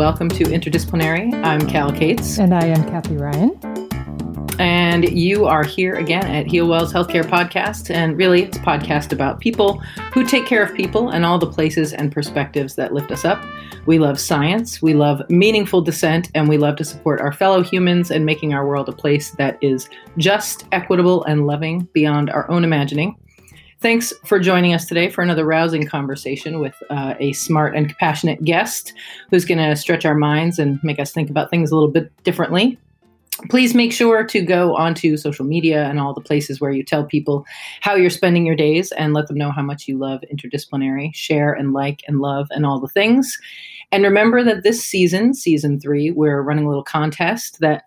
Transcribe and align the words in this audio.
welcome 0.00 0.30
to 0.30 0.44
Interdisciplinary. 0.44 1.30
I'm 1.44 1.60
Cal 1.68 1.92
Cates. 1.92 2.38
And 2.38 2.54
I 2.54 2.64
am 2.64 2.88
Kathy 2.88 3.18
Ryan. 3.18 3.50
And 4.58 5.06
you 5.10 5.44
are 5.44 5.62
here 5.62 5.96
again 5.96 6.24
at 6.24 6.46
HealWell's 6.46 6.90
Healthcare 6.90 7.22
Podcast. 7.22 7.94
And 7.94 8.16
really, 8.16 8.44
it's 8.44 8.56
a 8.56 8.60
podcast 8.60 9.12
about 9.12 9.40
people 9.40 9.76
who 10.14 10.24
take 10.24 10.46
care 10.46 10.62
of 10.62 10.74
people 10.74 11.10
and 11.10 11.26
all 11.26 11.38
the 11.38 11.52
places 11.52 11.92
and 11.92 12.10
perspectives 12.10 12.76
that 12.76 12.94
lift 12.94 13.12
us 13.12 13.26
up. 13.26 13.44
We 13.84 13.98
love 13.98 14.18
science, 14.18 14.80
we 14.80 14.94
love 14.94 15.20
meaningful 15.28 15.82
dissent, 15.82 16.30
and 16.34 16.48
we 16.48 16.56
love 16.56 16.76
to 16.76 16.84
support 16.84 17.20
our 17.20 17.32
fellow 17.32 17.62
humans 17.62 18.10
and 18.10 18.24
making 18.24 18.54
our 18.54 18.66
world 18.66 18.88
a 18.88 18.92
place 18.92 19.32
that 19.32 19.58
is 19.60 19.90
just, 20.16 20.64
equitable, 20.72 21.24
and 21.24 21.46
loving 21.46 21.86
beyond 21.92 22.30
our 22.30 22.50
own 22.50 22.64
imagining. 22.64 23.16
Thanks 23.80 24.12
for 24.26 24.38
joining 24.38 24.74
us 24.74 24.84
today 24.84 25.08
for 25.08 25.22
another 25.22 25.46
rousing 25.46 25.86
conversation 25.86 26.60
with 26.60 26.74
uh, 26.90 27.14
a 27.18 27.32
smart 27.32 27.74
and 27.74 27.88
compassionate 27.88 28.44
guest 28.44 28.92
who's 29.30 29.46
going 29.46 29.56
to 29.56 29.74
stretch 29.74 30.04
our 30.04 30.14
minds 30.14 30.58
and 30.58 30.78
make 30.84 31.00
us 31.00 31.12
think 31.12 31.30
about 31.30 31.48
things 31.48 31.70
a 31.70 31.74
little 31.74 31.90
bit 31.90 32.12
differently. 32.22 32.78
Please 33.48 33.74
make 33.74 33.90
sure 33.90 34.22
to 34.22 34.42
go 34.42 34.76
onto 34.76 35.16
social 35.16 35.46
media 35.46 35.84
and 35.84 35.98
all 35.98 36.12
the 36.12 36.20
places 36.20 36.60
where 36.60 36.72
you 36.72 36.84
tell 36.84 37.06
people 37.06 37.46
how 37.80 37.94
you're 37.94 38.10
spending 38.10 38.44
your 38.44 38.54
days 38.54 38.92
and 38.92 39.14
let 39.14 39.28
them 39.28 39.38
know 39.38 39.50
how 39.50 39.62
much 39.62 39.88
you 39.88 39.96
love 39.96 40.20
interdisciplinary. 40.30 41.14
Share 41.14 41.54
and 41.54 41.72
like 41.72 42.02
and 42.06 42.20
love 42.20 42.48
and 42.50 42.66
all 42.66 42.80
the 42.80 42.88
things. 42.88 43.38
And 43.92 44.04
remember 44.04 44.44
that 44.44 44.62
this 44.62 44.84
season, 44.84 45.32
season 45.32 45.80
three, 45.80 46.10
we're 46.10 46.42
running 46.42 46.66
a 46.66 46.68
little 46.68 46.84
contest 46.84 47.60
that 47.60 47.84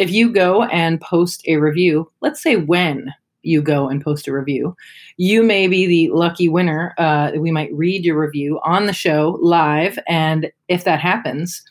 if 0.00 0.10
you 0.10 0.32
go 0.32 0.64
and 0.64 1.00
post 1.00 1.46
a 1.46 1.58
review, 1.58 2.10
let's 2.20 2.42
say 2.42 2.56
when 2.56 3.14
you 3.46 3.62
go 3.62 3.88
and 3.88 4.02
post 4.02 4.28
a 4.28 4.32
review. 4.32 4.76
You 5.16 5.42
may 5.42 5.68
be 5.68 5.86
the 5.86 6.14
lucky 6.14 6.48
winner. 6.48 6.94
Uh, 6.98 7.32
we 7.38 7.50
might 7.50 7.72
read 7.72 8.04
your 8.04 8.20
review 8.20 8.60
on 8.64 8.86
the 8.86 8.92
show 8.92 9.38
live. 9.40 9.98
And 10.08 10.50
if 10.68 10.84
that 10.84 11.00
happens, 11.00 11.62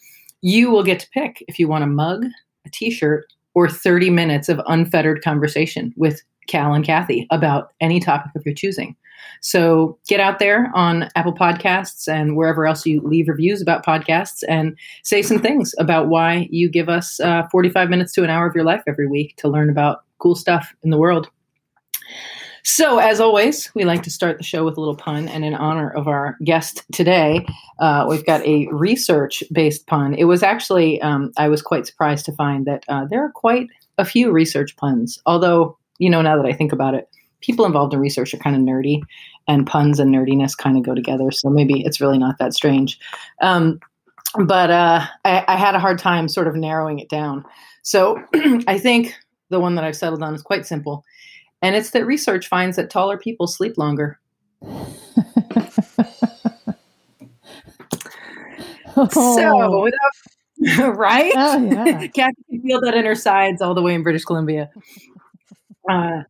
you 0.41 0.69
will 0.69 0.83
get 0.83 0.99
to 0.99 1.09
pick 1.09 1.43
if 1.47 1.59
you 1.59 1.67
want 1.67 1.83
a 1.83 1.87
mug, 1.87 2.25
a 2.65 2.69
t 2.69 2.91
shirt, 2.91 3.25
or 3.53 3.69
30 3.69 4.09
minutes 4.09 4.49
of 4.49 4.61
unfettered 4.67 5.23
conversation 5.23 5.93
with 5.95 6.21
Cal 6.47 6.73
and 6.73 6.85
Kathy 6.85 7.27
about 7.31 7.71
any 7.79 7.99
topic 7.99 8.31
of 8.35 8.45
your 8.45 8.53
choosing. 8.53 8.95
So 9.41 9.97
get 10.07 10.19
out 10.19 10.39
there 10.39 10.71
on 10.75 11.09
Apple 11.15 11.33
Podcasts 11.33 12.07
and 12.07 12.35
wherever 12.35 12.65
else 12.65 12.85
you 12.85 13.01
leave 13.01 13.27
reviews 13.27 13.61
about 13.61 13.85
podcasts 13.85 14.43
and 14.47 14.77
say 15.03 15.21
some 15.21 15.39
things 15.39 15.73
about 15.79 16.09
why 16.09 16.47
you 16.51 16.69
give 16.69 16.89
us 16.89 17.19
uh, 17.19 17.43
45 17.51 17.89
minutes 17.89 18.13
to 18.13 18.23
an 18.23 18.29
hour 18.29 18.47
of 18.47 18.55
your 18.55 18.65
life 18.65 18.83
every 18.87 19.07
week 19.07 19.35
to 19.37 19.47
learn 19.47 19.69
about 19.69 20.03
cool 20.19 20.35
stuff 20.35 20.73
in 20.83 20.89
the 20.89 20.97
world. 20.97 21.29
So, 22.65 22.97
as 22.97 23.19
always, 23.19 23.69
we 23.75 23.85
like 23.85 24.01
to 24.03 24.09
start 24.09 24.39
the 24.39 24.43
show 24.43 24.65
with 24.65 24.75
a 24.75 24.79
little 24.79 24.95
pun. 24.95 25.27
And 25.27 25.45
in 25.45 25.53
honor 25.53 25.91
of 25.91 26.07
our 26.07 26.35
guest 26.43 26.83
today, 26.91 27.45
uh, 27.77 28.07
we've 28.09 28.25
got 28.25 28.43
a 28.43 28.67
research 28.71 29.43
based 29.51 29.85
pun. 29.85 30.15
It 30.15 30.23
was 30.23 30.41
actually, 30.41 30.99
um, 31.03 31.31
I 31.37 31.47
was 31.47 31.61
quite 31.61 31.85
surprised 31.85 32.25
to 32.25 32.31
find 32.31 32.65
that 32.65 32.83
uh, 32.87 33.05
there 33.07 33.23
are 33.23 33.31
quite 33.31 33.67
a 33.99 34.03
few 34.03 34.31
research 34.31 34.75
puns. 34.77 35.19
Although, 35.27 35.77
you 35.99 36.09
know, 36.09 36.23
now 36.23 36.41
that 36.41 36.47
I 36.47 36.53
think 36.53 36.71
about 36.71 36.95
it, 36.95 37.07
people 37.39 37.65
involved 37.65 37.93
in 37.93 37.99
research 37.99 38.33
are 38.33 38.37
kind 38.37 38.55
of 38.55 38.63
nerdy, 38.63 38.99
and 39.47 39.67
puns 39.67 39.99
and 39.99 40.11
nerdiness 40.11 40.57
kind 40.57 40.75
of 40.75 40.81
go 40.81 40.95
together. 40.95 41.29
So 41.29 41.51
maybe 41.51 41.85
it's 41.85 42.01
really 42.01 42.17
not 42.17 42.39
that 42.39 42.55
strange. 42.55 42.99
Um, 43.43 43.79
but 44.43 44.71
uh, 44.71 45.05
I, 45.23 45.45
I 45.47 45.55
had 45.55 45.75
a 45.75 45.79
hard 45.79 45.99
time 45.99 46.27
sort 46.27 46.47
of 46.47 46.55
narrowing 46.55 46.97
it 46.97 47.09
down. 47.09 47.45
So 47.83 48.19
I 48.67 48.79
think 48.79 49.15
the 49.49 49.59
one 49.59 49.75
that 49.75 49.83
I've 49.83 49.95
settled 49.95 50.23
on 50.23 50.33
is 50.33 50.41
quite 50.41 50.65
simple 50.65 51.05
and 51.65 51.75
it's 51.75 51.89
that 51.89 52.05
research 52.05 52.47
finds 52.47 52.77
that 52.77 52.91
taller 52.91 53.17
people 53.17 53.47
sleep 53.47 53.75
longer. 53.75 54.19
oh. 58.95 59.09
So, 59.09 59.81
without, 59.81 60.95
right? 60.95 61.33
Oh, 61.35 61.65
yeah. 61.65 62.05
Kathy 62.15 62.35
can 62.51 62.61
feel 62.61 62.79
that 62.81 62.93
in 62.93 63.03
her 63.05 63.15
sides 63.15 63.63
all 63.63 63.73
the 63.73 63.81
way 63.81 63.95
in 63.95 64.03
British 64.03 64.25
Columbia. 64.25 64.69
Uh, 65.89 66.21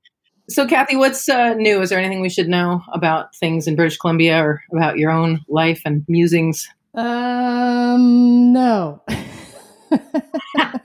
so, 0.47 0.65
Kathy, 0.65 0.95
what's 0.95 1.27
uh, 1.27 1.53
new? 1.55 1.81
Is 1.81 1.89
there 1.89 1.99
anything 1.99 2.21
we 2.21 2.29
should 2.29 2.47
know 2.47 2.81
about 2.93 3.35
things 3.35 3.67
in 3.67 3.75
British 3.75 3.97
Columbia 3.97 4.41
or 4.41 4.63
about 4.71 4.97
your 4.97 5.11
own 5.11 5.41
life 5.49 5.81
and 5.83 6.05
musings? 6.07 6.69
Um, 6.93 8.53
no. 8.53 9.03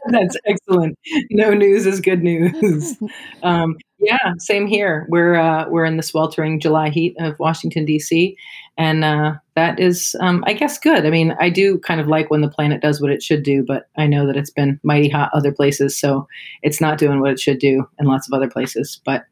That's 0.09 0.37
excellent. 0.45 0.99
No 1.31 1.55
news 1.55 1.87
is 1.87 2.01
good 2.01 2.25
news. 2.25 2.97
Um, 3.45 3.77
yeah, 4.01 4.33
same 4.39 4.67
here. 4.67 5.07
We're 5.09 5.37
uh, 5.37 5.69
we're 5.69 5.85
in 5.85 5.97
the 5.97 6.03
sweltering 6.03 6.59
July 6.61 6.89
heat 6.91 7.15
of 7.19 7.39
Washington 7.39 7.85
D.C., 7.85 8.37
and 8.79 9.05
uh, 9.05 9.35
that 9.57 9.79
is, 9.79 10.17
um, 10.21 10.43
I 10.47 10.55
guess, 10.55 10.79
good. 10.79 11.05
I 11.05 11.11
mean, 11.11 11.37
I 11.39 11.51
do 11.51 11.79
kind 11.81 12.01
of 12.01 12.09
like 12.09 12.31
when 12.31 12.41
the 12.41 12.49
planet 12.49 12.81
does 12.81 13.01
what 13.01 13.11
it 13.11 13.23
should 13.23 13.43
do, 13.43 13.63
but 13.67 13.89
I 13.99 14.07
know 14.07 14.27
that 14.27 14.37
it's 14.37 14.51
been 14.51 14.81
mighty 14.83 15.09
hot 15.09 15.31
other 15.35 15.53
places, 15.53 15.99
so 15.99 16.27
it's 16.63 16.81
not 16.81 16.99
doing 16.99 17.21
what 17.21 17.31
it 17.31 17.41
should 17.41 17.59
do 17.59 17.87
in 17.99 18.07
lots 18.07 18.27
of 18.27 18.33
other 18.33 18.49
places. 18.49 19.01
But 19.05 19.25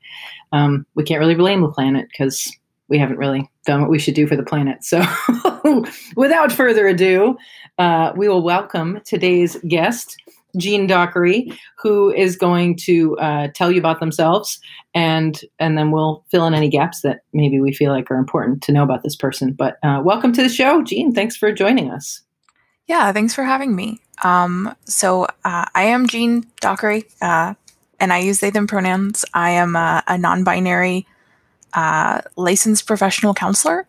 um, 0.52 0.84
we 0.94 1.02
can't 1.02 1.20
really 1.20 1.34
blame 1.34 1.62
the 1.62 1.70
planet 1.70 2.08
because 2.10 2.54
we 2.88 2.98
haven't 2.98 3.18
really 3.18 3.48
done 3.64 3.80
what 3.80 3.90
we 3.90 3.98
should 3.98 4.14
do 4.14 4.26
for 4.26 4.36
the 4.36 4.42
planet. 4.42 4.84
So, 4.84 5.02
without 6.16 6.52
further 6.52 6.86
ado, 6.86 7.36
uh, 7.78 8.12
we 8.16 8.28
will 8.28 8.42
welcome 8.42 9.00
today's 9.04 9.56
guest. 9.68 10.16
Jean 10.56 10.86
Dockery, 10.86 11.52
who 11.78 12.12
is 12.12 12.36
going 12.36 12.76
to 12.76 13.18
uh, 13.18 13.48
tell 13.54 13.70
you 13.70 13.78
about 13.78 14.00
themselves, 14.00 14.58
and 14.94 15.40
and 15.58 15.76
then 15.76 15.90
we'll 15.90 16.24
fill 16.30 16.46
in 16.46 16.54
any 16.54 16.68
gaps 16.68 17.02
that 17.02 17.20
maybe 17.32 17.60
we 17.60 17.72
feel 17.72 17.92
like 17.92 18.10
are 18.10 18.16
important 18.16 18.62
to 18.62 18.72
know 18.72 18.82
about 18.82 19.02
this 19.02 19.16
person. 19.16 19.52
But 19.52 19.78
uh, 19.82 20.00
welcome 20.02 20.32
to 20.32 20.42
the 20.42 20.48
show, 20.48 20.82
Jean. 20.82 21.12
Thanks 21.12 21.36
for 21.36 21.52
joining 21.52 21.90
us. 21.90 22.22
Yeah, 22.86 23.12
thanks 23.12 23.34
for 23.34 23.44
having 23.44 23.76
me. 23.76 24.00
Um, 24.24 24.74
so 24.84 25.24
uh, 25.44 25.66
I 25.74 25.84
am 25.84 26.06
Jean 26.06 26.46
Dockery, 26.60 27.04
uh, 27.20 27.54
and 28.00 28.12
I 28.12 28.18
use 28.18 28.40
they/them 28.40 28.66
pronouns. 28.66 29.24
I 29.34 29.50
am 29.50 29.76
a, 29.76 30.02
a 30.08 30.16
non-binary 30.16 31.06
uh, 31.74 32.22
licensed 32.36 32.86
professional 32.86 33.34
counselor. 33.34 33.86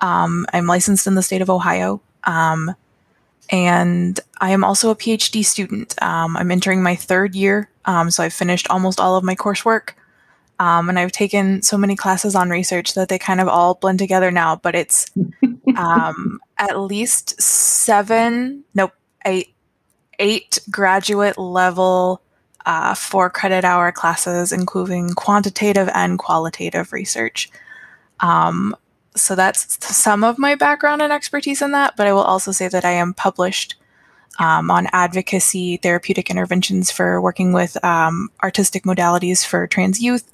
Um, 0.00 0.46
I'm 0.52 0.66
licensed 0.66 1.06
in 1.06 1.14
the 1.14 1.22
state 1.22 1.42
of 1.42 1.50
Ohio. 1.50 2.00
Um, 2.24 2.74
and 3.50 4.18
I 4.40 4.50
am 4.50 4.64
also 4.64 4.90
a 4.90 4.96
PhD 4.96 5.44
student. 5.44 6.00
Um, 6.02 6.36
I'm 6.36 6.50
entering 6.50 6.82
my 6.82 6.94
third 6.96 7.34
year, 7.34 7.68
um, 7.84 8.10
so 8.10 8.22
I've 8.22 8.32
finished 8.32 8.68
almost 8.70 9.00
all 9.00 9.16
of 9.16 9.24
my 9.24 9.34
coursework. 9.34 9.90
Um, 10.60 10.90
and 10.90 10.98
I've 10.98 11.12
taken 11.12 11.62
so 11.62 11.78
many 11.78 11.96
classes 11.96 12.34
on 12.34 12.50
research 12.50 12.92
that 12.94 13.08
they 13.08 13.18
kind 13.18 13.40
of 13.40 13.48
all 13.48 13.74
blend 13.74 13.98
together 13.98 14.30
now, 14.30 14.56
but 14.56 14.74
it's 14.74 15.10
um, 15.76 16.38
at 16.58 16.78
least 16.78 17.40
seven, 17.40 18.62
nope, 18.74 18.92
eight, 19.24 19.54
eight 20.18 20.58
graduate 20.70 21.38
level 21.38 22.20
uh, 22.66 22.94
four 22.94 23.30
credit 23.30 23.64
hour 23.64 23.90
classes, 23.90 24.52
including 24.52 25.10
quantitative 25.14 25.88
and 25.94 26.18
qualitative 26.18 26.92
research. 26.92 27.50
Um, 28.20 28.76
so 29.16 29.34
that's 29.34 29.84
some 29.94 30.22
of 30.24 30.38
my 30.38 30.54
background 30.54 31.02
and 31.02 31.12
expertise 31.12 31.62
in 31.62 31.72
that, 31.72 31.96
but 31.96 32.06
I 32.06 32.12
will 32.12 32.22
also 32.22 32.52
say 32.52 32.68
that 32.68 32.84
I 32.84 32.92
am 32.92 33.14
published 33.14 33.76
um, 34.38 34.70
on 34.70 34.86
advocacy 34.92 35.76
therapeutic 35.78 36.30
interventions 36.30 36.90
for 36.90 37.20
working 37.20 37.52
with 37.52 37.82
um, 37.84 38.30
artistic 38.42 38.84
modalities 38.84 39.44
for 39.44 39.66
trans 39.66 40.00
youth 40.00 40.30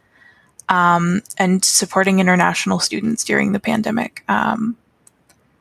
um, 0.68 1.22
and 1.38 1.64
supporting 1.64 2.20
international 2.20 2.78
students 2.78 3.24
during 3.24 3.52
the 3.52 3.60
pandemic. 3.60 4.22
Um, 4.28 4.76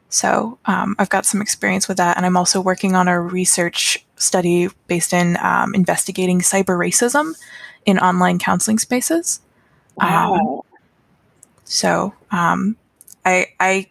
so 0.10 0.58
um, 0.66 0.96
I've 1.00 1.10
got 1.10 1.26
some 1.26 1.42
experience 1.42 1.88
with 1.88 1.98
that, 1.98 2.18
and 2.18 2.26
I'm 2.26 2.38
also 2.38 2.62
working 2.62 2.96
on 2.96 3.08
a 3.08 3.20
research 3.20 4.06
study 4.18 4.70
based 4.88 5.14
in 5.14 5.38
um, 5.42 5.74
investigating 5.74 6.40
cyber 6.40 6.78
racism 6.78 7.34
in 7.86 8.00
online 8.00 8.40
counseling 8.40 8.80
spaces. 8.80 9.42
Wow. 9.98 10.66
so 11.64 12.14
I 13.26 13.48
I 13.60 13.90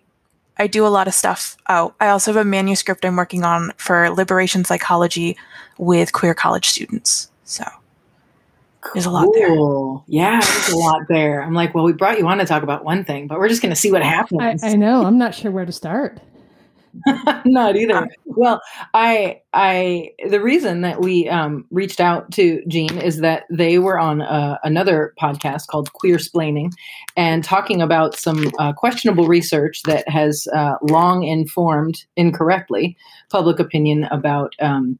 I 0.59 0.67
do 0.67 0.87
a 0.87 0.89
lot 0.89 1.09
of 1.09 1.15
stuff. 1.15 1.57
Oh, 1.69 1.95
I 2.01 2.09
also 2.09 2.33
have 2.33 2.41
a 2.41 2.49
manuscript 2.49 3.05
I'm 3.05 3.17
working 3.17 3.45
on 3.45 3.73
for 3.77 4.11
liberation 4.11 4.65
psychology 4.65 5.37
with 5.79 6.13
queer 6.13 6.35
college 6.35 6.69
students. 6.69 7.31
So 7.45 7.65
there's 8.93 9.07
a 9.07 9.11
lot 9.11 9.29
there. 9.35 9.55
Yeah, 10.07 10.41
there's 10.41 10.69
a 10.69 10.77
lot 10.77 11.03
there. 11.09 11.43
I'm 11.43 11.55
like, 11.55 11.75
well, 11.75 11.85
we 11.85 11.93
brought 11.93 12.19
you 12.19 12.27
on 12.29 12.39
to 12.39 12.45
talk 12.45 12.63
about 12.63 12.85
one 12.85 13.05
thing, 13.05 13.27
but 13.27 13.39
we're 13.39 13.49
just 13.49 13.63
going 13.63 13.71
to 13.75 13.81
see 13.81 13.91
what 13.91 14.03
happens. 14.03 14.63
I, 14.63 14.71
I 14.71 14.75
know. 14.77 15.05
I'm 15.05 15.19
not 15.19 15.35
sure 15.35 15.51
where 15.51 15.67
to 15.67 15.73
start. 15.73 16.21
Not 17.45 17.77
either. 17.77 18.09
Well, 18.25 18.61
I, 18.93 19.41
I, 19.53 20.11
the 20.29 20.41
reason 20.41 20.83
that 20.83 21.01
we 21.01 21.29
um, 21.29 21.67
reached 21.71 22.01
out 22.01 22.31
to 22.33 22.63
Jean 22.69 22.99
is 22.99 23.19
that 23.21 23.45
they 23.51 23.79
were 23.79 23.99
on 23.99 24.23
uh, 24.23 24.59
another 24.65 25.15
podcast 25.21 25.67
called 25.67 25.91
Queersplaining, 25.93 26.73
and 27.17 27.45
talking 27.45 27.83
about 27.83 28.17
some 28.17 28.51
uh, 28.59 28.73
questionable 28.73 29.27
research 29.27 29.83
that 29.83 30.09
has 30.09 30.47
uh, 30.55 30.75
long 30.83 31.25
informed 31.25 32.05
incorrectly 32.17 32.97
public 33.31 33.59
opinion 33.59 34.05
about. 34.05 34.55
Um, 34.61 34.99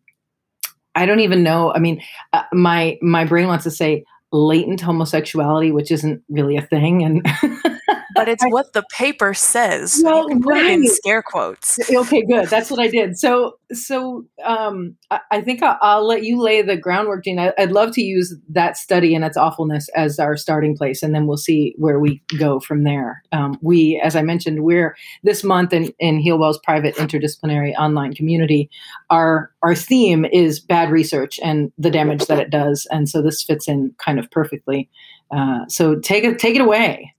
I 0.97 1.07
don't 1.07 1.21
even 1.21 1.43
know. 1.43 1.73
I 1.73 1.81
mean, 1.81 2.01
uh, 2.33 2.45
my 2.53 2.99
my 3.03 3.25
brain 3.25 3.49
wants 3.49 3.65
to 3.65 3.71
say 3.71 4.05
latent 4.33 4.81
homosexuality, 4.81 5.73
which 5.73 5.91
isn't 5.91 6.23
really 6.29 6.57
a 6.57 6.63
thing, 6.63 7.03
and 7.03 7.27
but 8.15 8.29
it's 8.29 8.45
what 8.45 8.73
the 8.73 8.85
paper 8.93 9.35
says. 9.35 10.01
Well, 10.05 10.23
you 10.23 10.29
can 10.29 10.43
put 10.43 10.57
it 10.57 10.67
in 10.67 10.87
scare 10.87 11.23
quotes. 11.23 11.79
okay 11.91 12.25
good 12.25 12.49
that's 12.49 12.71
what 12.71 12.81
i 12.81 12.89
did 12.89 13.19
so 13.19 13.59
so 13.73 14.25
um 14.45 14.97
i, 15.11 15.21
I 15.31 15.41
think 15.41 15.63
I'll, 15.63 15.79
I'll 15.81 16.07
let 16.07 16.25
you 16.25 16.41
lay 16.41 16.63
the 16.63 16.77
groundwork 16.77 17.25
Jean. 17.25 17.39
I, 17.39 17.53
i'd 17.59 17.73
love 17.73 17.93
to 17.95 18.03
use 18.03 18.35
that 18.49 18.77
study 18.77 19.15
and 19.15 19.25
its 19.25 19.37
awfulness 19.37 19.89
as 19.91 20.19
our 20.19 20.37
starting 20.37 20.77
place 20.77 21.03
and 21.03 21.15
then 21.15 21.27
we'll 21.27 21.37
see 21.37 21.75
where 21.79 21.99
we 21.99 22.23
go 22.39 22.61
from 22.61 22.85
there 22.85 23.23
um, 23.33 23.59
we 23.63 24.01
as 24.03 24.17
i 24.17 24.23
mentioned 24.23 24.65
we're 24.65 24.97
this 25.23 25.45
month 25.45 25.73
in, 25.73 25.93
in 25.99 26.21
healwell's 26.21 26.59
private 26.65 26.95
interdisciplinary 26.97 27.75
online 27.75 28.13
community 28.13 28.71
our 29.11 29.51
our 29.63 29.75
theme 29.75 30.25
is 30.27 30.61
bad 30.61 30.91
research 30.91 31.39
and 31.43 31.73
the 31.79 31.91
damage 31.91 32.27
that 32.27 32.39
it 32.39 32.51
does 32.51 32.87
and 32.91 33.09
so 33.09 33.23
this 33.23 33.43
fits 33.43 33.69
in 33.69 33.95
kind 33.99 34.19
of 34.19 34.31
perfectly 34.31 34.89
uh, 35.31 35.67
so 35.69 35.99
take 36.01 36.25
it 36.25 36.39
take 36.39 36.55
it 36.55 36.61
away 36.61 37.14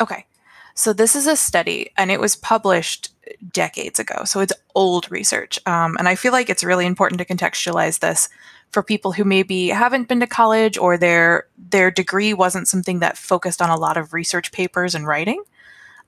Okay. 0.00 0.26
So 0.74 0.92
this 0.92 1.14
is 1.14 1.26
a 1.26 1.36
study 1.36 1.90
and 1.96 2.10
it 2.10 2.20
was 2.20 2.34
published 2.34 3.10
decades 3.52 3.98
ago. 3.98 4.24
So 4.24 4.40
it's 4.40 4.52
old 4.74 5.10
research. 5.10 5.58
Um, 5.66 5.96
and 5.98 6.08
I 6.08 6.14
feel 6.14 6.32
like 6.32 6.48
it's 6.48 6.64
really 6.64 6.86
important 6.86 7.18
to 7.18 7.24
contextualize 7.24 8.00
this 8.00 8.28
for 8.70 8.82
people 8.82 9.12
who 9.12 9.24
maybe 9.24 9.68
haven't 9.68 10.08
been 10.08 10.20
to 10.20 10.26
college 10.26 10.78
or 10.78 10.96
their 10.96 11.46
their 11.58 11.90
degree 11.90 12.32
wasn't 12.32 12.68
something 12.68 13.00
that 13.00 13.18
focused 13.18 13.60
on 13.60 13.68
a 13.68 13.76
lot 13.76 13.96
of 13.96 14.14
research 14.14 14.50
papers 14.50 14.94
and 14.94 15.06
writing. 15.06 15.42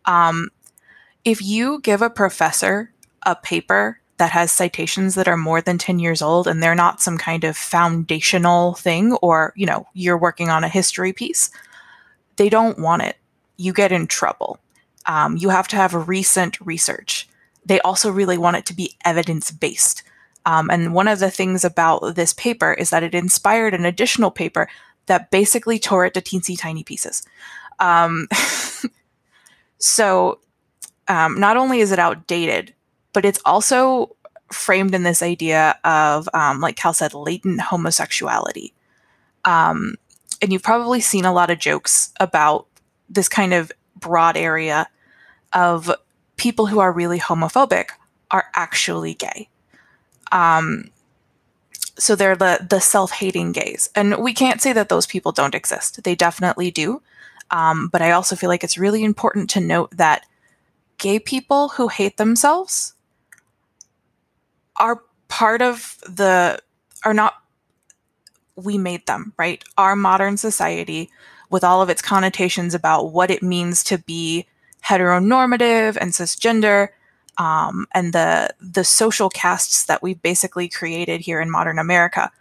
Um, 0.07 0.51
if 1.25 1.43
you 1.43 1.81
give 1.81 2.03
a 2.03 2.11
professor 2.11 2.91
a 3.23 3.37
paper 3.37 4.01
that 4.17 4.31
has 4.31 4.53
citations 4.53 5.15
that 5.15 5.29
are 5.29 5.37
more 5.37 5.61
than 5.61 5.77
10 5.79 5.99
years 5.99 6.23
old 6.23 6.47
and 6.47 6.63
they're 6.63 6.75
not 6.75 7.03
some 7.03 7.19
kind 7.19 7.45
of 7.45 7.57
foundational 7.57 8.75
thing 8.75 9.13
or 9.15 9.53
you 9.57 9.67
know 9.67 9.87
you're 9.93 10.19
working 10.19 10.51
on 10.51 10.63
a 10.63 10.69
history 10.69 11.13
piece 11.13 11.51
they 12.37 12.49
don't 12.49 12.79
want 12.79 13.03
it 13.03 13.17
you 13.57 13.73
get 13.73 13.93
in 13.93 14.07
trouble. 14.07 14.59
Um, 15.07 15.37
you 15.37 15.51
have 15.51 15.69
to 15.69 15.77
have 15.77 16.09
recent 16.09 16.61
research. 16.61 17.29
They 17.65 17.81
also 17.81 18.11
really 18.11 18.39
want 18.39 18.57
it 18.57 18.67
to 18.67 18.75
be 18.75 18.97
evidence 19.05 19.51
based. 19.51 20.03
Um, 20.47 20.71
and 20.71 20.95
one 20.95 21.09
of 21.09 21.19
the 21.19 21.31
things 21.31 21.65
about 21.65 22.15
this 22.15 22.33
paper 22.33 22.73
is 22.73 22.91
that 22.91 23.03
it 23.03 23.15
inspired 23.15 23.75
an 23.75 23.85
additional 23.85 24.31
paper 24.31 24.69
that 25.07 25.31
basically 25.31 25.79
tore 25.79 26.07
it 26.07 26.15
to 26.15 26.21
teensy 26.21 26.59
tiny 26.59 26.83
pieces. 26.83 27.23
Um, 27.79 28.29
so 29.79 30.41
um, 31.09 31.39
not 31.41 31.57
only 31.57 31.81
is 31.81 31.93
it 31.93 31.99
outdated, 31.99 32.75
but 33.13 33.25
it's 33.25 33.41
also 33.45 34.17
framed 34.53 34.95
in 34.95 35.03
this 35.03 35.23
idea 35.23 35.79
of, 35.85 36.29
um, 36.35 36.61
like 36.61 36.77
Cal 36.77 36.93
said, 36.93 37.15
latent 37.15 37.61
homosexuality. 37.61 38.73
Um, 39.45 39.97
and 40.41 40.53
you've 40.53 40.63
probably 40.63 41.01
seen 41.01 41.25
a 41.25 41.33
lot 41.33 41.51
of 41.51 41.59
jokes 41.59 42.13
about 42.21 42.67
this 43.09 43.29
kind 43.29 43.53
of 43.53 43.73
broad 43.97 44.37
area 44.37 44.89
of 45.53 45.91
people 46.37 46.67
who 46.67 46.79
are 46.81 46.93
really 46.93 47.19
homophobic 47.19 47.91
are 48.31 48.47
actually 48.55 49.15
gay. 49.15 49.49
Um, 50.33 50.91
so 51.97 52.17
they're 52.17 52.37
the 52.37 52.67
the 52.69 52.81
self-hating 52.81 53.53
gays, 53.53 53.89
and 53.95 54.17
we 54.17 54.35
can't 54.35 54.61
say 54.61 54.73
that 54.73 54.89
those 54.89 55.07
people 55.07 55.31
don't 55.31 55.55
exist. 55.55 56.03
They 56.03 56.15
definitely 56.15 56.71
do. 56.71 57.03
Um, 57.51 57.89
but 57.89 58.03
I 58.03 58.11
also 58.11 58.35
feel 58.35 58.49
like 58.49 58.65
it's 58.65 58.79
really 58.79 59.05
important 59.05 59.49
to 59.51 59.61
note 59.61 59.91
that 59.97 60.27
gay 60.99 61.19
people 61.19 61.69
who 61.71 61.89
hate 61.89 62.17
themselves 62.17 62.95
are 64.77 65.03
part 65.29 65.63
of 65.63 65.99
the 66.09 66.59
are 67.05 67.15
not 67.15 67.35
we 68.57 68.79
made 68.79 69.07
them 69.07 69.33
right 69.39 69.65
our 69.77 69.97
modern 69.97 70.37
society 70.37 71.11
with 71.55 71.63
all 71.63 71.81
of 71.81 71.89
its 71.89 72.03
connotations 72.03 72.75
about 72.75 73.13
what 73.13 73.31
it 73.31 73.41
means 73.41 73.85
to 73.85 73.97
be 73.97 74.45
heteronormative 74.85 75.97
and 76.01 76.11
cisgender 76.11 76.89
um, 77.39 77.87
and 77.93 78.13
the 78.13 78.53
the 78.61 78.83
social 78.83 79.31
castes 79.31 79.85
that 79.85 80.03
we've 80.03 80.21
basically 80.21 80.69
created 80.69 81.21
here 81.21 81.41
in 81.41 81.49
modern 81.49 81.79
America 81.79 82.33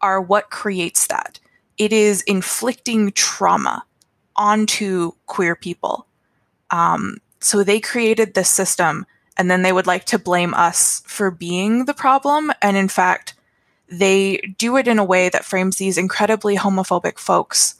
are 0.00 0.20
what 0.20 0.50
creates 0.50 1.08
that. 1.08 1.40
It 1.78 1.92
is 1.92 2.22
inflicting 2.22 3.10
trauma 3.10 3.84
onto 4.36 5.12
queer 5.26 5.56
people. 5.56 6.06
Um, 6.70 7.16
so 7.40 7.64
they 7.64 7.80
created 7.80 8.34
this 8.34 8.48
system, 8.48 9.04
and 9.36 9.50
then 9.50 9.62
they 9.62 9.72
would 9.72 9.88
like 9.88 10.04
to 10.06 10.18
blame 10.18 10.54
us 10.54 11.02
for 11.06 11.32
being 11.32 11.86
the 11.86 11.94
problem. 11.94 12.52
And 12.62 12.76
in 12.76 12.86
fact, 12.86 13.34
they 13.88 14.36
do 14.58 14.76
it 14.76 14.86
in 14.86 15.00
a 15.00 15.04
way 15.04 15.28
that 15.28 15.44
frames 15.44 15.78
these 15.78 15.98
incredibly 15.98 16.56
homophobic 16.56 17.18
folks 17.18 17.79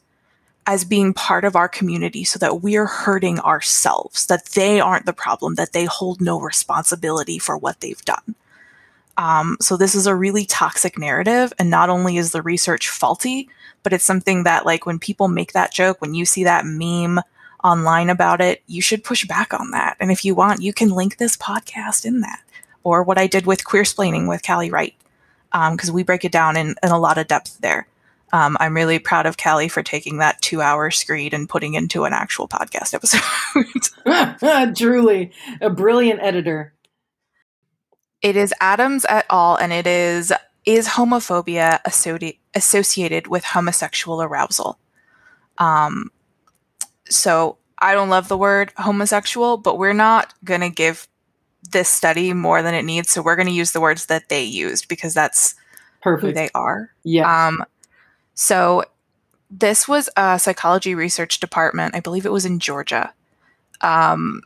as 0.70 0.84
being 0.84 1.12
part 1.12 1.44
of 1.44 1.56
our 1.56 1.68
community 1.68 2.22
so 2.22 2.38
that 2.38 2.62
we're 2.62 2.86
hurting 2.86 3.40
ourselves, 3.40 4.26
that 4.26 4.46
they 4.50 4.78
aren't 4.78 5.04
the 5.04 5.12
problem, 5.12 5.56
that 5.56 5.72
they 5.72 5.84
hold 5.84 6.20
no 6.20 6.40
responsibility 6.40 7.40
for 7.40 7.58
what 7.58 7.80
they've 7.80 8.04
done. 8.04 8.36
Um, 9.16 9.56
so 9.60 9.76
this 9.76 9.96
is 9.96 10.06
a 10.06 10.14
really 10.14 10.44
toxic 10.44 10.96
narrative. 10.96 11.52
And 11.58 11.70
not 11.70 11.90
only 11.90 12.18
is 12.18 12.30
the 12.30 12.40
research 12.40 12.88
faulty, 12.88 13.48
but 13.82 13.92
it's 13.92 14.04
something 14.04 14.44
that, 14.44 14.64
like, 14.64 14.86
when 14.86 15.00
people 15.00 15.26
make 15.26 15.52
that 15.52 15.72
joke, 15.72 16.00
when 16.00 16.14
you 16.14 16.24
see 16.24 16.44
that 16.44 16.64
meme 16.64 17.18
online 17.64 18.08
about 18.08 18.40
it, 18.40 18.62
you 18.68 18.80
should 18.80 19.02
push 19.02 19.26
back 19.26 19.52
on 19.52 19.72
that. 19.72 19.96
And 19.98 20.12
if 20.12 20.24
you 20.24 20.36
want, 20.36 20.62
you 20.62 20.72
can 20.72 20.90
link 20.90 21.16
this 21.16 21.36
podcast 21.36 22.04
in 22.04 22.20
that, 22.20 22.42
or 22.84 23.02
what 23.02 23.18
I 23.18 23.26
did 23.26 23.44
with 23.44 23.64
Queersplaining 23.64 24.28
with 24.28 24.46
Callie 24.46 24.70
Wright, 24.70 24.94
because 25.50 25.90
um, 25.90 25.94
we 25.96 26.04
break 26.04 26.24
it 26.24 26.32
down 26.32 26.56
in, 26.56 26.76
in 26.82 26.90
a 26.90 26.98
lot 27.06 27.18
of 27.18 27.26
depth 27.26 27.58
there. 27.58 27.88
Um, 28.32 28.56
I'm 28.60 28.74
really 28.74 28.98
proud 28.98 29.26
of 29.26 29.36
Callie 29.36 29.68
for 29.68 29.82
taking 29.82 30.18
that 30.18 30.40
two 30.40 30.60
hour 30.62 30.90
screed 30.90 31.34
and 31.34 31.48
putting 31.48 31.74
into 31.74 32.04
an 32.04 32.12
actual 32.12 32.46
podcast 32.48 32.94
episode. 32.94 34.74
Truly, 34.76 35.32
a 35.60 35.70
brilliant 35.70 36.20
editor. 36.20 36.72
It 38.22 38.36
is 38.36 38.54
Adams 38.60 39.06
et 39.08 39.26
al., 39.30 39.56
and 39.56 39.72
it 39.72 39.86
is 39.86 40.32
Is 40.64 40.88
Homophobia 40.88 41.80
associ- 41.82 42.38
Associated 42.54 43.26
with 43.26 43.44
Homosexual 43.44 44.22
Arousal? 44.22 44.78
Um, 45.58 46.10
so 47.08 47.58
I 47.78 47.94
don't 47.94 48.10
love 48.10 48.28
the 48.28 48.36
word 48.36 48.72
homosexual, 48.76 49.56
but 49.56 49.78
we're 49.78 49.92
not 49.92 50.34
going 50.44 50.60
to 50.60 50.70
give 50.70 51.08
this 51.70 51.88
study 51.88 52.32
more 52.32 52.62
than 52.62 52.74
it 52.74 52.84
needs. 52.84 53.10
So 53.10 53.22
we're 53.22 53.36
going 53.36 53.48
to 53.48 53.54
use 53.54 53.72
the 53.72 53.80
words 53.80 54.06
that 54.06 54.28
they 54.28 54.42
used 54.42 54.88
because 54.88 55.14
that's 55.14 55.54
Perfect. 56.02 56.26
who 56.26 56.32
they 56.32 56.50
are. 56.54 56.90
Yeah. 57.04 57.48
Um, 57.48 57.64
so 58.34 58.84
this 59.50 59.88
was 59.88 60.08
a 60.16 60.38
psychology 60.38 60.94
research 60.94 61.40
department. 61.40 61.94
I 61.94 62.00
believe 62.00 62.24
it 62.24 62.32
was 62.32 62.46
in 62.46 62.60
Georgia. 62.60 63.12
Um, 63.80 64.42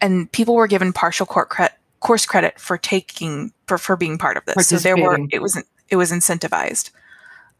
and 0.00 0.30
people 0.32 0.54
were 0.54 0.66
given 0.66 0.92
partial 0.92 1.26
court 1.26 1.50
cre- 1.50 1.64
course 2.00 2.26
credit 2.26 2.58
for 2.58 2.78
taking 2.78 3.52
for, 3.66 3.78
for 3.78 3.96
being 3.96 4.18
part 4.18 4.36
of 4.36 4.44
this. 4.46 4.68
So 4.68 4.78
there 4.78 4.96
were 4.96 5.18
it 5.30 5.42
was 5.42 5.62
it 5.88 5.96
was 5.96 6.10
incentivized. 6.10 6.90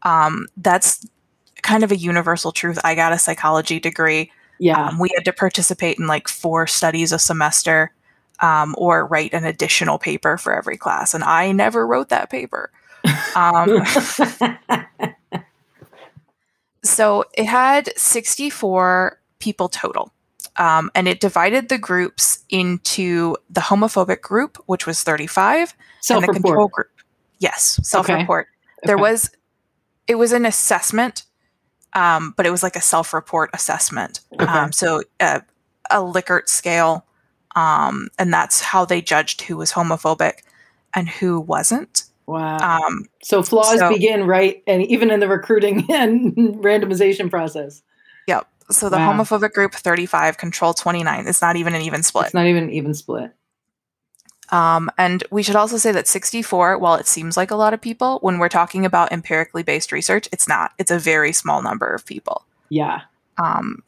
Um, 0.01 0.47
that's 0.57 1.05
kind 1.61 1.83
of 1.83 1.91
a 1.91 1.95
universal 1.95 2.51
truth. 2.51 2.79
I 2.83 2.95
got 2.95 3.13
a 3.13 3.19
psychology 3.19 3.79
degree. 3.79 4.31
yeah. 4.59 4.87
Um, 4.87 4.99
we 4.99 5.09
had 5.15 5.25
to 5.25 5.33
participate 5.33 5.97
in 5.97 6.07
like 6.07 6.27
four 6.27 6.67
studies 6.67 7.11
a 7.11 7.19
semester 7.19 7.93
um, 8.39 8.75
or 8.77 9.05
write 9.05 9.33
an 9.33 9.45
additional 9.45 9.97
paper 9.97 10.37
for 10.37 10.53
every 10.53 10.77
class. 10.77 11.13
And 11.13 11.23
I 11.23 11.51
never 11.51 11.87
wrote 11.87 12.09
that 12.09 12.29
paper. 12.29 12.71
So 16.83 17.25
it 17.33 17.45
had 17.45 17.97
64 17.97 19.19
people 19.39 19.69
total. 19.69 20.13
Um, 20.57 20.91
and 20.93 21.07
it 21.07 21.19
divided 21.19 21.69
the 21.69 21.79
groups 21.79 22.43
into 22.49 23.35
the 23.49 23.61
homophobic 23.61 24.21
group, 24.21 24.61
which 24.67 24.85
was 24.85 25.01
35, 25.01 25.73
and 26.09 26.23
the 26.23 26.27
control 26.27 26.67
group. 26.67 26.91
Yes, 27.39 27.79
self-report. 27.83 28.47
There 28.83 28.95
Okay. 28.95 29.01
was, 29.01 29.31
it 30.07 30.15
was 30.15 30.31
an 30.31 30.45
assessment, 30.45 31.23
um, 31.93 32.33
but 32.37 32.45
it 32.45 32.51
was 32.51 32.61
like 32.61 32.75
a 32.75 32.81
self-report 32.81 33.49
assessment. 33.53 34.19
Okay. 34.35 34.45
Um, 34.45 34.71
so 34.71 35.01
uh, 35.19 35.39
a 35.89 35.97
Likert 35.97 36.47
scale, 36.49 37.05
um, 37.55 38.09
and 38.19 38.31
that's 38.31 38.61
how 38.61 38.85
they 38.85 39.01
judged 39.01 39.41
who 39.41 39.57
was 39.57 39.71
homophobic 39.71 40.43
and 40.93 41.09
who 41.09 41.39
wasn't. 41.39 42.03
Wow. 42.33 42.57
Um, 42.87 43.05
so 43.21 43.43
flaws 43.43 43.77
so- 43.79 43.89
begin 43.93 44.25
right, 44.25 44.63
and 44.65 44.81
even 44.83 45.11
in 45.11 45.19
the 45.19 45.27
recruiting 45.27 45.85
and 45.91 46.33
randomization 46.35 47.29
process. 47.29 47.81
yep. 48.27 48.47
So 48.71 48.89
the 48.89 48.95
Wow. 48.97 49.13
homophobic 49.13 49.51
group 49.53 49.73
35, 49.73 50.37
control 50.37 50.73
29. 50.73 51.27
It's 51.27 51.41
not 51.41 51.57
even 51.57 51.75
an 51.75 51.81
even 51.81 52.01
split. 52.01 52.25
It's 52.25 52.33
not 52.33 52.47
even 52.47 52.63
an 52.63 52.69
even 52.71 52.93
split. 52.93 53.31
Um, 54.49 54.89
and 54.97 55.23
we 55.31 55.43
should 55.43 55.55
also 55.55 55.77
say 55.77 55.91
that 55.91 56.07
64, 56.07 56.77
while 56.77 56.95
it 56.95 57.05
seems 57.07 57.35
like 57.37 57.51
a 57.51 57.55
lot 57.55 57.73
of 57.73 57.81
people, 57.81 58.19
when 58.21 58.39
we're 58.39 58.49
talking 58.49 58.85
about 58.85 59.11
empirically 59.11 59.63
based 59.63 59.91
research, 59.91 60.27
it's 60.31 60.47
not. 60.47 60.71
It's 60.79 60.91
a 60.91 60.97
very 60.99 61.33
small 61.33 61.61
number 61.61 61.87
of 61.93 62.05
people. 62.05 62.45
Yeah. 62.69 63.01
Um, 63.37 63.83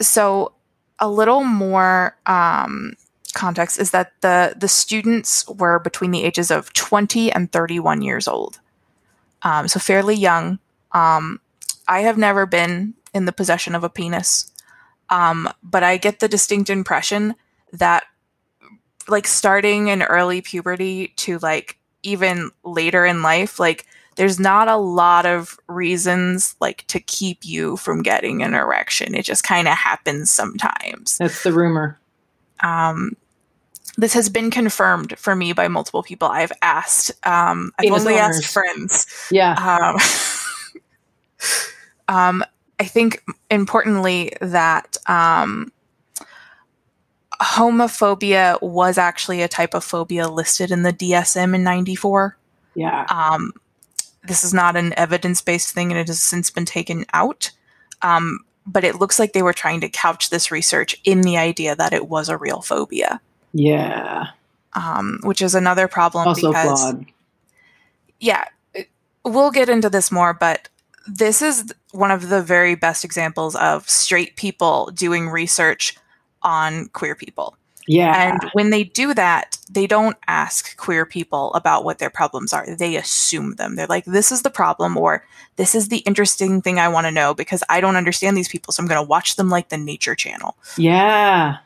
so, 0.00 0.52
a 0.98 1.08
little 1.08 1.42
more 1.44 2.16
um, 2.26 2.94
context 3.32 3.78
is 3.78 3.90
that 3.90 4.12
the 4.20 4.54
the 4.56 4.68
students 4.68 5.46
were 5.48 5.78
between 5.78 6.10
the 6.10 6.24
ages 6.24 6.50
of 6.50 6.72
20 6.72 7.32
and 7.32 7.50
31 7.52 8.02
years 8.02 8.28
old, 8.28 8.60
um, 9.42 9.68
so 9.68 9.80
fairly 9.80 10.14
young. 10.14 10.58
Um, 10.92 11.40
I 11.88 12.00
have 12.00 12.18
never 12.18 12.46
been 12.46 12.94
in 13.14 13.24
the 13.24 13.32
possession 13.32 13.74
of 13.74 13.84
a 13.84 13.88
penis, 13.90 14.50
Um, 15.08 15.48
but 15.62 15.82
I 15.82 15.96
get 15.96 16.20
the 16.20 16.28
distinct 16.28 16.70
impression 16.70 17.34
that, 17.72 18.04
like, 19.08 19.26
starting 19.26 19.88
in 19.88 20.02
early 20.02 20.40
puberty 20.40 21.08
to 21.16 21.38
like 21.38 21.78
even 22.02 22.50
later 22.64 23.04
in 23.04 23.22
life, 23.22 23.58
like, 23.58 23.86
there's 24.16 24.38
not 24.38 24.68
a 24.68 24.76
lot 24.76 25.26
of 25.26 25.58
reasons 25.66 26.54
like 26.60 26.86
to 26.88 27.00
keep 27.00 27.44
you 27.44 27.76
from 27.76 28.02
getting 28.02 28.42
an 28.42 28.54
erection. 28.54 29.14
It 29.14 29.24
just 29.24 29.44
kind 29.44 29.66
of 29.66 29.74
happens 29.74 30.30
sometimes. 30.30 31.18
That's 31.18 31.42
the 31.42 31.52
rumor. 31.52 31.98
Um, 32.62 33.16
this 33.96 34.14
has 34.14 34.28
been 34.28 34.50
confirmed 34.50 35.18
for 35.18 35.34
me 35.34 35.52
by 35.52 35.68
multiple 35.68 36.02
people 36.02 36.28
I've 36.28 36.52
asked. 36.62 37.10
Um, 37.26 37.72
I've 37.78 37.92
only 37.92 38.14
asked 38.14 38.46
friends. 38.46 39.06
Yeah. 39.30 39.54
Um, 39.54 39.96
um, 42.16 42.44
I 42.78 42.84
think 42.84 43.22
importantly 43.50 44.32
that 44.40 44.96
um, 45.06 45.72
homophobia 47.42 48.60
was 48.62 48.98
actually 48.98 49.42
a 49.42 49.48
type 49.48 49.74
of 49.74 49.84
phobia 49.84 50.28
listed 50.28 50.70
in 50.70 50.82
the 50.82 50.92
DSM 50.92 51.54
in 51.54 51.62
94. 51.62 52.36
yeah. 52.74 53.06
Um, 53.10 53.52
this 54.22 54.44
is 54.44 54.52
not 54.52 54.76
an 54.76 54.92
evidence 54.98 55.40
based 55.40 55.72
thing 55.72 55.90
and 55.90 55.98
it 55.98 56.08
has 56.08 56.22
since 56.22 56.50
been 56.50 56.66
taken 56.66 57.06
out. 57.12 57.50
Um, 58.02 58.40
but 58.66 58.84
it 58.84 58.96
looks 58.96 59.18
like 59.18 59.32
they 59.32 59.42
were 59.42 59.52
trying 59.52 59.80
to 59.80 59.88
couch 59.88 60.30
this 60.30 60.50
research 60.50 60.96
in 61.04 61.22
the 61.22 61.36
idea 61.38 61.74
that 61.74 61.92
it 61.92 62.08
was 62.08 62.28
a 62.28 62.36
real 62.36 62.60
phobia, 62.60 63.20
Yeah. 63.52 64.28
um, 64.74 65.18
which 65.22 65.42
is 65.42 65.54
another 65.54 65.88
problem 65.88 66.28
Also 66.28 66.48
because 66.52 66.80
flawed. 66.80 67.06
yeah, 68.20 68.44
it- 68.74 68.88
we'll 69.24 69.50
get 69.50 69.68
into 69.68 69.90
this 69.90 70.12
more, 70.12 70.32
but 70.34 70.68
this 71.06 71.42
is 71.42 71.72
one 71.92 72.10
of 72.10 72.28
the 72.28 72.42
very 72.42 72.74
best 72.74 73.04
examples 73.04 73.56
of 73.56 73.88
straight 73.88 74.36
people 74.36 74.90
doing 74.94 75.28
research 75.28 75.96
on 76.42 76.86
queer 76.88 77.14
people. 77.14 77.56
Yeah. 77.88 78.30
And 78.30 78.50
when 78.52 78.70
they 78.70 78.84
do 78.84 79.12
that, 79.14 79.58
they 79.68 79.88
don't 79.88 80.16
ask 80.28 80.76
queer 80.76 81.04
people 81.04 81.52
about 81.54 81.82
what 81.82 81.98
their 81.98 82.10
problems 82.10 82.52
are. 82.52 82.64
They 82.76 82.94
assume 82.94 83.56
them. 83.56 83.74
They're 83.74 83.88
like, 83.88 84.04
this 84.04 84.30
is 84.30 84.42
the 84.42 84.50
problem, 84.50 84.96
or 84.96 85.24
this 85.56 85.74
is 85.74 85.88
the 85.88 85.98
interesting 85.98 86.62
thing 86.62 86.78
I 86.78 86.88
want 86.88 87.06
to 87.06 87.10
know 87.10 87.34
because 87.34 87.64
I 87.68 87.80
don't 87.80 87.96
understand 87.96 88.36
these 88.36 88.48
people. 88.48 88.72
So 88.72 88.80
I'm 88.82 88.86
going 88.88 89.02
to 89.02 89.08
watch 89.08 89.34
them 89.34 89.48
like 89.50 89.70
the 89.70 89.78
Nature 89.78 90.14
Channel. 90.14 90.56
yeah. 90.76 91.56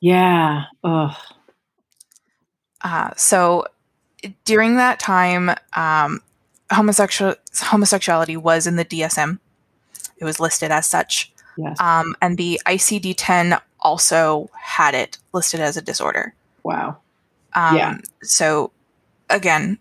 Yeah. 0.00 0.64
Ugh. 0.84 1.14
Uh, 2.84 3.10
so 3.16 3.64
during 4.44 4.76
that 4.76 5.00
time, 5.00 5.50
um, 5.74 6.20
homosexual 6.70 7.34
homosexuality 7.62 8.36
was 8.36 8.66
in 8.66 8.76
the 8.76 8.84
DSM. 8.84 9.38
It 10.18 10.24
was 10.24 10.38
listed 10.38 10.70
as 10.70 10.86
such, 10.86 11.32
Yes. 11.56 11.78
um, 11.80 12.14
and 12.22 12.36
the 12.38 12.60
ICD-10 12.66 13.60
also 13.80 14.48
had 14.60 14.94
it 14.94 15.18
listed 15.32 15.60
as 15.60 15.76
a 15.76 15.82
disorder. 15.82 16.34
wow. 16.62 16.96
Um, 17.54 17.76
Yeah. 17.76 17.98
So 18.22 18.70
again, 19.30 19.78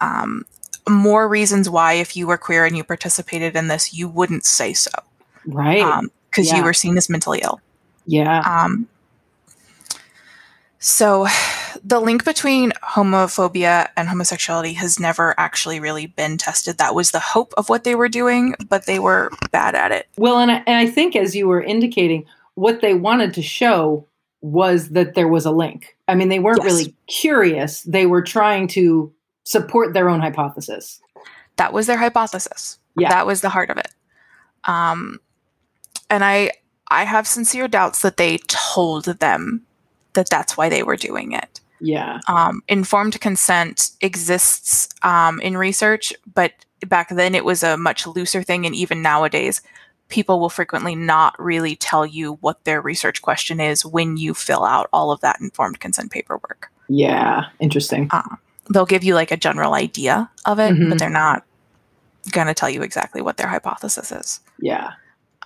um, 0.00 0.44
more 0.88 1.28
reasons 1.28 1.68
why 1.68 1.94
if 1.94 2.16
you 2.16 2.26
were 2.26 2.38
queer 2.38 2.64
and 2.64 2.76
you 2.76 2.84
participated 2.84 3.54
in 3.56 3.68
this, 3.68 3.92
you 3.94 4.08
wouldn't 4.08 4.44
say 4.44 4.72
so 4.72 4.90
Right. 5.46 5.84
because 6.30 6.48
Yeah. 6.48 6.56
you 6.58 6.64
were 6.64 6.72
seen 6.72 6.96
as 6.96 7.08
mentally 7.10 7.40
ill. 7.42 7.60
yeah. 8.06 8.40
Um, 8.40 8.88
so, 10.80 11.26
the 11.84 12.00
link 12.00 12.24
between 12.24 12.72
homophobia 12.82 13.88
and 13.96 14.08
homosexuality 14.08 14.72
has 14.74 14.98
never 14.98 15.34
actually 15.38 15.78
really 15.80 16.06
been 16.06 16.36
tested. 16.38 16.78
That 16.78 16.94
was 16.94 17.10
the 17.10 17.20
hope 17.20 17.54
of 17.56 17.68
what 17.68 17.84
they 17.84 17.94
were 17.94 18.08
doing, 18.08 18.54
but 18.68 18.86
they 18.86 18.98
were 18.98 19.30
bad 19.52 19.74
at 19.74 19.92
it. 19.92 20.08
Well, 20.16 20.38
and 20.38 20.50
I, 20.50 20.62
and 20.66 20.76
I 20.76 20.86
think 20.90 21.14
as 21.16 21.34
you 21.36 21.46
were 21.48 21.62
indicating, 21.62 22.24
what 22.54 22.80
they 22.80 22.94
wanted 22.94 23.34
to 23.34 23.42
show 23.42 24.06
was 24.42 24.90
that 24.90 25.14
there 25.14 25.28
was 25.28 25.44
a 25.46 25.50
link. 25.50 25.96
I 26.08 26.14
mean, 26.14 26.28
they 26.28 26.38
weren't 26.38 26.62
Yes. 26.62 26.72
really 26.72 26.94
curious. 27.06 27.82
They 27.82 28.06
were 28.06 28.22
trying 28.22 28.68
to 28.68 29.12
support 29.44 29.92
their 29.94 30.08
own 30.08 30.20
hypothesis. 30.20 31.00
That 31.56 31.72
was 31.72 31.86
their 31.86 31.98
hypothesis. 31.98 32.78
Yeah. 32.96 33.10
That 33.10 33.26
was 33.26 33.42
the 33.42 33.50
heart 33.50 33.70
of 33.70 33.76
it. 33.76 33.88
Um, 34.64 35.18
and 36.08 36.24
I, 36.24 36.52
I 36.90 37.04
have 37.04 37.26
sincere 37.26 37.68
doubts 37.68 38.02
that 38.02 38.16
they 38.16 38.38
told 38.48 39.04
them 39.04 39.66
that 40.14 40.28
that's 40.30 40.56
why 40.56 40.68
they 40.68 40.82
were 40.82 40.96
doing 40.96 41.32
it. 41.32 41.60
Yeah. 41.82 42.20
um, 42.28 42.62
informed 42.68 43.18
consent 43.22 43.90
exists 44.02 44.88
um, 45.02 45.40
in 45.40 45.56
research, 45.56 46.12
but 46.34 46.52
back 46.86 47.08
then 47.08 47.34
it 47.34 47.44
was 47.44 47.62
a 47.62 47.78
much 47.78 48.06
looser 48.06 48.42
thing. 48.42 48.66
And 48.66 48.74
even 48.74 49.00
nowadays, 49.00 49.62
people 50.08 50.40
will 50.40 50.50
frequently 50.50 50.94
not 50.94 51.34
really 51.42 51.76
tell 51.76 52.04
you 52.04 52.34
what 52.42 52.62
their 52.64 52.82
research 52.82 53.22
question 53.22 53.60
is 53.60 53.86
when 53.86 54.18
you 54.18 54.34
fill 54.34 54.64
out 54.64 54.90
all 54.92 55.10
of 55.10 55.20
that 55.22 55.40
informed 55.40 55.80
consent 55.80 56.10
paperwork. 56.10 56.70
Yeah. 56.88 57.44
Interesting. 57.60 58.10
They'll 58.68 58.84
give 58.84 59.02
you 59.04 59.14
like 59.14 59.30
a 59.30 59.36
general 59.38 59.72
idea 59.72 60.28
of 60.44 60.58
it, 60.58 60.74
Mhm. 60.74 60.90
but 60.90 60.98
they're 60.98 61.08
not 61.08 61.44
going 62.32 62.46
to 62.46 62.54
tell 62.54 62.68
you 62.68 62.82
exactly 62.82 63.22
what 63.22 63.38
their 63.38 63.48
hypothesis 63.48 64.12
is. 64.12 64.40
Yeah. 64.60 64.92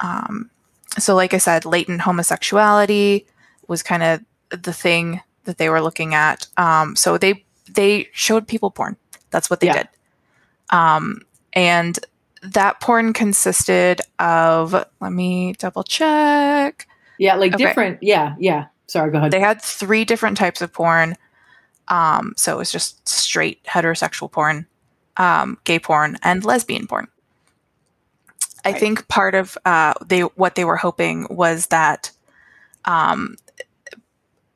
Um, 0.00 0.50
so, 0.98 1.14
like 1.14 1.32
I 1.32 1.38
said, 1.38 1.64
latent 1.64 2.00
homosexuality 2.00 3.26
was 3.68 3.82
kind 3.84 4.02
of 4.02 4.20
the 4.62 4.72
thing 4.72 5.20
that 5.44 5.58
they 5.58 5.68
were 5.68 5.80
looking 5.82 6.14
at. 6.14 6.46
Um, 6.56 6.96
so 6.96 7.18
they 7.18 7.44
they 7.70 8.08
showed 8.12 8.46
people 8.46 8.70
porn. 8.70 8.96
That's 9.30 9.50
what 9.50 9.60
they 9.60 9.66
Yeah. 9.68 9.72
did. 9.74 9.88
Um, 10.70 11.22
and 11.52 11.98
that 12.42 12.80
porn 12.80 13.12
consisted 13.12 14.00
of 14.18 14.72
let 15.00 15.12
me 15.12 15.54
double 15.58 15.82
check. 15.82 16.86
Yeah. 17.18 17.34
Like 17.36 17.54
Okay. 17.54 17.64
different. 17.64 18.02
Yeah. 18.02 18.34
Yeah. 18.38 18.66
Sorry. 18.86 19.10
Go 19.10 19.18
ahead. 19.18 19.30
They 19.32 19.40
had 19.40 19.60
three 19.62 20.04
different 20.04 20.36
types 20.36 20.60
of 20.60 20.72
porn. 20.72 21.16
Um, 21.88 22.34
so 22.36 22.54
it 22.54 22.58
was 22.58 22.70
just 22.72 23.06
straight 23.08 23.62
heterosexual 23.64 24.30
porn, 24.30 24.66
um, 25.16 25.58
gay 25.64 25.78
porn, 25.78 26.16
and 26.22 26.44
lesbian 26.44 26.86
porn. 26.86 27.08
I 28.64 28.70
Right. 28.70 28.80
think 28.80 29.08
part 29.08 29.34
of 29.34 29.58
uh, 29.66 29.92
they 30.04 30.20
what 30.20 30.54
they 30.54 30.64
were 30.64 30.76
hoping 30.76 31.26
was 31.30 31.66
that 31.66 32.10
um, 32.86 33.36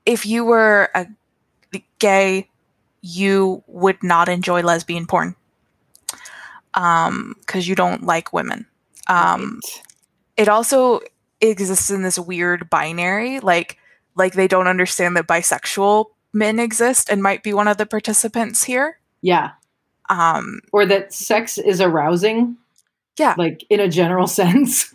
if 0.08 0.24
you 0.24 0.44
were 0.44 0.88
a 0.94 1.06
gay, 1.98 2.48
you 3.02 3.62
would 3.66 4.02
not 4.02 4.28
enjoy 4.28 4.62
lesbian 4.62 5.06
porn 5.06 5.36
because 6.72 7.68
you 7.68 7.74
don't 7.74 8.04
like 8.04 8.32
women. 8.32 8.66
Um, 9.06 9.60
Right. 9.62 9.82
it 10.36 10.48
also 10.48 11.00
exists 11.40 11.90
in 11.90 12.02
this 12.02 12.18
weird 12.18 12.68
binary 12.68 13.38
like 13.40 13.78
like 14.16 14.32
they 14.34 14.48
don't 14.48 14.66
understand 14.66 15.16
that 15.16 15.28
bisexual 15.28 16.06
men 16.32 16.58
exist 16.58 17.08
and 17.08 17.22
might 17.22 17.44
be 17.44 17.54
one 17.54 17.68
of 17.68 17.76
the 17.76 17.86
participants 17.86 18.64
here 18.64 18.98
yeah. 19.22 19.50
um 20.10 20.60
Or 20.72 20.84
that 20.86 21.12
sex 21.12 21.58
is 21.58 21.80
arousing. 21.80 22.56
Yeah. 23.18 23.34
Like 23.38 23.64
in 23.70 23.80
a 23.80 23.88
general 23.88 24.26
sense. 24.40 24.94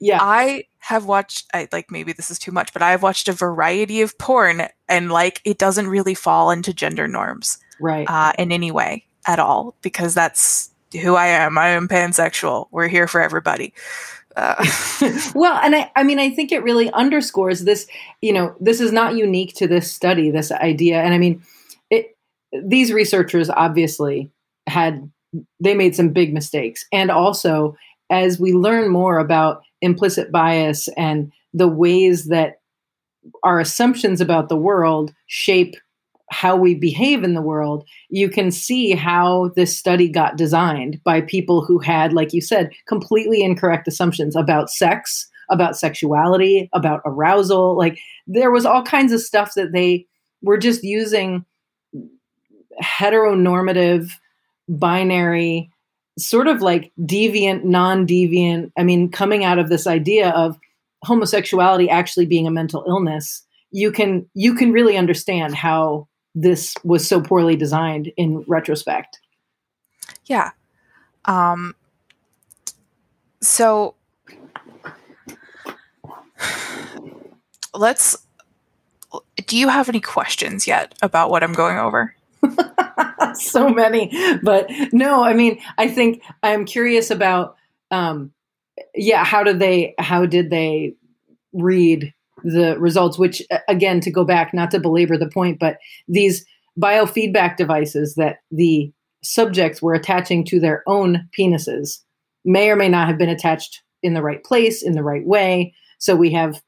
Yeah. 0.00 0.18
i 0.20 0.64
have 0.78 1.04
watched 1.04 1.46
i 1.54 1.68
like 1.72 1.90
maybe 1.90 2.12
this 2.12 2.30
is 2.30 2.38
too 2.38 2.52
much 2.52 2.72
but 2.72 2.82
i 2.82 2.90
have 2.90 3.02
watched 3.02 3.28
a 3.28 3.32
variety 3.32 4.00
of 4.00 4.16
porn 4.18 4.62
and 4.88 5.12
like 5.12 5.40
it 5.44 5.58
doesn't 5.58 5.88
really 5.88 6.14
fall 6.14 6.50
into 6.50 6.72
gender 6.72 7.06
norms 7.06 7.58
right. 7.80 8.08
uh 8.08 8.32
in 8.38 8.50
any 8.50 8.70
way 8.70 9.04
at 9.26 9.38
all 9.38 9.74
because 9.82 10.14
that's 10.14 10.70
who 11.02 11.14
i 11.14 11.26
am 11.26 11.58
i 11.58 11.68
am 11.68 11.86
pansexual 11.86 12.66
we're 12.70 12.88
here 12.88 13.06
for 13.06 13.20
everybody 13.20 13.72
uh, 14.36 14.64
well, 15.34 15.58
and 15.62 15.74
I, 15.74 15.90
I 15.96 16.02
mean, 16.02 16.18
I 16.18 16.30
think 16.30 16.52
it 16.52 16.62
really 16.62 16.90
underscores 16.92 17.64
this. 17.64 17.86
You 18.22 18.32
know, 18.32 18.54
this 18.60 18.80
is 18.80 18.92
not 18.92 19.16
unique 19.16 19.54
to 19.56 19.66
this 19.66 19.92
study, 19.92 20.30
this 20.30 20.52
idea. 20.52 21.02
And 21.02 21.12
I 21.14 21.18
mean, 21.18 21.42
it, 21.90 22.16
these 22.64 22.92
researchers 22.92 23.50
obviously 23.50 24.30
had 24.66 25.10
they 25.60 25.74
made 25.74 25.94
some 25.94 26.10
big 26.10 26.32
mistakes, 26.32 26.86
and 26.92 27.10
also 27.10 27.76
as 28.08 28.40
we 28.40 28.52
learn 28.52 28.90
more 28.90 29.18
about 29.18 29.62
implicit 29.80 30.30
bias 30.30 30.88
and 30.96 31.32
the 31.52 31.68
ways 31.68 32.26
that 32.26 32.60
our 33.42 33.60
assumptions 33.60 34.20
about 34.20 34.48
the 34.48 34.56
world 34.56 35.12
shape 35.26 35.76
how 36.30 36.56
we 36.56 36.74
behave 36.74 37.24
in 37.24 37.34
the 37.34 37.42
world, 37.42 37.84
you 38.08 38.28
can 38.28 38.50
see 38.50 38.92
how 38.92 39.50
this 39.56 39.76
study 39.76 40.08
got 40.08 40.36
designed 40.36 41.02
by 41.02 41.20
people 41.20 41.64
who 41.64 41.78
had, 41.78 42.12
like 42.12 42.32
you 42.32 42.40
said, 42.40 42.70
completely 42.86 43.42
incorrect 43.42 43.88
assumptions 43.88 44.36
about 44.36 44.70
sex, 44.70 45.28
about 45.50 45.76
sexuality, 45.76 46.70
about 46.72 47.02
arousal. 47.04 47.76
Like 47.76 47.98
there 48.28 48.52
was 48.52 48.64
all 48.64 48.84
kinds 48.84 49.12
of 49.12 49.20
stuff 49.20 49.54
that 49.54 49.72
they 49.72 50.06
were 50.40 50.56
just 50.56 50.84
using 50.84 51.44
heteronormative, 52.80 54.10
binary, 54.68 55.68
sort 56.18 56.46
of 56.46 56.60
like 56.60 56.92
deviant, 57.00 57.64
non 57.64 58.06
deviant. 58.06 58.72
I 58.76 58.82
mean, 58.82 59.10
coming 59.10 59.44
out 59.44 59.58
of 59.58 59.68
this 59.68 59.86
idea 59.86 60.30
of 60.30 60.58
homosexuality 61.04 61.88
actually 61.88 62.26
being 62.26 62.46
a 62.46 62.50
mental 62.50 62.84
illness 62.86 63.44
you 63.70 63.92
can 63.92 64.28
you 64.34 64.54
can 64.54 64.72
really 64.72 64.96
understand 64.96 65.54
how 65.54 66.08
this 66.34 66.74
was 66.84 67.06
so 67.06 67.20
poorly 67.20 67.56
designed 67.56 68.12
in 68.16 68.44
retrospect. 68.46 69.18
Yeah. 70.26 70.50
Um, 71.24 71.74
so 73.40 73.94
let's. 77.74 78.16
Do 79.46 79.58
you 79.58 79.68
have 79.68 79.88
any 79.88 80.00
questions 80.00 80.68
yet 80.68 80.94
about 81.02 81.30
what 81.30 81.42
I'm 81.42 81.52
going 81.52 81.78
over? 81.78 82.14
so 83.34 83.68
many, 83.68 84.12
but 84.42 84.70
no. 84.92 85.22
I 85.22 85.34
mean, 85.34 85.60
I 85.78 85.88
think 85.88 86.22
I'm 86.42 86.64
curious 86.64 87.10
about. 87.10 87.56
Um, 87.90 88.32
yeah, 88.94 89.24
how 89.24 89.42
did 89.42 89.58
they? 89.58 89.94
How 89.98 90.26
did 90.26 90.50
they 90.50 90.94
read 91.52 92.14
the 92.42 92.78
results? 92.78 93.18
Which, 93.18 93.42
again, 93.68 94.00
to 94.00 94.10
go 94.10 94.24
back, 94.24 94.54
not 94.54 94.70
to 94.72 94.80
belabor 94.80 95.18
the 95.18 95.28
point, 95.28 95.58
but 95.58 95.78
these 96.08 96.44
biofeedback 96.80 97.56
devices 97.56 98.14
that 98.14 98.38
the 98.50 98.92
subjects 99.22 99.82
were 99.82 99.94
attaching 99.94 100.44
to 100.46 100.60
their 100.60 100.82
own 100.86 101.28
penises 101.38 101.98
may 102.44 102.70
or 102.70 102.76
may 102.76 102.88
not 102.88 103.06
have 103.06 103.18
been 103.18 103.28
attached 103.28 103.82
in 104.02 104.14
the 104.14 104.22
right 104.22 104.42
place 104.44 104.82
in 104.82 104.92
the 104.92 105.02
right 105.02 105.26
way. 105.26 105.74
So 105.98 106.16
we 106.16 106.32
have 106.32 106.62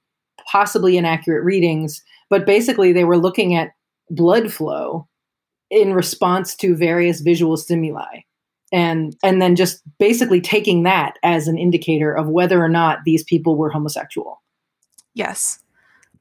possibly 0.51 0.97
inaccurate 0.97 1.45
readings, 1.45 2.03
but 2.29 2.47
basically 2.47 2.93
they 2.93 3.05
were 3.05 3.17
looking 3.17 3.55
at 3.55 3.71
blood 4.11 4.53
flow 4.53 5.09
in 5.73 5.95
response 5.95 6.55
to 6.55 6.77
various 6.77 7.21
visual 7.21 7.57
stimuli. 7.57 8.21
And 8.71 9.17
and 9.23 9.43
then 9.43 9.57
just 9.57 9.83
basically 9.99 10.41
taking 10.41 10.85
that 10.85 11.15
as 11.23 11.49
an 11.49 11.59
indicator 11.59 12.13
of 12.13 12.29
whether 12.29 12.63
or 12.63 12.69
not 12.69 13.01
these 13.05 13.25
people 13.25 13.57
were 13.57 13.71
homosexual. 13.71 14.41
Yes. 15.15 15.59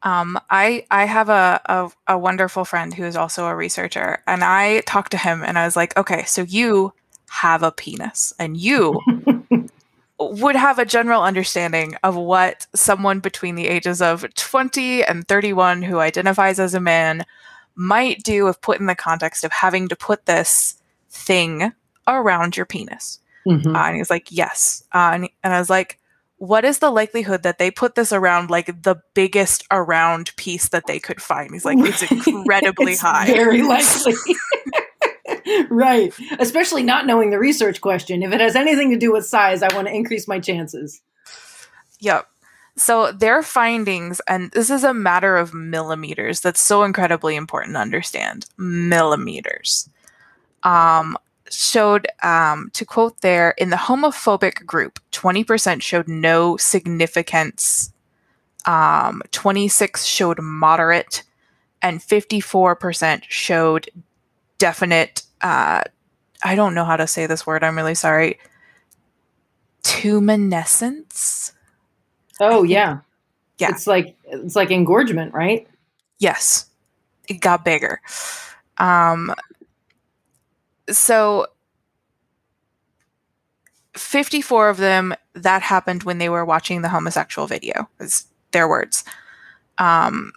Um, 0.04 0.40
I 0.50 0.86
I 0.90 1.06
have 1.06 1.30
a, 1.30 1.62
a, 1.66 1.92
a 2.08 2.18
wonderful 2.18 2.66
friend 2.66 2.94
who 2.94 3.04
is 3.04 3.16
also 3.16 3.46
a 3.46 3.56
researcher, 3.56 4.24
and 4.26 4.44
I 4.44 4.82
talked 4.82 5.12
to 5.12 5.18
him, 5.18 5.44
and 5.44 5.60
I 5.60 5.66
was 5.66 5.76
like, 5.76 5.96
okay, 5.96 6.24
so 6.26 6.42
you 6.42 6.92
have 7.30 7.62
a 7.62 7.72
penis, 7.72 8.34
and 8.40 8.58
you 8.58 9.00
would 10.20 10.56
have 10.56 10.80
a 10.80 10.86
general 10.86 11.24
understanding 11.24 11.96
of 12.04 12.16
what 12.16 12.68
someone 12.74 13.20
between 13.20 13.56
the 13.56 13.68
ages 13.68 14.02
of 14.02 14.26
20 14.34 15.04
and 15.04 15.28
31 15.28 15.84
who 15.84 16.00
identifies 16.00 16.60
as 16.60 16.74
a 16.74 16.80
man 16.80 17.26
might 17.82 18.22
do 18.22 18.48
if 18.48 18.62
put 18.62 18.80
in 18.80 18.86
the 18.86 18.96
context 18.96 19.44
of 19.44 19.52
having 19.52 19.88
to 19.88 19.96
put 19.96 20.28
this 20.28 20.76
thing 21.10 21.74
around 22.08 22.56
your 22.56 22.66
penis. 22.66 23.20
Mm-hmm. 23.48 23.76
Uh, 23.76 23.80
and 23.80 23.96
he 23.96 24.02
was 24.02 24.12
like, 24.12 24.32
yes. 24.32 24.84
Uh, 24.94 25.12
and, 25.14 25.30
and 25.44 25.54
I 25.54 25.60
was 25.60 25.70
like, 25.70 25.98
what 26.38 26.64
is 26.64 26.78
the 26.78 26.92
likelihood 26.92 27.42
that 27.42 27.58
they 27.58 27.72
put 27.72 27.96
this 27.96 28.14
around 28.14 28.52
like 28.52 28.84
the 28.84 29.02
biggest 29.16 29.66
around 29.72 30.36
piece 30.36 30.70
that 30.70 30.86
they 30.86 31.00
could 31.00 31.22
find? 31.22 31.52
He's 31.54 31.66
like, 31.66 31.80
it's 31.80 32.04
incredibly 32.28 32.94
it's 32.94 33.02
high. 33.02 33.26
Very 33.26 33.62
likely. 33.64 34.14
right. 35.70 36.14
Especially 36.40 36.84
not 36.84 37.08
knowing 37.08 37.32
the 37.32 37.40
research 37.40 37.82
question. 37.82 38.22
If 38.22 38.32
it 38.32 38.42
has 38.42 38.56
anything 38.56 38.92
to 38.92 38.98
do 38.98 39.12
with 39.12 39.26
size, 39.26 39.64
I 39.64 39.74
want 39.74 39.88
to 39.88 39.94
increase 39.94 40.28
my 40.28 40.40
chances. 40.40 41.02
Yep. 42.00 42.28
So 42.76 43.12
their 43.12 43.44
findings, 43.44 44.22
and 44.28 44.52
this 44.52 44.70
is 44.70 44.84
a 44.84 44.94
matter 44.94 45.38
of 45.38 45.54
millimeters. 45.54 46.42
That's 46.42 46.62
so 46.62 46.84
incredibly 46.84 47.36
important 47.36 47.76
to 47.76 47.82
understand. 47.82 48.46
Millimeters. 48.58 49.90
Um, 50.64 51.18
showed, 51.50 52.08
um, 52.24 52.70
to 52.74 52.86
quote 52.86 53.22
there, 53.22 53.52
in 53.58 53.72
the 53.72 53.76
homophobic 53.76 54.66
group, 54.66 55.00
20% 55.12 55.82
showed 55.82 56.08
no 56.08 56.56
significance, 56.58 57.92
um, 58.66 59.22
26 59.32 60.06
showed 60.06 60.40
moderate, 60.42 61.24
and 61.82 62.00
54% 62.00 63.24
showed 63.28 63.90
definite 64.60 65.24
uh, 65.42 65.82
I 66.44 66.56
don't 66.56 66.74
know 66.74 66.86
how 66.86 66.98
to 66.98 67.08
say 67.08 67.26
this 67.26 67.46
word. 67.46 67.64
I'm 67.64 67.76
really 67.76 67.96
sorry. 67.96 68.40
Tumescence. 69.84 71.52
Oh 72.42 72.64
yeah, 72.64 73.00
yeah. 73.58 73.70
It's 73.70 73.88
like 73.88 74.18
it's 74.26 74.56
like 74.56 74.72
engorgement, 74.72 75.34
right? 75.34 75.68
Yes, 76.20 76.66
it 77.30 77.40
got 77.40 77.64
bigger. 77.64 78.02
Um, 78.78 79.34
so 80.90 81.48
54 83.96 84.70
of 84.70 84.78
them 84.78 85.14
that 85.34 85.62
happened 85.62 86.04
when 86.04 86.18
they 86.18 86.30
were 86.30 86.44
watching 86.44 86.82
the 86.82 86.90
homosexual 86.90 87.48
video 87.48 87.88
is 88.00 88.26
their 88.52 88.68
words 88.68 89.04
um, 89.82 90.32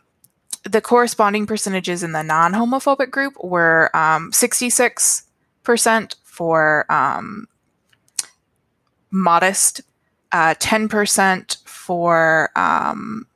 the 0.65 0.81
corresponding 0.81 1.47
percentages 1.47 2.03
in 2.03 2.13
the 2.13 2.23
non-homophobic 2.23 3.11
group 3.11 3.35
were 3.43 3.95
um, 3.95 4.33
66% 4.33 6.15
for 6.25 6.91
um, 6.91 7.47
modest, 9.11 9.83
uh, 10.33 10.55
10% 10.55 11.64
for 11.85 12.51
um, 12.57 13.27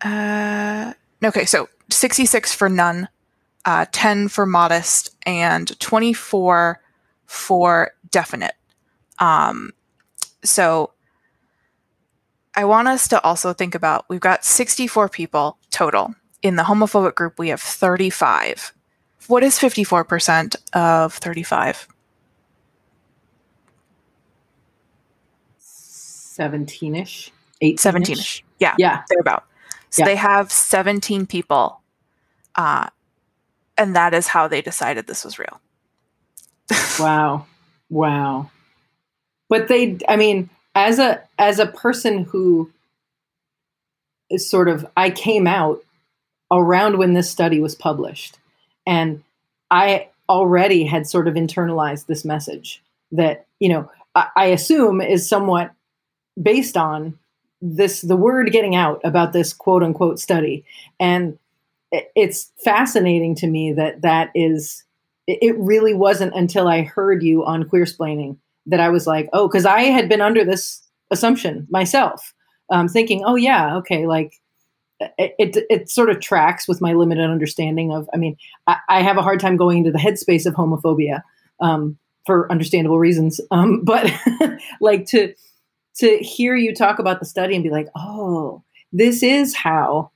uh, 0.00 0.92
okay, 1.22 1.44
so 1.44 1.68
66 1.90 2.54
for 2.54 2.68
none, 2.68 3.08
uh, 3.64 3.86
10 3.92 4.28
for 4.28 4.46
modest, 4.46 5.14
and 5.24 5.78
24 5.78 6.80
for 7.26 7.92
definite. 8.10 8.54
Um, 9.20 9.72
so 10.42 10.92
I 12.54 12.64
want 12.64 12.88
us 12.88 13.06
to 13.08 13.22
also 13.22 13.52
think 13.52 13.76
about 13.76 14.06
we've 14.08 14.20
got 14.20 14.44
64 14.44 15.08
people 15.08 15.58
total. 15.70 16.14
In 16.42 16.56
the 16.56 16.64
homophobic 16.64 17.14
group, 17.14 17.38
we 17.38 17.50
have 17.50 17.60
35. 17.60 18.72
What 19.28 19.44
is 19.44 19.58
54% 19.58 20.56
of 20.72 21.14
35? 21.14 21.86
17ish. 26.40 27.30
17ish. 27.62 28.42
Yeah. 28.58 28.74
Yeah. 28.78 29.02
They're 29.08 29.20
about. 29.20 29.44
So 29.90 30.02
Yeah. 30.02 30.06
they 30.06 30.16
have 30.16 30.50
17 30.50 31.26
people. 31.26 31.80
Uh, 32.54 32.88
and 33.76 33.94
that 33.96 34.14
is 34.14 34.26
how 34.28 34.48
they 34.48 34.62
decided 34.62 35.06
this 35.06 35.24
was 35.24 35.38
real. 35.38 35.60
Wow. 36.98 37.46
Wow. 37.88 38.50
But 39.48 39.68
they 39.68 39.98
I 40.08 40.16
mean, 40.16 40.48
as 40.74 40.98
a 40.98 41.22
as 41.38 41.58
a 41.58 41.66
person 41.66 42.24
who 42.24 42.70
is 44.30 44.48
sort 44.48 44.68
of 44.68 44.86
I 44.96 45.10
came 45.10 45.46
out 45.48 45.82
around 46.52 46.98
when 46.98 47.14
this 47.14 47.28
study 47.30 47.58
was 47.60 47.74
published 47.74 48.38
and 48.86 49.22
I 49.70 50.08
already 50.28 50.84
had 50.84 51.06
sort 51.08 51.26
of 51.26 51.34
internalized 51.34 52.06
this 52.06 52.24
message 52.24 52.82
that, 53.12 53.46
you 53.58 53.68
know, 53.68 53.90
I, 54.14 54.28
I 54.36 54.44
assume 54.46 55.00
is 55.00 55.28
somewhat 55.28 55.72
based 56.40 56.76
on 56.76 57.18
this 57.62 58.00
the 58.00 58.16
word 58.16 58.50
getting 58.52 58.74
out 58.74 59.00
about 59.04 59.32
this 59.32 59.52
quote 59.52 59.82
unquote 59.82 60.18
study 60.18 60.64
and 60.98 61.38
it's 62.14 62.52
fascinating 62.64 63.34
to 63.34 63.46
me 63.46 63.72
that 63.72 64.02
that 64.02 64.30
is 64.34 64.84
it 65.26 65.56
really 65.58 65.94
wasn't 65.94 66.34
until 66.34 66.66
I 66.66 66.82
heard 66.82 67.22
you 67.22 67.44
on 67.44 67.64
Queersplaining 67.64 68.36
that 68.66 68.80
I 68.80 68.88
was 68.88 69.06
like, 69.06 69.28
oh, 69.32 69.46
because 69.46 69.66
I 69.66 69.82
had 69.82 70.08
been 70.08 70.20
under 70.20 70.44
this 70.44 70.82
assumption 71.10 71.66
myself, 71.70 72.34
um, 72.70 72.88
thinking, 72.88 73.22
oh 73.24 73.36
yeah, 73.36 73.76
okay, 73.76 74.06
like 74.06 74.40
it, 75.00 75.34
it 75.38 75.66
it 75.70 75.90
sort 75.90 76.10
of 76.10 76.20
tracks 76.20 76.68
with 76.68 76.80
my 76.80 76.92
limited 76.92 77.30
understanding 77.30 77.92
of. 77.92 78.08
I 78.12 78.16
mean, 78.16 78.36
I, 78.66 78.78
I 78.88 79.02
have 79.02 79.18
a 79.18 79.22
hard 79.22 79.40
time 79.40 79.56
going 79.56 79.78
into 79.78 79.92
the 79.92 79.98
headspace 79.98 80.46
of 80.46 80.54
homophobia 80.54 81.22
um, 81.60 81.98
for 82.26 82.50
understandable 82.50 82.98
reasons, 82.98 83.40
um, 83.50 83.80
but 83.84 84.12
like 84.80 85.06
to 85.06 85.34
to 85.96 86.18
hear 86.18 86.56
you 86.56 86.74
talk 86.74 86.98
about 86.98 87.20
the 87.20 87.26
study 87.26 87.54
and 87.54 87.64
be 87.64 87.70
like, 87.70 87.88
oh, 87.96 88.62
this 88.92 89.22
is 89.22 89.54
how 89.54 90.10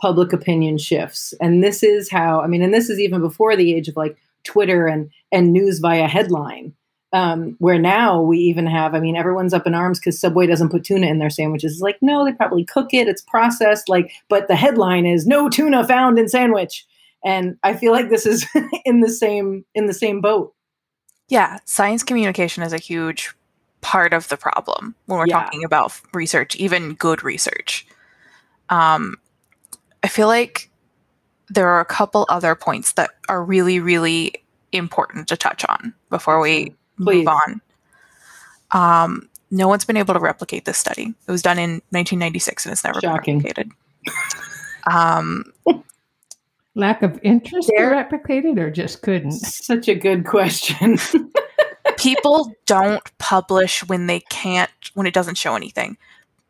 public 0.00 0.32
opinion 0.32 0.78
shifts, 0.78 1.34
and 1.40 1.62
this 1.62 1.82
is 1.82 2.10
how. 2.10 2.40
I 2.40 2.46
mean, 2.46 2.62
and 2.62 2.74
this 2.74 2.90
is 2.90 3.00
even 3.00 3.20
before 3.20 3.56
the 3.56 3.74
age 3.74 3.88
of 3.88 3.96
like 3.96 4.16
Twitter 4.44 4.86
and 4.86 5.10
and 5.32 5.52
news 5.52 5.78
via 5.78 6.08
headline 6.08 6.74
um, 7.14 7.54
where 7.60 7.78
now 7.78 8.20
we 8.20 8.38
even 8.38 8.66
have, 8.66 8.92
I 8.92 8.98
mean, 8.98 9.16
everyone's 9.16 9.54
up 9.54 9.68
in 9.68 9.74
arms 9.74 10.00
because 10.00 10.18
Subway 10.18 10.48
doesn't 10.48 10.70
put 10.70 10.82
tuna 10.82 11.06
in 11.06 11.20
their 11.20 11.30
sandwiches. 11.30 11.74
It's 11.74 11.80
like, 11.80 11.96
no, 12.02 12.24
they 12.24 12.32
probably 12.32 12.64
cook 12.64 12.92
it, 12.92 13.06
it's 13.06 13.22
processed, 13.22 13.88
like, 13.88 14.12
but 14.28 14.48
the 14.48 14.56
headline 14.56 15.06
is 15.06 15.24
no 15.24 15.48
tuna 15.48 15.86
found 15.86 16.18
in 16.18 16.28
sandwich. 16.28 16.84
And 17.24 17.56
I 17.62 17.74
feel 17.74 17.92
like 17.92 18.10
this 18.10 18.26
is 18.26 18.44
in 18.84 19.00
the 19.00 19.08
same 19.08 19.64
in 19.76 19.86
the 19.86 19.94
same 19.94 20.20
boat. 20.20 20.54
Yeah, 21.28 21.60
science 21.64 22.02
communication 22.02 22.64
is 22.64 22.72
a 22.72 22.78
huge 22.78 23.32
part 23.84 24.14
of 24.14 24.28
the 24.30 24.36
problem 24.38 24.94
when 25.06 25.18
we're 25.18 25.26
Yeah. 25.28 25.42
talking 25.44 25.62
about 25.62 25.92
research, 26.14 26.56
even 26.56 26.94
good 26.94 27.22
research. 27.22 27.86
Um, 28.70 29.16
I 30.02 30.08
feel 30.08 30.26
like 30.26 30.70
there 31.50 31.68
are 31.68 31.80
a 31.80 31.84
couple 31.84 32.24
other 32.30 32.54
points 32.54 32.92
that 32.92 33.10
are 33.28 33.44
really, 33.44 33.78
really 33.80 34.32
important 34.72 35.28
to 35.28 35.36
touch 35.36 35.66
on 35.68 35.92
before 36.08 36.40
we 36.40 36.74
Please. 36.96 37.26
move 37.26 37.28
on. 37.28 37.60
Um, 38.70 39.28
no 39.50 39.68
one's 39.68 39.84
been 39.84 39.98
able 39.98 40.14
to 40.14 40.20
replicate 40.20 40.64
this 40.64 40.78
study. 40.78 41.12
It 41.28 41.30
was 41.30 41.42
done 41.42 41.58
in 41.58 41.82
1996 41.90 42.64
and 42.64 42.72
it's 42.72 42.82
never 42.84 43.00
Shocking. 43.02 43.40
been 43.40 43.52
replicated. 43.52 43.70
Um, 44.86 45.44
Lack 46.74 47.02
of 47.02 47.18
interest 47.22 47.70
There- 47.74 47.90
replicate 47.92 48.44
it 48.44 48.58
or 48.58 48.70
just 48.70 49.00
couldn't? 49.02 49.32
Such 49.32 49.88
a 49.88 49.94
good 49.94 50.26
question. 50.26 50.98
people 51.98 52.54
don't 52.66 53.02
publish 53.18 53.86
when 53.86 54.06
they 54.06 54.20
can't 54.20 54.70
when 54.94 55.06
it 55.06 55.14
doesn't 55.14 55.36
show 55.36 55.54
anything 55.54 55.96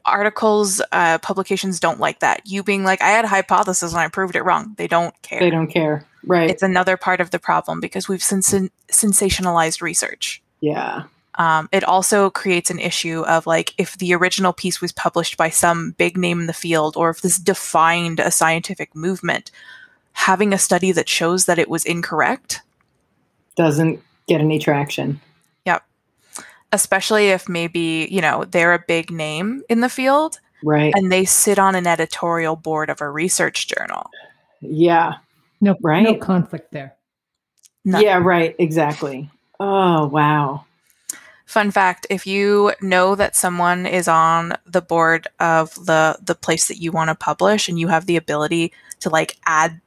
articles, 0.04 0.82
uh, 0.92 1.18
publications 1.18 1.80
don't 1.80 2.00
like 2.00 2.20
that. 2.20 2.42
You 2.44 2.62
being 2.62 2.84
like, 2.84 3.00
I 3.02 3.08
had 3.08 3.24
a 3.24 3.28
hypothesis 3.28 3.92
and 3.92 4.00
I 4.00 4.08
proved 4.08 4.36
it 4.36 4.42
wrong. 4.42 4.74
They 4.76 4.86
don't 4.86 5.14
care. 5.22 5.40
They 5.40 5.50
don't 5.50 5.68
care. 5.68 6.06
Right. 6.26 6.50
It's 6.50 6.62
another 6.62 6.96
part 6.96 7.20
of 7.20 7.30
the 7.30 7.38
problem 7.38 7.80
because 7.80 8.08
we've 8.08 8.22
sens- 8.22 8.70
sensationalized 8.88 9.80
research. 9.80 10.42
yeah. 10.60 11.04
Um, 11.36 11.68
it 11.72 11.82
also 11.82 12.30
creates 12.30 12.70
an 12.70 12.78
issue 12.78 13.22
of 13.22 13.44
like 13.44 13.74
if 13.76 13.98
the 13.98 14.14
original 14.14 14.52
piece 14.52 14.80
was 14.80 14.92
published 14.92 15.36
by 15.36 15.50
some 15.50 15.90
big 15.98 16.16
name 16.16 16.38
in 16.38 16.46
the 16.46 16.52
field 16.52 16.96
or 16.96 17.10
if 17.10 17.22
this 17.22 17.38
defined 17.38 18.20
a 18.20 18.30
scientific 18.30 18.94
movement, 18.94 19.50
having 20.12 20.52
a 20.52 20.58
study 20.58 20.92
that 20.92 21.08
shows 21.08 21.46
that 21.46 21.58
it 21.58 21.68
was 21.68 21.84
incorrect, 21.84 22.60
Doesn't 23.56 24.00
get 24.28 24.40
any 24.40 24.60
traction. 24.60 25.20
Especially 26.74 27.28
if 27.28 27.48
maybe, 27.48 28.08
you 28.10 28.20
know, 28.20 28.44
they're 28.44 28.74
a 28.74 28.84
big 28.86 29.10
name 29.10 29.62
in 29.68 29.80
the 29.80 29.88
field 29.88 30.38
Right. 30.62 30.92
and 30.96 31.10
they 31.12 31.24
sit 31.24 31.58
on 31.58 31.74
an 31.74 31.86
editorial 31.86 32.56
board 32.56 32.90
of 32.90 33.00
a 33.00 33.08
research 33.08 33.68
journal. 33.68 34.10
yeah. 34.60 35.14
No, 35.60 35.76
right? 35.82 36.02
no 36.02 36.16
conflict 36.16 36.72
there. 36.72 36.94
None. 37.86 38.02
Yeah, 38.02 38.18
right. 38.18 38.54
Exactly. 38.58 39.30
Oh, 39.58 40.06
wow. 40.08 40.64
Fun 41.46 41.70
fact, 41.70 42.06
if 42.10 42.26
you 42.26 42.72
know 42.82 43.14
that 43.14 43.36
someone 43.36 43.86
is 43.86 44.08
on 44.08 44.54
the 44.66 44.82
board 44.82 45.28
of 45.40 45.74
the 45.86 46.18
the 46.22 46.34
place 46.34 46.68
that 46.68 46.78
you 46.78 46.90
want 46.92 47.08
to 47.08 47.14
publish 47.14 47.68
and 47.68 47.78
you 47.78 47.88
have 47.88 48.04
the 48.06 48.16
ability 48.16 48.72
to 49.00 49.08
like 49.10 49.36
add 49.46 49.80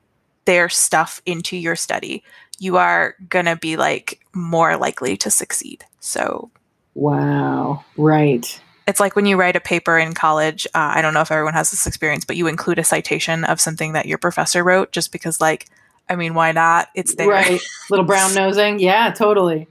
their 0.45 0.69
stuff 0.69 1.21
into 1.25 1.57
your 1.57 1.75
study, 1.75 2.23
you 2.57 2.77
are 2.77 3.15
going 3.29 3.45
to 3.45 3.55
be 3.57 3.75
like 3.77 4.19
more 4.33 4.77
likely 4.77 5.17
to 5.17 5.29
succeed. 5.29 5.83
So, 5.99 6.49
Wow. 6.97 7.85
Right. 7.95 8.59
it's 8.87 8.99
like 8.99 9.15
when 9.15 9.27
you 9.27 9.37
write 9.37 9.55
a 9.55 9.59
paper 9.59 9.99
in 9.99 10.13
college, 10.13 10.65
uh, 10.73 10.93
I 10.95 11.01
don't 11.03 11.13
know 11.13 11.21
if 11.21 11.31
everyone 11.31 11.53
has 11.53 11.69
this 11.69 11.85
experience, 11.85 12.25
but 12.25 12.37
you 12.37 12.47
include 12.47 12.79
a 12.79 12.83
citation 12.83 13.43
of 13.43 13.61
something 13.61 13.93
that 13.93 14.07
your 14.07 14.17
professor 14.17 14.63
wrote 14.63 14.91
just 14.91 15.11
because 15.11 15.39
like 15.39 15.67
I 16.09 16.15
mean, 16.15 16.33
why 16.33 16.53
not? 16.53 16.87
It's 16.95 17.15
there. 17.15 17.27
Right. 17.27 17.61
Little 17.89 18.05
brown 18.05 18.33
nosing. 18.33 18.79
Yeah, 18.79 19.11
totally. 19.11 19.67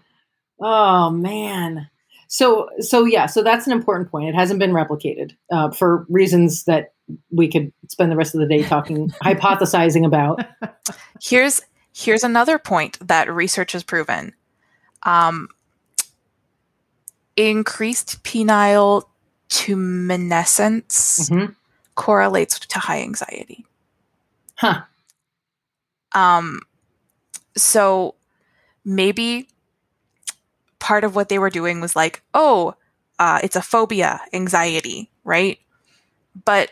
Oh 0.60 1.10
man. 1.10 1.88
So 2.28 2.68
so 2.78 3.04
yeah, 3.04 3.26
so 3.26 3.42
that's 3.42 3.66
an 3.66 3.72
important 3.72 4.10
point. 4.10 4.28
It 4.28 4.34
hasn't 4.36 4.60
been 4.60 4.72
replicated 4.72 5.32
uh, 5.50 5.70
for 5.70 6.06
reasons 6.08 6.64
that 6.64 6.92
we 7.30 7.48
could 7.48 7.72
spend 7.88 8.12
the 8.12 8.16
rest 8.16 8.34
of 8.34 8.40
the 8.40 8.46
day 8.46 8.62
talking, 8.62 9.08
hypothesizing 9.22 10.06
about. 10.06 10.44
Here's 11.20 11.60
here's 11.92 12.22
another 12.22 12.58
point 12.58 12.98
that 13.08 13.32
research 13.32 13.72
has 13.72 13.82
proven. 13.82 14.32
Um, 15.02 15.48
increased 17.36 18.22
penile 18.24 19.04
tumescence 19.48 21.28
Mhm. 21.30 21.54
correlates 21.94 22.58
to 22.58 22.78
high 22.78 23.00
anxiety. 23.00 23.64
Huh. 24.56 24.82
Um, 26.12 26.60
so 27.56 28.14
maybe 28.84 29.48
part 30.78 31.04
of 31.04 31.14
what 31.14 31.28
they 31.28 31.38
were 31.38 31.50
doing 31.50 31.80
was 31.80 31.94
like, 31.96 32.22
oh, 32.34 32.74
uh, 33.18 33.40
it's 33.42 33.56
a 33.56 33.62
phobia, 33.62 34.20
anxiety, 34.32 35.10
right? 35.24 35.58
But 36.44 36.70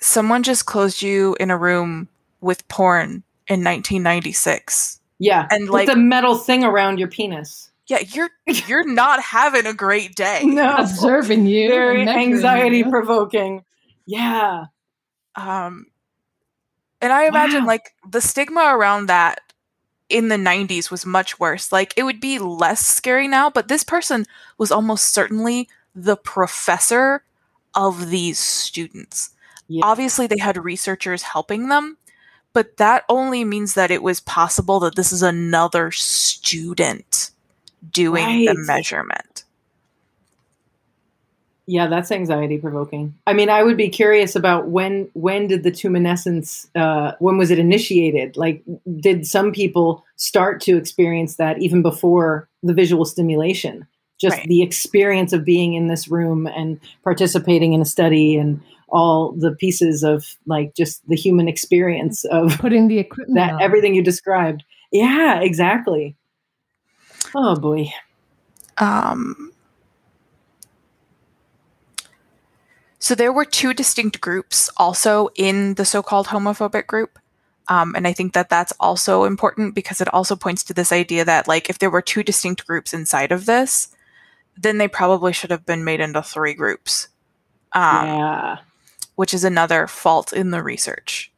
someone 0.00 0.42
just 0.42 0.66
closed 0.66 1.02
you 1.02 1.36
in 1.40 1.50
a 1.50 1.56
room 1.56 2.08
with 2.40 2.66
porn 2.68 3.22
in 3.48 3.62
1996. 3.62 5.00
Yeah. 5.18 5.46
And, 5.50 5.62
With 5.64 5.70
like- 5.70 5.88
the 5.88 5.96
metal 5.96 6.36
thing 6.36 6.64
around 6.64 6.98
your 6.98 7.08
penis. 7.08 7.70
Yeah, 7.88 8.00
you're 8.00 8.30
you're 8.66 8.86
not 8.86 9.20
having 9.22 9.66
a 9.66 9.74
great 9.74 10.14
day. 10.14 10.42
No. 10.44 10.76
Observing 10.78 11.46
you. 11.46 11.68
Very 11.68 12.06
anxiety 12.08 12.78
you. 12.78 12.90
provoking. 12.90 13.64
Yeah. 14.06 14.64
Um, 15.34 15.86
and 17.00 17.12
I 17.12 17.26
imagine 17.26 17.62
Wow. 17.62 17.66
like 17.68 17.92
the 18.08 18.20
stigma 18.20 18.72
around 18.74 19.06
that 19.06 19.40
in 20.08 20.28
the 20.28 20.36
90s 20.36 20.90
was 20.90 21.04
much 21.04 21.38
worse. 21.40 21.72
Like 21.72 21.92
it 21.96 22.04
would 22.04 22.20
be 22.20 22.38
less 22.38 22.86
scary 22.86 23.28
now, 23.28 23.50
but 23.50 23.68
this 23.68 23.84
person 23.84 24.24
was 24.58 24.70
almost 24.72 25.12
certainly 25.12 25.68
the 25.94 26.16
professor 26.16 27.24
of 27.74 28.10
these 28.10 28.38
students. 28.38 29.30
Yeah. 29.68 29.84
Obviously, 29.84 30.26
they 30.28 30.38
had 30.38 30.62
researchers 30.64 31.22
helping 31.22 31.68
them, 31.68 31.98
but 32.52 32.76
that 32.76 33.04
only 33.08 33.44
means 33.44 33.74
that 33.74 33.90
it 33.90 34.02
was 34.02 34.20
possible 34.20 34.78
that 34.80 34.94
this 34.94 35.12
is 35.12 35.22
another 35.22 35.90
student 35.90 37.30
doing 37.92 38.44
the 38.44 38.54
measurement. 38.66 39.44
Yeah, 41.68 41.88
that's 41.88 42.12
anxiety 42.12 42.58
provoking. 42.58 43.12
I 43.26 43.32
mean, 43.32 43.50
I 43.50 43.64
would 43.64 43.76
be 43.76 43.88
curious 43.88 44.36
about 44.36 44.68
when 44.68 45.10
when 45.14 45.48
did 45.48 45.64
the 45.64 45.72
tumescence 45.72 46.68
uh 46.76 47.12
when 47.18 47.38
was 47.38 47.50
it 47.50 47.58
initiated? 47.58 48.36
Like 48.36 48.62
did 49.00 49.26
some 49.26 49.50
people 49.50 50.04
start 50.14 50.60
to 50.62 50.76
experience 50.76 51.36
that 51.36 51.60
even 51.60 51.82
before 51.82 52.48
the 52.62 52.72
visual 52.72 53.04
stimulation? 53.04 53.84
Just 54.18 54.38
Right. 54.38 54.46
the 54.48 54.62
experience 54.62 55.32
of 55.32 55.44
being 55.44 55.74
in 55.74 55.88
this 55.88 56.08
room 56.08 56.46
and 56.46 56.78
participating 57.02 57.72
in 57.72 57.82
a 57.82 57.84
study 57.84 58.36
and 58.36 58.60
all 58.88 59.32
the 59.32 59.50
pieces 59.50 60.04
of 60.04 60.24
like 60.46 60.74
just 60.76 61.06
the 61.08 61.16
human 61.16 61.48
experience 61.48 62.24
of 62.26 62.56
Putting 62.58 62.86
the 62.86 62.98
equipment 62.98 63.34
that 63.34 63.54
on. 63.54 63.60
everything 63.62 63.94
you 63.96 64.02
described. 64.02 64.62
Yeah, 64.92 65.40
exactly. 65.40 66.14
Oh 67.38 67.54
boy. 67.54 67.92
Um, 68.78 69.52
so 72.98 73.14
there 73.14 73.32
were 73.32 73.44
two 73.44 73.74
distinct 73.74 74.22
groups 74.22 74.70
also 74.78 75.28
in 75.34 75.74
the 75.74 75.84
so-called 75.84 76.28
homophobic 76.28 76.86
group. 76.86 77.18
Um, 77.68 77.94
and 77.94 78.06
I 78.06 78.14
think 78.14 78.32
that 78.32 78.48
that's 78.48 78.72
also 78.80 79.24
important 79.24 79.74
because 79.74 80.00
it 80.00 80.12
also 80.14 80.34
points 80.34 80.64
to 80.64 80.74
this 80.74 80.92
idea 80.92 81.26
that 81.26 81.46
like 81.46 81.68
if 81.68 81.78
there 81.78 81.90
were 81.90 82.00
two 82.00 82.22
distinct 82.22 82.66
groups 82.66 82.94
inside 82.94 83.32
of 83.32 83.44
this, 83.44 83.94
then 84.56 84.78
they 84.78 84.88
probably 84.88 85.34
should 85.34 85.50
have 85.50 85.66
been 85.66 85.84
made 85.84 86.00
into 86.00 86.22
three 86.22 86.54
groups, 86.54 87.08
um, 87.72 88.06
yeah. 88.06 88.56
which 89.16 89.34
is 89.34 89.44
another 89.44 89.86
fault 89.86 90.32
in 90.32 90.52
the 90.52 90.62
research. 90.62 91.30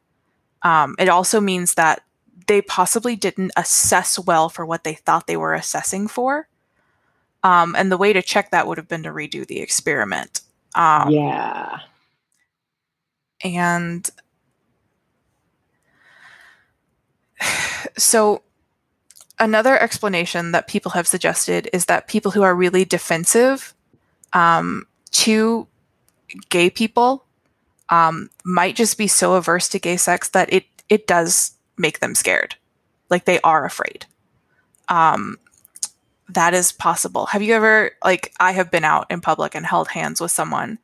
Um, 0.61 0.95
it 0.97 1.09
also 1.09 1.41
means 1.41 1.73
that 1.73 2.03
they 2.49 2.61
possibly 2.63 3.15
didn't 3.15 3.51
assess 3.55 4.17
well 4.17 4.49
for 4.49 4.65
what 4.65 4.83
they 4.83 4.95
thought 4.95 5.27
they 5.27 5.37
were 5.37 5.53
assessing 5.53 6.07
for. 6.07 6.47
Um, 7.43 7.75
and 7.77 7.91
the 7.91 7.97
way 7.97 8.11
to 8.11 8.23
check 8.23 8.49
that 8.49 8.65
would 8.65 8.79
have 8.79 8.87
been 8.87 9.03
to 9.03 9.11
redo 9.11 9.45
the 9.45 9.59
experiment. 9.59 10.41
Um, 10.73 11.11
yeah. 11.11 11.77
And 13.43 14.09
so, 17.97 18.41
another 19.39 19.79
explanation 19.79 20.51
that 20.51 20.67
people 20.67 20.91
have 20.91 21.07
suggested 21.07 21.69
is 21.71 21.85
that 21.85 22.07
people 22.07 22.31
who 22.31 22.41
are 22.41 22.55
really 22.55 22.83
defensive 22.83 23.75
um, 24.33 24.87
to 25.11 25.67
gay 26.49 26.71
people 26.71 27.25
um, 27.89 28.31
might 28.43 28.75
just 28.75 28.97
be 28.97 29.07
so 29.07 29.35
averse 29.35 29.69
to 29.69 29.77
gay 29.77 29.97
sex 29.97 30.29
that 30.29 30.51
it 30.51 30.65
it 30.89 31.05
does 31.05 31.58
make 31.79 31.99
them 31.99 32.13
scared, 32.13 32.55
like 33.09 33.25
they 33.25 33.39
are 33.41 33.65
afraid. 33.65 34.05
Um, 34.87 35.37
that 36.29 36.53
is 36.53 36.71
possible. 36.71 37.25
Have 37.27 37.41
you 37.41 37.55
ever 37.55 37.91
like 38.03 38.33
I 38.39 38.51
have 38.51 38.69
been 38.69 38.83
out 38.83 39.07
in 39.09 39.21
public 39.21 39.55
and 39.55 39.65
held 39.65 39.87
hands 39.87 40.21
with 40.21 40.31
someone, 40.31 40.77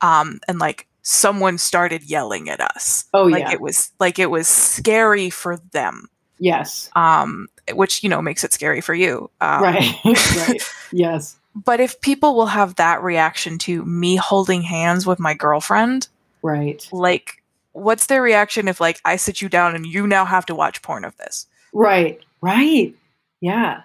um, 0.00 0.40
and 0.48 0.58
like 0.58 0.88
someone 1.02 1.58
started 1.58 2.02
yelling 2.02 2.50
at 2.50 2.60
us. 2.60 3.04
Oh 3.14 3.24
like 3.24 3.44
yeah. 3.44 3.52
it 3.52 3.60
was 3.60 3.92
like 4.00 4.18
it 4.18 4.30
was 4.30 4.48
scary 4.48 5.30
for 5.30 5.56
them 5.72 6.08
yes. 6.38 6.90
um 6.96 7.48
which 7.72 8.02
you 8.02 8.08
know 8.08 8.22
makes 8.22 8.44
it 8.44 8.52
scary 8.52 8.80
for 8.80 8.94
you 8.94 9.30
um, 9.40 9.62
right. 9.62 9.94
right. 10.04 10.62
Yes. 10.92 11.36
but 11.54 11.80
if 11.80 12.00
people 12.00 12.34
will 12.34 12.46
have 12.46 12.76
that 12.76 13.02
reaction 13.02 13.58
to 13.58 13.84
me 13.84 14.16
holding 14.16 14.62
hands 14.62 15.06
with 15.06 15.18
my 15.18 15.34
girlfriend 15.34 16.08
Right. 16.42 16.86
like 16.92 17.37
what's 17.78 18.06
their 18.06 18.22
reaction 18.22 18.68
if 18.68 18.80
like 18.80 19.00
i 19.04 19.16
sit 19.16 19.40
you 19.42 19.48
down 19.48 19.74
and 19.74 19.86
you 19.86 20.06
now 20.06 20.24
have 20.24 20.46
to 20.46 20.54
watch 20.54 20.82
porn 20.82 21.04
of 21.04 21.16
this 21.16 21.46
Right. 21.72 22.20
Right. 22.40 22.94
Yeah. 23.40 23.82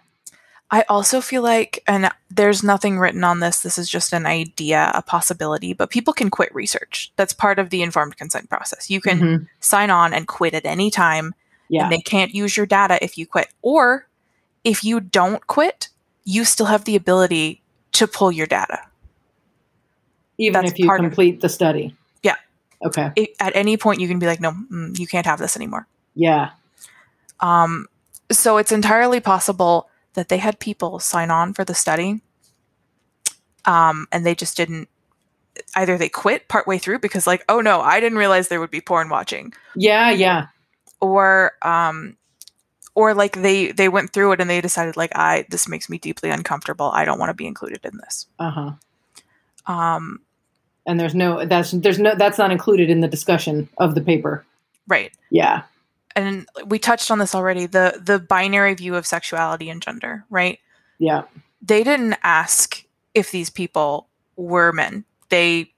i 0.72 0.82
also 0.90 1.22
feel 1.22 1.42
like 1.44 1.84
and 1.88 2.10
there's 2.32 2.64
nothing 2.64 2.98
written 2.98 3.24
on 3.24 3.40
this 3.40 3.60
this 3.62 3.78
is 3.78 3.90
just 3.90 4.14
an 4.14 4.26
idea 4.26 4.92
a 4.96 5.02
possibility 5.02 5.74
but 5.74 5.90
people 5.90 6.14
can 6.14 6.30
quit 6.30 6.54
research 6.56 7.12
that's 7.16 7.34
part 7.34 7.60
of 7.60 7.70
the 7.70 7.82
informed 7.84 8.18
consent 8.18 8.50
process 8.50 8.90
you 8.90 9.00
can 9.02 9.20
Mhm. 9.20 9.48
sign 9.60 9.90
on 9.90 10.14
and 10.14 10.28
quit 10.28 10.54
at 10.54 10.66
any 10.66 10.90
time 10.90 11.34
Yeah. 11.70 11.84
and 11.84 11.92
they 11.92 12.00
can't 12.02 12.34
use 12.34 12.56
your 12.58 12.66
data 12.66 12.98
if 13.04 13.18
you 13.18 13.26
quit. 13.26 13.48
Or 13.62 14.06
if 14.64 14.84
you 14.84 15.00
don't 15.00 15.46
quit, 15.48 15.90
you 16.24 16.46
still 16.46 16.68
have 16.68 16.84
the 16.86 16.96
ability 16.96 17.62
to 17.94 18.06
pull 18.06 18.32
your 18.32 18.46
data. 18.48 18.80
Even 20.38 20.54
that's 20.62 20.72
if 20.74 20.80
you 20.80 20.90
complete 20.96 21.42
the 21.42 21.50
study. 21.50 21.96
Okay. 22.86 23.12
It, 23.16 23.30
at 23.40 23.56
any 23.56 23.78
point, 23.78 24.00
you 24.02 24.08
can 24.08 24.20
be 24.20 24.26
like, 24.26 24.40
no, 24.42 24.52
mm, 24.52 24.98
you 24.98 25.08
can't 25.08 25.26
have 25.26 25.40
this 25.40 25.56
anymore. 25.56 25.88
Yeah. 26.16 26.52
Um, 27.40 27.88
so 28.32 28.58
it's 28.58 28.72
entirely 28.72 29.20
possible 29.20 29.90
that 30.14 30.30
they 30.30 30.38
had 30.38 30.60
people 30.60 31.00
sign 31.00 31.32
on 31.32 31.54
for 31.54 31.64
the 31.66 31.74
study 31.76 32.22
um, 33.66 34.08
and 34.12 34.26
they 34.26 34.36
just 34.36 34.56
didn't 34.58 34.90
either 35.76 35.98
they 35.98 36.10
quit 36.10 36.48
partway 36.48 36.80
through 36.80 36.98
because 36.98 37.28
like 37.28 37.44
oh 37.48 37.62
no 37.62 37.80
i 37.80 38.00
didn't 38.00 38.18
realize 38.18 38.48
there 38.48 38.60
would 38.60 38.72
be 38.72 38.82
porn 38.82 39.08
watching 39.08 39.54
Yeah, 39.76 40.10
yeah. 40.10 40.48
or 41.00 41.52
um 41.62 42.18
or 42.96 43.14
like 43.14 43.40
they 43.40 43.72
they 43.72 43.88
went 43.88 44.12
through 44.14 44.32
it 44.32 44.42
and 44.42 44.50
they 44.50 44.62
decided 44.62 44.98
like 44.98 45.12
i 45.16 45.46
this 45.52 45.68
makes 45.68 45.90
me 45.92 46.00
deeply 46.00 46.32
uncomfortable 46.32 46.90
i 46.92 47.06
don't 47.06 47.20
want 47.20 47.30
to 47.30 47.36
be 47.36 47.46
included 47.46 47.82
in 47.86 47.98
this 47.98 48.26
Uh-huh. 48.40 48.72
um 49.72 50.22
And 50.86 51.00
there's 51.00 51.16
no 51.16 51.46
that's 51.46 51.72
there's 51.72 52.00
no 52.00 52.16
that's 52.16 52.38
not 52.38 52.52
included 52.52 52.90
in 52.90 53.02
the 53.02 53.08
discussion 53.08 53.70
of 53.78 53.96
the 53.96 54.02
paper. 54.02 54.46
right 54.88 55.12
Yeah. 55.30 55.64
and 56.16 56.46
we 56.68 56.78
touched 56.80 57.10
on 57.10 57.20
this 57.20 57.34
already 57.36 57.66
the 57.68 58.02
the 58.04 58.20
binary 58.20 58.74
view 58.74 58.96
of 58.96 59.06
sexuality 59.08 59.70
and 59.70 59.82
gender 59.82 60.26
right 60.30 60.60
Yeah. 61.00 61.24
they 61.62 61.84
didn't 61.84 62.18
ask 62.24 62.84
if 63.14 63.32
these 63.32 63.50
people 63.50 64.08
were 64.36 64.72
men 64.74 65.06
they 65.30 65.72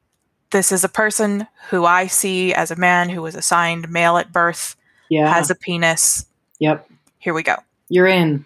this 0.52 0.72
is 0.72 0.84
a 0.84 0.90
person 0.90 1.48
who 1.70 1.86
i 1.86 2.08
see 2.08 2.54
as 2.54 2.72
a 2.72 2.76
man 2.76 3.10
who 3.10 3.22
was 3.22 3.36
assigned 3.36 3.90
male 3.90 4.18
at 4.18 4.32
birth 4.34 4.76
Yeah. 5.10 5.32
has 5.32 5.50
a 5.52 5.56
penis 5.56 6.26
yep. 6.60 6.90
here 7.20 7.34
we 7.36 7.44
go 7.44 7.56
You're 7.90 8.08
in. 8.08 8.44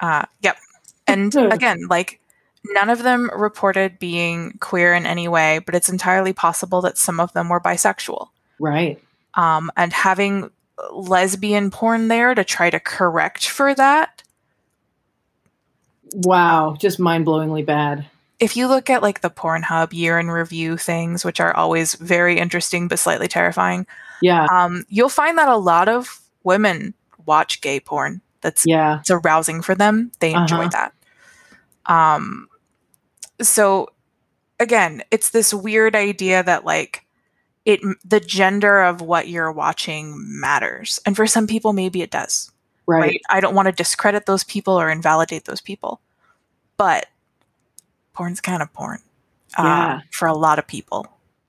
uh 0.00 0.26
yep 0.42 0.56
and 1.08 1.34
again 1.52 1.78
like 1.90 2.20
none 2.66 2.90
of 2.90 3.02
them 3.02 3.30
reported 3.36 3.98
being 3.98 4.52
queer 4.60 4.92
in 4.94 5.06
any 5.06 5.28
way 5.28 5.60
but 5.64 5.74
it's 5.74 5.88
entirely 5.88 6.32
possible 6.32 6.80
that 6.82 6.98
some 6.98 7.20
of 7.20 7.32
them 7.32 7.48
were 7.48 7.60
bisexual 7.60 8.28
Right. 8.58 9.00
um 9.34 9.70
and 9.76 9.92
having 9.92 10.50
lesbian 10.92 11.70
porn 11.70 12.08
there 12.08 12.34
to 12.34 12.44
try 12.44 12.70
to 12.70 12.80
correct 12.80 13.48
for 13.48 13.74
that 13.74 14.22
Wow. 16.14 16.74
Just 16.78 16.98
mind-blowingly 16.98 17.66
bad. 17.66 18.06
if 18.40 18.56
you 18.56 18.66
look 18.68 18.88
at 18.88 19.02
like 19.02 19.20
the 19.20 19.28
Pornhub 19.30 19.92
year 19.92 20.18
in 20.18 20.30
review 20.30 20.76
things, 20.76 21.24
which 21.24 21.40
are 21.40 21.54
always 21.56 21.94
very 21.96 22.38
interesting 22.38 22.86
but 22.88 22.98
slightly 22.98 23.26
terrifying, 23.28 23.86
Yeah. 24.22 24.46
um, 24.50 24.84
you'll 24.88 25.08
find 25.08 25.36
that 25.38 25.48
a 25.48 25.56
lot 25.56 25.88
of 25.88 26.20
women 26.44 26.94
watch 27.26 27.60
gay 27.60 27.78
porn. 27.80 28.20
That's 28.40 28.64
Yeah. 28.66 29.00
it's 29.00 29.10
arousing 29.10 29.60
for 29.60 29.74
them. 29.74 30.12
They 30.20 30.32
enjoy 30.32 30.60
Uh-huh. 30.60 30.68
that. 30.72 30.92
Um, 31.88 32.48
so 33.40 33.88
again, 34.60 35.02
it's 35.10 35.30
this 35.30 35.52
weird 35.54 35.94
idea 35.96 36.42
that 36.42 36.64
like 36.64 37.04
it 37.64 37.80
the 38.04 38.20
gender 38.20 38.82
of 38.82 39.00
what 39.00 39.28
you're 39.28 39.52
watching 39.52 40.14
matters, 40.40 41.00
and 41.04 41.16
for 41.16 41.26
some 41.26 41.46
people, 41.46 41.72
maybe 41.72 42.02
it 42.02 42.10
does. 42.10 42.50
Right. 42.86 43.00
right? 43.02 43.20
I 43.28 43.40
don't 43.40 43.54
want 43.54 43.66
to 43.66 43.72
discredit 43.72 44.24
those 44.26 44.44
people 44.44 44.80
or 44.80 44.88
invalidate 44.90 45.44
those 45.44 45.60
people, 45.60 46.00
but 46.78 47.04
porn's 48.14 48.40
kind 48.40 48.62
of 48.62 48.72
porn 48.72 49.00
uh, 49.58 49.62
Yeah. 49.62 50.00
for 50.10 50.26
a 50.26 50.32
lot 50.34 50.58
of 50.58 50.66
people. 50.66 51.06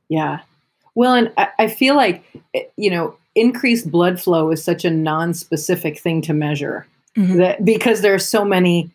Yeah. 0.10 0.40
Well, 0.96 1.14
and 1.14 1.32
I, 1.38 1.48
I 1.58 1.68
feel 1.70 1.96
like, 1.96 2.26
eh, 2.54 2.64
you 2.76 2.90
know, 2.90 3.16
increased 3.36 3.90
blood 3.90 4.20
flow 4.20 4.52
is 4.52 4.62
such 4.62 4.84
a 4.84 4.90
non-specific 4.90 5.98
thing 6.00 6.22
to 6.24 6.34
measure 6.34 6.86
Mhm. 7.16 7.38
that 7.38 7.64
because 7.64 8.02
there 8.02 8.14
are 8.14 8.20
so 8.20 8.44
many 8.44 8.90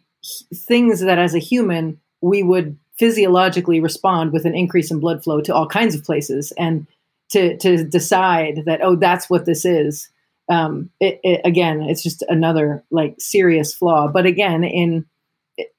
things 0.55 1.01
that 1.01 1.19
as 1.19 1.35
a 1.35 1.39
human 1.39 2.01
we 2.21 2.43
would 2.43 2.79
physiologically 2.99 3.81
respond 3.81 4.33
with 4.33 4.45
an 4.45 4.55
increase 4.55 4.91
in 4.91 5.01
blood 5.01 5.23
flow 5.23 5.41
to 5.41 5.55
all 5.55 5.67
kinds 5.67 5.95
of 5.95 6.05
places 6.05 6.53
and 6.59 6.87
to 7.29 7.57
to 7.59 7.85
decide 7.85 8.63
that 8.67 8.81
oh 8.83 8.97
that's 8.97 9.29
what 9.29 9.47
this 9.47 9.65
is. 9.65 10.09
Um 10.49 10.91
it, 11.01 11.21
it, 11.23 11.41
again 11.45 11.83
it's 11.83 12.03
just 12.03 12.23
another 12.29 12.85
like 12.91 13.15
serious 13.19 13.75
flaw. 13.75 14.09
But 14.09 14.27
again 14.27 14.65
in 14.65 15.07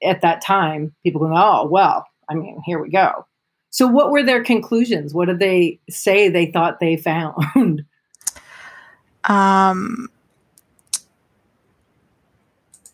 at 0.02 0.22
that 0.22 0.40
time 0.40 0.94
people 1.02 1.20
go 1.20 1.32
oh 1.34 1.66
well 1.66 2.06
i 2.28 2.34
mean 2.34 2.60
here 2.64 2.80
we 2.80 2.90
go. 2.90 3.26
So 3.70 3.86
what 3.86 4.10
were 4.10 4.22
their 4.22 4.42
conclusions? 4.42 5.12
What 5.12 5.28
did 5.28 5.38
they 5.38 5.80
say 5.90 6.28
they 6.28 6.46
thought 6.46 6.80
they 6.80 6.96
found? 6.96 7.84
Um, 9.28 10.08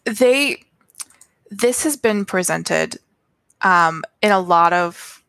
they 0.05 0.65
this 1.53 1.85
has 1.85 1.97
been 1.97 2.25
presented 2.25 2.99
um, 3.61 4.03
in 4.23 4.33
a 4.33 4.41
lot 4.41 4.73
of 4.73 5.23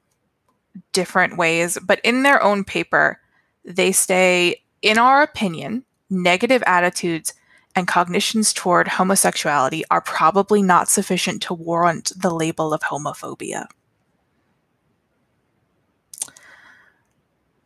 different 0.94 1.38
ways, 1.38 1.78
but 1.84 2.00
in 2.04 2.24
their 2.24 2.42
own 2.42 2.64
paper, 2.64 3.20
they 3.66 3.92
say, 3.92 4.64
in 4.82 4.98
our 4.98 5.22
opinion, 5.22 5.84
negative 6.10 6.64
attitudes 6.66 7.34
and 7.76 7.88
cognitions 7.88 8.54
toward 8.54 8.88
homosexuality 8.88 9.84
are 9.92 10.02
probably 10.02 10.62
not 10.62 10.88
sufficient 10.88 11.42
to 11.44 11.54
warrant 11.54 12.12
the 12.16 12.34
label 12.34 12.74
of 12.74 12.82
homophobia. 12.82 13.68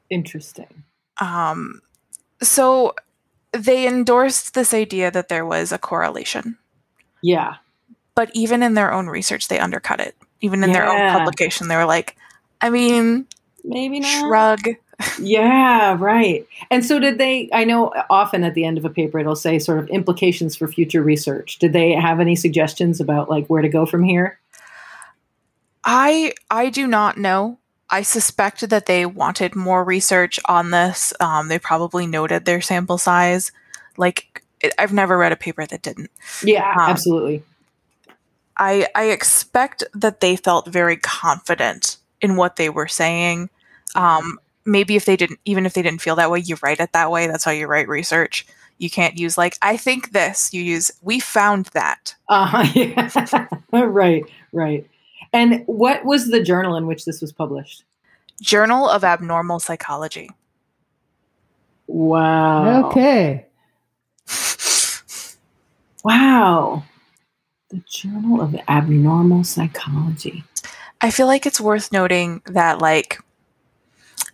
interesting. 0.09 0.85
Um, 1.19 1.81
so 2.41 2.95
they 3.51 3.85
endorsed 3.85 4.53
this 4.53 4.73
idea 4.73 5.11
that 5.11 5.27
there 5.27 5.45
was 5.45 5.73
a 5.73 5.77
correlation, 5.77 6.57
yeah 7.21 7.57
but 8.17 8.31
even 8.33 8.63
in 8.63 8.73
their 8.73 8.91
own 8.91 9.05
research, 9.05 9.47
they 9.47 9.59
undercut 9.59 9.99
it. 9.99 10.15
Even 10.41 10.63
in 10.63 10.71
their 10.71 10.87
own 10.89 11.11
publication, 11.19 11.67
they 11.67 11.75
were 11.75 11.85
like, 11.85 12.17
I 12.59 12.71
mean, 12.71 13.27
maybe 13.63 13.99
not 13.99 14.09
shrug. 14.09 14.59
Yeah, 15.19 15.95
right. 15.99 16.47
And 16.71 16.83
so 16.83 16.97
did 16.97 17.19
they 17.19 17.51
I 17.53 17.65
know 17.65 17.93
often 18.09 18.43
at 18.43 18.55
the 18.55 18.65
end 18.65 18.79
of 18.79 18.85
a 18.85 18.89
paper 18.89 19.19
it'll 19.19 19.35
say 19.35 19.59
sort 19.59 19.77
of 19.77 19.87
implications 19.89 20.55
for 20.55 20.67
future 20.67 21.03
research. 21.03 21.59
Did 21.59 21.71
they 21.73 21.91
have 21.91 22.19
any 22.19 22.35
suggestions 22.35 22.99
about 22.99 23.29
like 23.29 23.45
where 23.45 23.61
to 23.61 23.69
go 23.69 23.85
from 23.85 24.03
here? 24.03 24.39
I 25.83 26.33
I 26.49 26.71
do 26.71 26.87
not 26.87 27.15
know. 27.15 27.59
I 27.91 28.01
suspect 28.01 28.67
that 28.67 28.87
they 28.87 29.05
wanted 29.05 29.55
more 29.55 29.83
research 29.83 30.39
on 30.45 30.71
this. 30.71 31.13
Um, 31.19 31.47
they 31.47 31.59
probably 31.59 32.07
noted 32.07 32.45
their 32.45 32.61
sample 32.61 32.97
size. 32.97 33.51
Like 33.97 34.41
I've 34.79 34.93
never 34.93 35.15
read 35.15 35.31
a 35.31 35.35
paper 35.35 35.63
that 35.63 35.83
didn't. 35.83 36.09
Yeah, 36.43 36.71
Um, 36.71 36.89
absolutely. 36.89 37.43
I 38.57 38.87
I 38.95 39.05
expect 39.05 39.83
that 39.93 40.19
they 40.19 40.35
felt 40.35 40.67
very 40.67 40.97
confident 40.97 41.97
in 42.21 42.35
what 42.35 42.55
they 42.55 42.69
were 42.69 42.87
saying. 42.87 43.49
Um, 43.95 44.39
maybe 44.65 44.95
if 44.95 45.05
they 45.05 45.15
didn't, 45.15 45.39
even 45.45 45.65
if 45.65 45.73
they 45.73 45.81
didn't 45.81 46.01
feel 46.01 46.15
that 46.15 46.31
way, 46.31 46.39
you 46.39 46.57
write 46.61 46.79
it 46.79 46.93
that 46.93 47.11
way. 47.11 47.27
That's 47.27 47.43
how 47.43 47.51
you 47.51 47.67
write 47.67 47.87
research. 47.87 48.45
You 48.77 48.89
can't 48.89 49.17
use 49.17 49.37
like 49.37 49.57
I 49.61 49.77
think 49.77 50.11
this. 50.11 50.53
You 50.53 50.61
use 50.61 50.91
we 51.01 51.19
found 51.19 51.67
that. 51.67 52.15
Uh-huh. 52.29 52.65
Yeah. 52.75 53.47
right, 53.71 54.23
right. 54.53 54.87
And 55.33 55.63
what 55.65 56.05
was 56.05 56.29
the 56.29 56.41
journal 56.41 56.75
in 56.75 56.87
which 56.87 57.05
this 57.05 57.21
was 57.21 57.31
published? 57.31 57.83
Journal 58.41 58.87
of 58.87 59.03
Abnormal 59.03 59.59
Psychology. 59.59 60.29
Wow. 61.87 62.89
Okay. 62.89 63.45
Wow. 66.03 66.83
The 67.69 67.81
Journal 67.89 68.41
of 68.41 68.55
Abnormal 68.69 69.43
Psychology. 69.43 70.43
I 71.01 71.11
feel 71.11 71.27
like 71.27 71.45
it's 71.45 71.59
worth 71.59 71.91
noting 71.91 72.41
that 72.45 72.79
like 72.79 73.19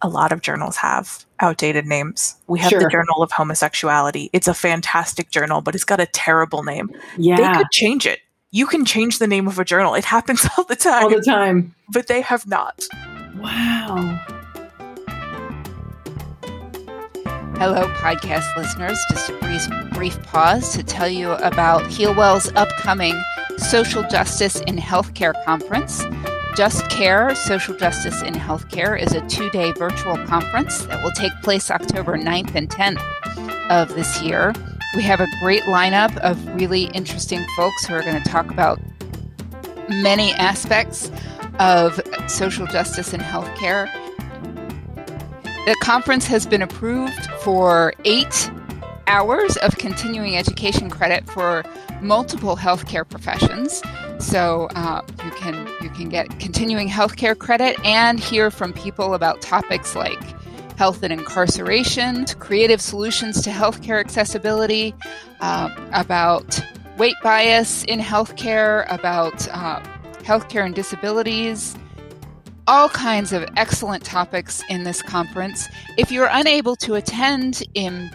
a 0.01 0.07
lot 0.07 0.31
of 0.31 0.41
journals 0.41 0.75
have 0.77 1.25
outdated 1.39 1.85
names. 1.85 2.35
We 2.47 2.59
have 2.59 2.69
Sure. 2.69 2.79
the 2.81 2.89
Journal 2.89 3.23
of 3.23 3.31
Homosexuality. 3.31 4.29
It's 4.33 4.47
a 4.47 4.53
fantastic 4.53 5.31
journal, 5.31 5.61
but 5.61 5.73
it's 5.75 5.83
got 5.83 5.99
a 5.99 6.05
terrible 6.05 6.63
name. 6.63 6.91
Yeah. 7.17 7.37
They 7.37 7.57
could 7.57 7.71
change 7.71 8.05
it. 8.05 8.19
You 8.51 8.67
can 8.67 8.85
change 8.85 9.17
the 9.17 9.27
name 9.27 9.47
of 9.47 9.57
a 9.57 9.65
journal. 9.65 9.95
It 9.95 10.05
happens 10.05 10.45
all 10.57 10.63
the 10.65 10.75
time, 10.75 11.03
All 11.05 11.09
the 11.09 11.21
time. 11.21 11.73
but 11.91 12.07
they 12.07 12.21
have 12.21 12.45
not. 12.45 12.83
Wow. 13.37 14.19
Hello, 17.65 17.87
podcast 17.93 18.57
listeners. 18.57 18.99
Just 19.09 19.29
a 19.29 19.33
brief, 19.37 19.93
brief 19.93 20.21
pause 20.23 20.73
to 20.73 20.83
tell 20.83 21.07
you 21.07 21.31
about 21.31 21.83
HealWell's 21.83 22.51
upcoming 22.57 23.13
Social 23.55 24.03
Justice 24.03 24.59
in 24.59 24.75
Healthcare 24.75 25.33
Conference. 25.45 26.03
Just 26.57 26.89
Care 26.89 27.33
Social 27.35 27.73
Justice 27.73 28.21
in 28.21 28.33
Healthcare 28.33 29.01
is 29.01 29.13
a 29.13 29.25
two 29.29 29.49
day 29.51 29.71
virtual 29.71 30.17
conference 30.25 30.83
that 30.87 31.01
will 31.01 31.13
take 31.13 31.31
place 31.41 31.71
October 31.71 32.17
9th 32.17 32.53
and 32.53 32.69
10th 32.69 33.69
of 33.69 33.95
this 33.95 34.21
year. 34.21 34.53
We 34.97 35.03
have 35.03 35.21
a 35.21 35.27
great 35.39 35.63
lineup 35.63 36.17
of 36.17 36.45
really 36.55 36.87
interesting 36.87 37.45
folks 37.55 37.85
who 37.85 37.93
are 37.93 38.01
going 38.01 38.21
to 38.21 38.29
talk 38.29 38.51
about 38.51 38.77
many 39.87 40.33
aspects 40.33 41.09
of 41.59 42.01
social 42.27 42.67
justice 42.67 43.13
in 43.13 43.21
healthcare. 43.21 43.89
The 45.65 45.75
conference 45.81 46.25
has 46.27 46.45
been 46.45 46.61
approved 46.61 47.25
for 47.39 47.93
eight 48.03 48.51
hours 49.07 49.55
of 49.57 49.77
continuing 49.77 50.35
education 50.35 50.89
credit 50.89 51.25
for 51.29 51.63
multiple 52.01 52.57
healthcare 52.57 53.07
professions. 53.07 53.81
So 54.19 54.67
uh, 54.75 55.01
you 55.23 55.31
can 55.31 55.69
you 55.81 55.89
can 55.89 56.09
get 56.09 56.37
continuing 56.41 56.89
healthcare 56.89 57.37
credit 57.37 57.77
and 57.85 58.19
hear 58.19 58.51
from 58.51 58.73
people 58.73 59.13
about 59.13 59.41
topics 59.41 59.95
like 59.95 60.19
health 60.77 61.01
and 61.01 61.13
incarceration, 61.13 62.25
creative 62.39 62.81
solutions 62.81 63.41
to 63.43 63.49
healthcare 63.49 64.01
accessibility, 64.01 64.93
uh, 65.39 65.69
about 65.93 66.61
weight 66.97 67.15
bias 67.23 67.85
in 67.85 68.01
healthcare, 68.01 68.85
about 68.89 69.47
uh, 69.47 69.79
healthcare 70.23 70.65
and 70.65 70.75
disabilities, 70.75 71.77
all 72.67 72.89
kinds 72.89 73.33
of 73.33 73.47
excellent 73.57 74.03
topics 74.03 74.63
in 74.69 74.83
this 74.83 75.01
conference. 75.01 75.67
If 75.97 76.11
you're 76.11 76.29
unable 76.31 76.75
to 76.77 76.95
attend 76.95 77.63
in 77.73 78.11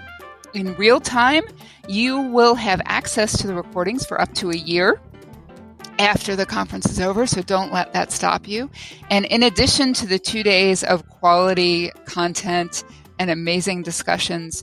in 0.54 0.74
real 0.76 1.00
time, 1.00 1.44
you 1.88 2.20
will 2.20 2.54
have 2.54 2.80
access 2.86 3.36
to 3.38 3.46
the 3.46 3.54
recordings 3.54 4.06
for 4.06 4.20
up 4.20 4.32
to 4.34 4.50
a 4.50 4.56
year 4.56 5.00
after 5.98 6.36
the 6.36 6.46
conference 6.46 6.86
is 6.86 7.00
over, 7.00 7.26
so 7.26 7.42
don't 7.42 7.72
let 7.72 7.92
that 7.92 8.12
stop 8.12 8.48
you. 8.48 8.70
And 9.10 9.26
in 9.26 9.42
addition 9.42 9.92
to 9.94 10.06
the 10.06 10.18
two 10.18 10.42
days 10.42 10.84
of 10.84 11.06
quality 11.08 11.90
content 12.06 12.84
and 13.18 13.30
amazing 13.30 13.82
discussions, 13.82 14.62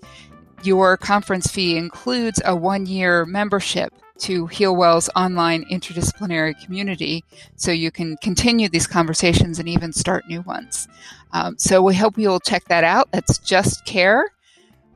your 0.64 0.98
conference 0.98 1.48
fee 1.48 1.78
includes 1.78 2.42
a 2.46 2.56
one 2.56 2.86
year 2.86 3.26
membership 3.26 3.94
to 4.20 4.48
HealWell's 4.48 5.10
online 5.16 5.66
interdisciplinary 5.70 6.60
community 6.64 7.24
so 7.56 7.72
you 7.72 7.92
can 7.92 8.18
continue 8.18 8.70
these 8.70 8.88
conversations 8.88 9.60
and 9.60 9.68
even 9.68 9.92
start 9.92 10.28
new 10.28 10.42
ones. 10.42 10.88
Um, 11.34 11.56
so 11.58 11.82
we 11.82 11.96
hope 11.96 12.18
you'll 12.18 12.40
check 12.40 12.66
that 12.66 12.84
out. 12.84 13.12
That's 13.12 13.38
Just 13.40 13.86
Care, 13.86 14.28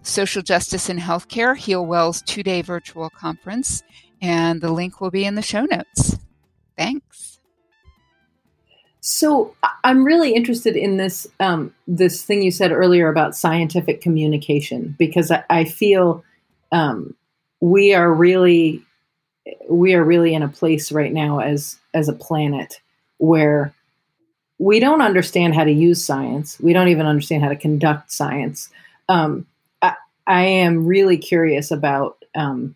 Social 0.03 0.41
Justice 0.41 0.89
in 0.89 0.97
Healthcare, 0.97 1.55
HealWell's 1.58 2.21
two 2.21 2.43
day 2.43 2.62
virtual 2.62 3.10
conference. 3.10 3.84
And 4.21 4.62
the 4.62 4.71
link 4.71 4.99
will 4.99 5.12
be 5.12 5.25
in 5.25 5.36
the 5.36 5.41
show 5.41 5.65
notes. 5.65 6.17
Thanks. 6.77 7.39
So 9.01 9.55
I'm 9.84 10.03
really 10.03 10.34
interested 10.34 10.75
in 10.75 10.97
this 10.97 11.25
um, 11.39 11.73
this 11.88 12.23
thing 12.23 12.41
you 12.41 12.51
said 12.51 12.71
earlier 12.71 13.10
about 13.10 13.36
scientific 13.36 14.01
communication 14.01 14.95
because 14.99 15.32
I, 15.32 15.43
I 15.49 15.63
feel 15.63 16.23
um, 16.71 17.15
we 17.62 17.93
are 17.93 18.13
really 18.13 18.84
we 19.70 19.94
are 19.94 20.04
really 20.04 20.34
in 20.34 20.44
a 20.44 20.48
place 20.48 20.92
right 20.92 21.12
now 21.12 21.40
as 21.40 21.78
as 21.94 22.10
a 22.10 22.14
planet 22.14 22.82
where 23.18 23.74
we 24.58 24.80
don't 24.80 25.02
understand 25.02 25.56
how 25.56 25.64
to 25.64 25.72
use 25.72 26.04
science. 26.04 26.60
We 26.60 26.74
don't 26.74 26.90
even 26.90 27.06
understand 27.06 27.44
how 27.44 27.50
to 27.50 27.56
conduct 27.56 28.12
science. 28.12 28.70
Um, 29.08 29.48
I, 29.82 29.96
I, 30.28 30.44
am 30.44 30.86
really 30.86 31.18
curious 31.18 31.72
about 31.72 32.24
um, 32.36 32.76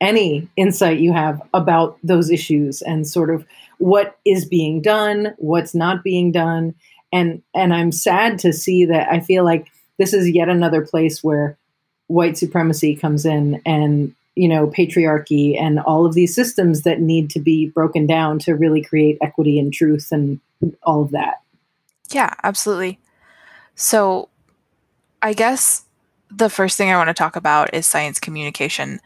any 0.00 0.48
insight 0.56 0.98
you 0.98 1.12
have 1.12 1.40
about 1.54 1.98
those 2.04 2.30
issues 2.30 2.82
and 2.82 3.08
sort 3.08 3.30
of 3.30 3.44
what 3.78 4.18
is 4.24 4.44
being 4.44 4.82
done, 4.82 5.34
what's 5.38 5.74
not 5.74 6.04
being 6.04 6.30
done, 6.30 6.74
and 7.12 7.42
and 7.54 7.72
I'm 7.74 7.90
sad 7.90 8.38
to 8.40 8.52
see 8.52 8.84
that. 8.86 9.10
I 9.10 9.20
feel 9.20 9.44
like 9.44 9.68
this 9.98 10.12
is 10.12 10.28
yet 10.30 10.48
another 10.48 10.82
place 10.82 11.24
where 11.24 11.56
white 12.06 12.36
supremacy 12.36 12.94
comes 12.94 13.24
in 13.24 13.62
and 13.64 14.14
you 14.36 14.48
know 14.48 14.66
patriarchy 14.66 15.58
and 15.60 15.80
all 15.80 16.06
of 16.06 16.14
these 16.14 16.34
systems 16.34 16.82
that 16.82 17.00
need 17.00 17.30
to 17.30 17.40
be 17.40 17.68
broken 17.68 18.06
down 18.06 18.38
to 18.40 18.54
really 18.54 18.82
create 18.82 19.18
equity 19.22 19.58
and 19.58 19.72
truth 19.72 20.08
and 20.10 20.40
all 20.82 21.02
of 21.02 21.10
that. 21.10 21.42
Yeah 22.10 22.34
absolutely. 22.42 22.98
So 23.74 24.28
i 25.22 25.32
guess 25.32 25.84
the 26.30 26.50
first 26.50 26.76
thing 26.76 26.90
i 26.90 26.96
want 26.96 27.08
to 27.08 27.14
talk 27.14 27.36
about 27.36 27.72
is 27.74 27.86
science 27.86 28.18
communication. 28.18 29.00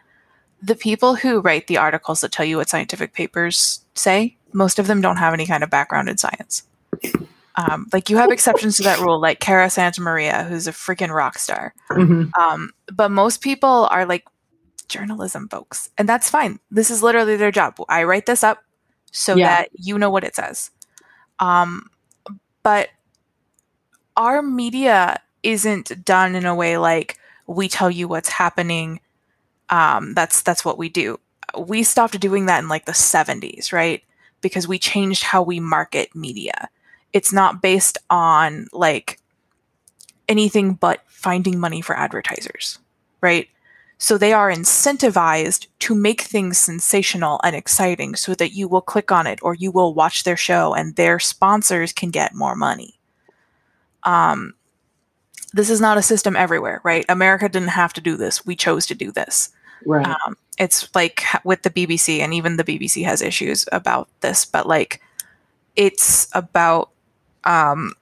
The 0.60 0.74
people 0.74 1.14
who 1.14 1.40
write 1.40 1.68
the 1.68 1.76
articles 1.76 2.20
that 2.22 2.32
tell 2.32 2.44
you 2.44 2.56
what 2.56 2.68
scientific 2.68 3.12
papers 3.12 3.84
say 3.94 4.38
most 4.52 4.78
of 4.78 4.86
them 4.86 5.00
don't 5.00 5.16
have 5.16 5.34
any 5.34 5.46
kind 5.46 5.62
of 5.62 5.70
background 5.70 6.08
in 6.08 6.16
science. 6.16 6.62
Um, 7.56 7.86
like 7.92 8.08
you 8.08 8.16
have 8.16 8.30
exceptions 8.30 8.76
to 8.76 8.84
that 8.84 9.00
rule 9.00 9.20
like 9.20 9.40
cara 9.40 9.68
santa 9.68 10.00
maria 10.00 10.44
who's 10.44 10.66
a 10.66 10.72
freaking 10.72 11.12
rock 11.12 11.38
star. 11.38 11.74
Mm-hmm. 11.90 12.40
um, 12.40 12.70
but 12.92 13.10
most 13.10 13.40
people 13.40 13.88
are 13.90 14.06
like 14.06 14.24
journalism 14.88 15.48
folks. 15.48 15.90
And 15.98 16.09
that's 16.09 16.31
fine. 16.31 16.61
This 16.70 16.90
is 16.90 17.03
literally 17.03 17.37
their 17.37 17.51
job. 17.51 17.77
I 17.88 18.05
write 18.05 18.27
this 18.27 18.42
up 18.42 18.62
so 19.11 19.37
yeah. 19.37 19.46
that 19.48 19.70
you 19.74 19.98
know 19.98 20.11
what 20.11 20.24
it 20.24 20.35
says. 20.35 20.70
Um, 21.38 21.90
but 22.62 22.88
our 24.16 24.42
media 24.42 25.20
isn't 25.42 26.05
done 26.05 26.35
in 26.35 26.44
a 26.44 26.55
way 26.55 26.77
like 26.77 27.18
we 27.46 27.68
tell 27.68 27.90
you 27.90 28.09
what's 28.09 28.29
happening. 28.29 29.01
Um, 29.70 30.14
that's 30.14 30.42
that's 30.42 30.64
what 30.64 30.79
we 30.79 30.88
do. 30.88 31.18
We 31.57 31.83
stopped 31.83 32.18
doing 32.20 32.46
that 32.46 32.59
in 32.59 32.68
like 32.68 32.85
the 32.85 32.92
70s, 32.92 33.72
right? 33.72 34.03
Because 34.40 34.68
we 34.68 34.79
changed 34.79 35.22
how 35.22 35.42
we 35.42 35.61
market 35.61 36.14
media. 36.14 36.68
It's 37.12 37.33
not 37.33 37.62
based 37.62 37.96
on 38.11 38.68
like 38.72 39.18
anything 40.29 40.74
but 40.74 41.03
finding 41.07 41.59
money 41.59 41.81
for 41.81 41.96
advertisers, 41.96 42.79
right? 43.20 43.48
So 43.98 44.16
they 44.16 44.32
are 44.32 44.50
incentivized 44.50 45.66
to 45.80 45.94
make 45.94 46.20
things 46.22 46.56
sensational 46.56 47.40
and 47.42 47.56
exciting 47.56 48.14
so 48.14 48.34
that 48.34 48.52
you 48.52 48.68
will 48.68 48.80
click 48.80 49.11
on 49.11 49.26
it 49.26 49.40
or 49.42 49.54
you 49.54 49.72
will 49.72 49.92
watch 49.92 50.22
their 50.22 50.37
show 50.37 50.72
and 50.72 50.94
their 50.94 51.18
sponsors 51.18 51.92
can 51.92 52.11
get 52.11 52.34
more 52.34 52.54
money. 52.54 52.98
Um, 54.04 54.54
this 55.52 55.68
is 55.68 55.80
not 55.80 55.98
a 55.98 56.02
system 56.02 56.37
everywhere, 56.37 56.80
right? 56.84 57.04
America 57.08 57.48
didn't 57.48 57.68
have 57.68 57.92
to 57.94 58.00
do 58.00 58.16
this. 58.16 58.46
We 58.46 58.54
chose 58.54 58.87
to 58.87 58.94
do 58.94 59.11
this. 59.11 59.50
Right. 59.84 60.06
Um, 60.06 60.37
it's 60.58 60.94
like 60.94 61.24
with 61.44 61.62
the 61.62 61.70
BBC, 61.70 62.20
and 62.20 62.32
even 62.34 62.56
the 62.56 62.64
BBC 62.64 63.04
has 63.04 63.22
issues 63.22 63.64
about 63.72 64.08
this, 64.20 64.44
but 64.44 64.66
like 64.66 65.00
it's 65.74 66.28
about 66.34 66.90
um, 67.44 67.94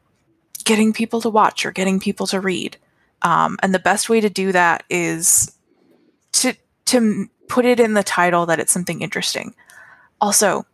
getting 0.65 0.93
people 0.93 1.21
to 1.23 1.31
watch 1.31 1.65
or 1.65 1.71
getting 1.71 2.01
people 2.01 2.27
to 2.29 2.41
read. 2.41 2.77
Um, 3.23 3.59
and 3.63 3.75
the 3.75 3.79
best 3.79 4.09
way 4.09 4.21
to 4.21 4.31
do 4.31 4.53
that 4.53 4.85
is 4.91 5.56
to 6.41 6.55
to 6.87 7.29
put 7.49 7.65
it 7.65 7.81
in 7.81 7.95
the 7.95 8.03
title 8.03 8.47
that 8.47 8.59
it's 8.59 8.73
something 8.73 9.03
interesting. 9.03 9.55
Also, 10.21 10.67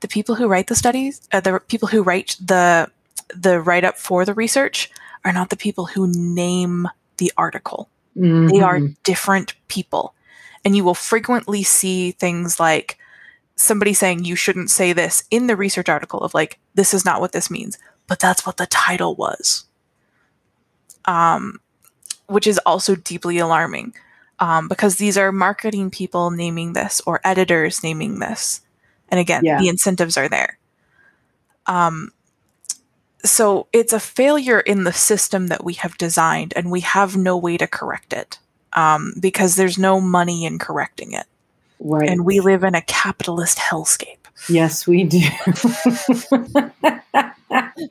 the 0.00 0.08
people 0.08 0.34
who 0.34 0.48
write 0.48 0.66
the 0.66 0.74
studies, 0.74 1.20
uh, 1.32 1.40
the 1.40 1.60
people 1.60 1.88
who 1.88 2.02
write 2.02 2.36
the 2.40 2.90
the 3.34 3.60
write 3.60 3.84
up 3.84 3.96
for 3.96 4.24
the 4.24 4.34
research, 4.34 4.90
are 5.24 5.32
not 5.32 5.50
the 5.50 5.56
people 5.56 5.86
who 5.86 6.08
name 6.08 6.88
the 7.18 7.32
article. 7.36 7.88
Mm-hmm. 8.16 8.48
They 8.48 8.60
are 8.60 8.80
different 9.04 9.54
people, 9.68 10.14
and 10.64 10.76
you 10.76 10.84
will 10.84 10.94
frequently 10.94 11.62
see 11.62 12.12
things 12.12 12.58
like 12.58 12.98
somebody 13.56 13.92
saying 13.92 14.24
you 14.24 14.36
shouldn't 14.36 14.70
say 14.70 14.92
this 14.92 15.24
in 15.30 15.46
the 15.46 15.56
research 15.56 15.88
article 15.88 16.20
of 16.20 16.34
like 16.34 16.58
this 16.74 16.94
is 16.94 17.04
not 17.04 17.20
what 17.20 17.32
this 17.32 17.50
means, 17.50 17.78
but 18.06 18.18
that's 18.18 18.46
what 18.46 18.56
the 18.56 18.66
title 18.66 19.14
was. 19.14 19.64
Um, 21.04 21.60
which 22.26 22.46
is 22.46 22.58
also 22.58 22.94
deeply 22.94 23.38
alarming 23.38 23.94
um, 24.40 24.68
because 24.68 24.96
these 24.96 25.16
are 25.18 25.30
marketing 25.30 25.90
people 25.90 26.30
naming 26.30 26.72
this 26.72 27.00
or 27.06 27.20
editors 27.22 27.82
naming 27.82 28.18
this. 28.18 28.62
And 29.10 29.20
again, 29.20 29.42
yeah. 29.44 29.60
the 29.60 29.68
incentives 29.68 30.16
are 30.16 30.28
there. 30.28 30.58
Um, 31.66 32.10
so 33.22 33.66
it's 33.72 33.92
a 33.92 34.00
failure 34.00 34.60
in 34.60 34.84
the 34.84 34.92
system 34.92 35.48
that 35.48 35.62
we 35.62 35.74
have 35.74 35.98
designed, 35.98 36.54
and 36.56 36.70
we 36.70 36.80
have 36.80 37.16
no 37.16 37.36
way 37.36 37.58
to 37.58 37.66
correct 37.66 38.14
it 38.14 38.38
um, 38.72 39.14
because 39.20 39.56
there's 39.56 39.78
no 39.78 40.00
money 40.00 40.46
in 40.46 40.58
correcting 40.58 41.12
it. 41.12 41.26
Right. 41.78 42.08
And 42.08 42.24
we 42.24 42.40
live 42.40 42.64
in 42.64 42.74
a 42.74 42.82
capitalist 42.82 43.58
hellscape. 43.58 44.16
Yes, 44.48 44.86
we 44.86 45.04
do. 45.04 45.20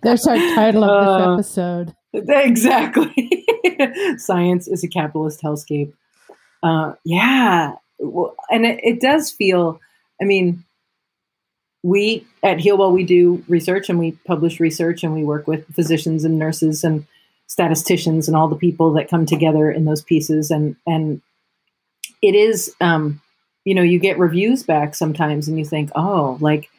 That's 0.02 0.26
our 0.26 0.36
title 0.36 0.84
of 0.84 1.38
this 1.38 1.58
uh, 1.58 1.84
episode. 1.84 1.96
Exactly. 2.14 3.46
Science 4.18 4.68
is 4.68 4.84
a 4.84 4.88
capitalist 4.88 5.42
hellscape. 5.42 5.94
Uh, 6.62 6.94
yeah, 7.04 7.76
well, 8.00 8.36
and 8.50 8.66
it, 8.66 8.80
it 8.84 9.02
does 9.02 9.32
feel. 9.32 9.80
I 10.22 10.26
mean, 10.26 10.64
we 11.84 12.26
at 12.44 12.58
HealWell 12.58 12.92
we 12.92 13.04
do 13.04 13.44
research 13.48 13.90
and 13.90 14.00
we 14.00 14.12
publish 14.26 14.60
research 14.60 15.04
and 15.04 15.14
we 15.14 15.24
work 15.24 15.48
with 15.48 15.66
physicians 15.74 16.26
and 16.26 16.38
nurses 16.38 16.84
and 16.84 17.06
statisticians 17.48 18.28
and 18.28 18.36
all 18.36 18.48
the 18.48 18.56
people 18.56 18.94
that 18.94 19.10
come 19.10 19.26
together 19.26 19.72
in 19.72 19.86
those 19.86 20.02
pieces 20.02 20.52
and 20.52 20.76
and 20.86 21.22
it 22.22 22.36
is 22.36 22.76
um, 22.82 23.22
you 23.64 23.74
know 23.74 23.82
you 23.82 24.00
get 24.00 24.20
reviews 24.20 24.64
back 24.64 24.94
sometimes 24.94 25.48
and 25.48 25.58
you 25.58 25.66
think 25.66 25.90
oh 25.96 26.38
like 26.42 26.70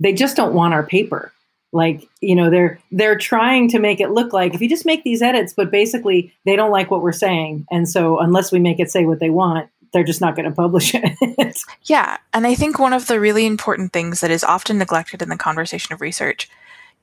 they 0.00 0.12
just 0.12 0.36
don't 0.36 0.54
want 0.54 0.74
our 0.74 0.82
paper 0.82 1.32
like 1.72 2.08
you 2.20 2.34
know 2.34 2.50
they're 2.50 2.80
they're 2.90 3.16
trying 3.16 3.68
to 3.68 3.78
make 3.78 4.00
it 4.00 4.10
look 4.10 4.32
like 4.32 4.54
if 4.54 4.60
you 4.60 4.68
just 4.68 4.86
make 4.86 5.04
these 5.04 5.22
edits 5.22 5.52
but 5.52 5.70
basically 5.70 6.32
they 6.44 6.56
don't 6.56 6.70
like 6.70 6.90
what 6.90 7.02
we're 7.02 7.12
saying. 7.12 7.66
And 7.70 7.88
so 7.88 8.18
unless 8.18 8.50
we 8.52 8.58
make 8.58 8.80
it 8.80 8.90
say 8.90 9.04
what 9.04 9.20
they 9.20 9.30
want 9.30 9.70
they're 9.92 10.04
just 10.04 10.20
not 10.20 10.36
going 10.36 10.48
to 10.48 10.54
publish 10.54 10.94
it. 10.94 11.58
Yeah. 11.84 12.18
And 12.32 12.46
i 12.46 12.54
think 12.54 12.78
one 12.78 12.92
of 12.92 13.06
the 13.06 13.20
really 13.20 13.46
important 13.46 13.92
things 13.92 14.20
that 14.20 14.30
is 14.30 14.44
often 14.44 14.78
neglected 14.78 15.22
in 15.22 15.28
the 15.28 15.36
conversation 15.36 15.92
of 15.92 16.00
research 16.00 16.48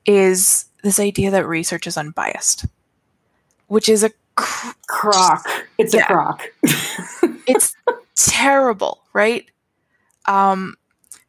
is 0.06 0.66
this 0.82 1.00
idea 1.00 1.30
that 1.30 1.46
research 1.46 1.86
is 1.86 1.96
unbiased 1.96 2.66
which 3.66 3.88
is 3.88 4.02
a 4.02 4.10
cr- 4.34 4.72
crock. 4.86 5.46
It's 5.76 5.92
yeah. 5.92 6.04
a 6.04 6.06
crock. 6.06 6.42
It's 7.50 7.74
terrible 8.14 9.00
right? 9.14 9.46
Um 10.26 10.76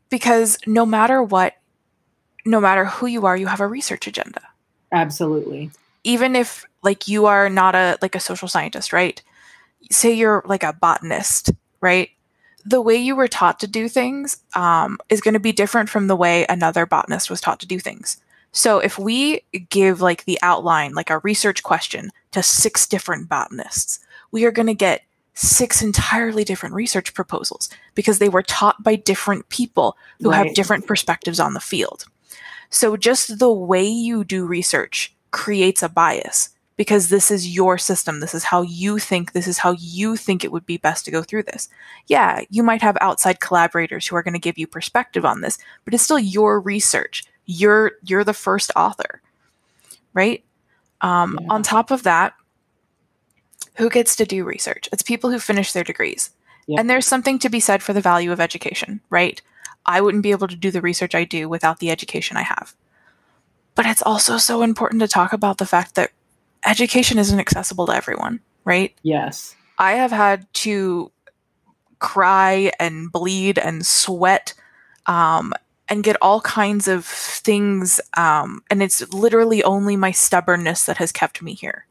because 0.09 0.57
no 0.67 0.85
matter 0.85 1.23
what 1.23 1.55
no 2.49 2.59
matter 2.59 2.85
who 2.85 3.05
you 3.05 3.25
are, 3.25 3.37
you 3.37 3.47
have 3.47 3.61
a 3.61 3.67
research 3.67 4.07
agenda. 4.07 4.41
Absolutely. 4.91 5.71
Even 6.03 6.35
if 6.35 6.65
like 6.81 7.07
you 7.07 7.25
are 7.27 7.49
not 7.49 7.75
a 7.75 7.97
like 8.01 8.15
a 8.15 8.19
social 8.19 8.47
scientist, 8.47 8.91
right? 8.91 9.21
Say 9.91 10.13
you're 10.13 10.41
like 10.45 10.63
a 10.63 10.73
botanist, 10.73 11.51
right? 11.81 12.09
The 12.65 12.81
way 12.81 12.95
you 12.95 13.15
were 13.15 13.27
taught 13.27 13.59
to 13.59 13.67
do 13.67 13.87
things 13.87 14.37
um, 14.55 14.97
is 15.09 15.21
going 15.21 15.33
to 15.33 15.39
be 15.39 15.51
different 15.51 15.89
from 15.89 16.07
the 16.07 16.15
way 16.15 16.45
another 16.49 16.85
botanist 16.85 17.29
was 17.29 17.39
taught 17.39 17.59
to 17.61 17.67
do 17.67 17.79
things. 17.79 18.17
So 18.51 18.79
if 18.79 18.97
we 18.97 19.41
give 19.69 20.01
like 20.01 20.25
the 20.25 20.39
outline, 20.41 20.93
like 20.93 21.09
a 21.09 21.19
research 21.19 21.61
question 21.63 22.11
to 22.31 22.41
six 22.41 22.87
different 22.87 23.29
botanists, 23.29 23.99
we 24.31 24.45
are 24.45 24.51
going 24.51 24.67
to 24.67 24.73
get 24.73 25.03
six 25.35 25.81
entirely 25.81 26.43
different 26.43 26.75
research 26.75 27.13
proposals 27.13 27.69
because 27.95 28.19
they 28.19 28.27
were 28.27 28.43
taught 28.43 28.83
by 28.83 28.95
different 28.95 29.47
people 29.49 29.95
who 30.19 30.31
have 30.31 30.53
different 30.53 30.85
perspectives 30.85 31.39
on 31.39 31.53
the 31.53 31.61
field. 31.61 32.05
So 32.69 32.97
just 32.97 33.39
the 33.39 33.51
way 33.51 33.87
you 33.87 34.23
do 34.23 34.45
research 34.45 35.13
creates 35.31 35.83
a 35.83 35.89
bias 35.89 36.49
because 36.79 37.09
this 37.09 37.29
is 37.29 37.53
your 37.53 37.77
system. 37.77 38.21
This 38.21 38.33
is 38.33 38.45
how 38.45 38.61
you 38.61 38.99
think. 38.99 39.33
This 39.33 39.47
is 39.47 39.57
how 39.57 39.71
you 39.73 40.15
think 40.15 40.43
it 40.43 40.51
would 40.51 40.65
be 40.65 40.77
best 40.77 41.03
to 41.05 41.11
go 41.11 41.21
through 41.21 41.43
this. 41.43 41.67
Yeah, 42.07 42.41
you 42.49 42.63
might 42.63 42.81
have 42.81 42.97
outside 43.01 43.41
collaborators 43.41 44.07
who 44.07 44.15
are 44.15 44.23
going 44.23 44.33
to 44.33 44.39
give 44.39 44.57
you 44.57 44.65
perspective 44.65 45.25
on 45.25 45.41
this, 45.41 45.57
but 45.83 45.93
it's 45.93 46.03
still 46.03 46.19
your 46.19 46.59
research. 46.61 47.25
You're 47.45 47.93
you're 48.05 48.23
the 48.23 48.33
first 48.33 48.71
author, 48.75 49.21
right? 50.13 50.43
Um, 51.01 51.37
Yeah. 51.41 51.47
On 51.49 51.63
top 51.63 51.91
of 51.91 52.03
that, 52.03 52.33
who 53.75 53.89
gets 53.89 54.15
to 54.17 54.25
do 54.25 54.45
research? 54.45 54.87
It's 54.93 55.03
people 55.03 55.31
who 55.31 55.39
finish 55.39 55.73
their 55.73 55.83
degrees. 55.83 56.31
Yeah. 56.67 56.79
And 56.79 56.89
there's 56.89 57.07
something 57.07 57.39
to 57.39 57.49
be 57.49 57.59
said 57.59 57.81
for 57.81 57.93
the 57.93 58.01
value 58.01 58.31
of 58.31 58.39
education, 58.39 59.01
right? 59.09 59.41
I 59.89 60.01
wouldn't 60.01 60.21
be 60.21 60.29
able 60.29 60.47
to 60.47 60.55
do 60.55 60.69
the 60.69 60.81
research 60.81 61.15
I 61.15 61.23
do 61.23 61.49
without 61.49 61.79
the 61.79 61.89
education 61.89 62.37
I 62.37 62.43
have. 62.43 62.75
But 63.73 63.87
it's 63.87 64.03
also 64.03 64.37
so 64.37 64.61
important 64.61 65.01
to 65.01 65.07
talk 65.07 65.33
about 65.33 65.57
the 65.57 65.65
fact 65.65 65.95
that 65.95 66.11
education 66.63 67.17
isn't 67.17 67.39
accessible 67.39 67.87
to 67.87 67.95
everyone, 67.95 68.39
right? 68.65 68.93
Yes. 69.01 69.55
I 69.79 69.93
have 69.93 70.11
had 70.11 70.45
to 70.65 71.11
cry 71.97 72.71
and 72.79 73.11
bleed 73.11 73.57
and 73.57 73.83
sweat 73.83 74.53
um, 75.07 75.53
and 75.89 76.03
get 76.03 76.17
all 76.21 76.41
kinds 76.41 76.87
of 76.87 77.03
things. 77.03 77.99
Um, 78.15 78.61
and 78.69 78.83
it's 78.83 79.11
literally 79.11 79.63
only 79.63 79.97
my 79.97 80.11
stubbornness 80.11 80.85
that 80.85 80.97
has 80.97 81.11
kept 81.11 81.41
me 81.41 81.55
here. 81.55 81.87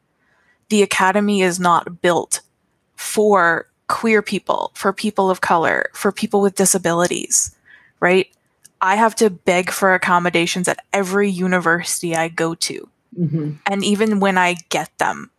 The 0.69 0.83
academy 0.83 1.43
is 1.43 1.59
not 1.59 2.01
built 2.01 2.43
for 2.95 3.67
queer 3.89 4.23
people, 4.23 4.71
for 4.75 4.93
people 4.93 5.31
of 5.31 5.41
color, 5.41 5.91
for 5.95 6.13
people 6.13 6.41
with 6.41 6.55
disabilities, 6.55 7.57
right? 8.01 8.29
I 8.81 8.97
have 8.97 9.15
to 9.17 9.31
beg 9.31 9.71
for 9.71 9.95
accommodations 9.95 10.69
at 10.69 10.85
every 10.93 11.31
university 11.31 12.15
I 12.15 12.29
go 12.29 12.55
to. 12.55 12.89
hmm 13.17 13.53
And 13.67 13.85
even 13.85 14.21
when 14.21 14.39
I 14.39 14.57
get 14.69 14.91
them, 14.99 15.31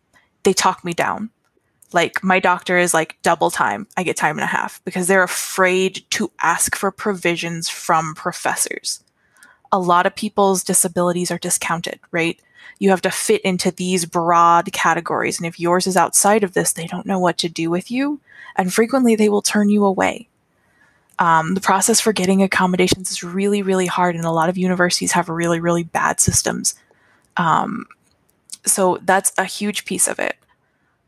they 0.43 0.53
talk 0.53 0.84
me 0.84 0.93
down. 0.93 1.30
Like 1.91 2.24
my 2.24 2.39
doctor 2.39 2.78
is 2.78 2.93
like 2.93 3.18
double 3.24 3.49
time. 3.49 3.88
I 3.97 4.03
get 4.03 4.18
time 4.18 4.38
and 4.38 4.43
a 4.43 4.47
half 4.47 4.84
because 4.86 5.07
they're 5.07 5.24
afraid 5.24 6.03
to 6.12 6.32
ask 6.41 6.76
for 6.76 6.91
provisions 6.91 7.68
from 7.68 8.14
professors. 8.16 9.03
A 9.72 9.80
lot 9.80 10.05
of 10.05 10.16
people's 10.16 10.64
disabilities 10.64 11.32
are 11.32 11.38
discounted, 11.38 11.99
right? 12.12 12.39
You 12.80 12.91
have 12.91 13.01
to 13.01 13.12
fit 13.12 13.41
into 13.41 13.72
these 13.72 14.05
broad 14.05 14.72
categories. 14.72 15.39
And 15.39 15.47
if 15.47 15.60
yours 15.60 15.88
is 15.88 15.97
outside 15.97 16.43
of 16.43 16.53
this, 16.53 16.74
they 16.74 16.88
don't 16.88 17.05
know 17.05 17.20
what 17.20 17.38
to 17.39 17.49
do 17.49 17.70
with 17.70 17.91
you. 17.91 18.20
And 18.55 18.74
frequently 18.74 19.16
they 19.16 19.30
will 19.30 19.41
turn 19.41 19.70
you 19.70 19.86
away. 19.86 20.28
Um, 21.20 21.53
the 21.53 21.61
process 21.61 21.99
for 21.99 22.13
getting 22.13 22.41
accommodations 22.41 23.11
is 23.11 23.24
really, 23.24 23.61
really 23.61 23.86
hard. 23.86 24.15
And 24.15 24.26
a 24.26 24.32
lot 24.32 24.49
of 24.49 24.57
universities 24.57 25.11
have 25.11 25.30
really, 25.30 25.59
really 25.59 25.84
bad 25.84 26.20
systems. 26.20 26.76
Um, 27.38 27.86
so 28.65 28.99
that's 29.03 29.32
a 29.38 29.45
huge 29.45 29.86
piece 29.86 30.07
of 30.07 30.20
it. 30.20 30.38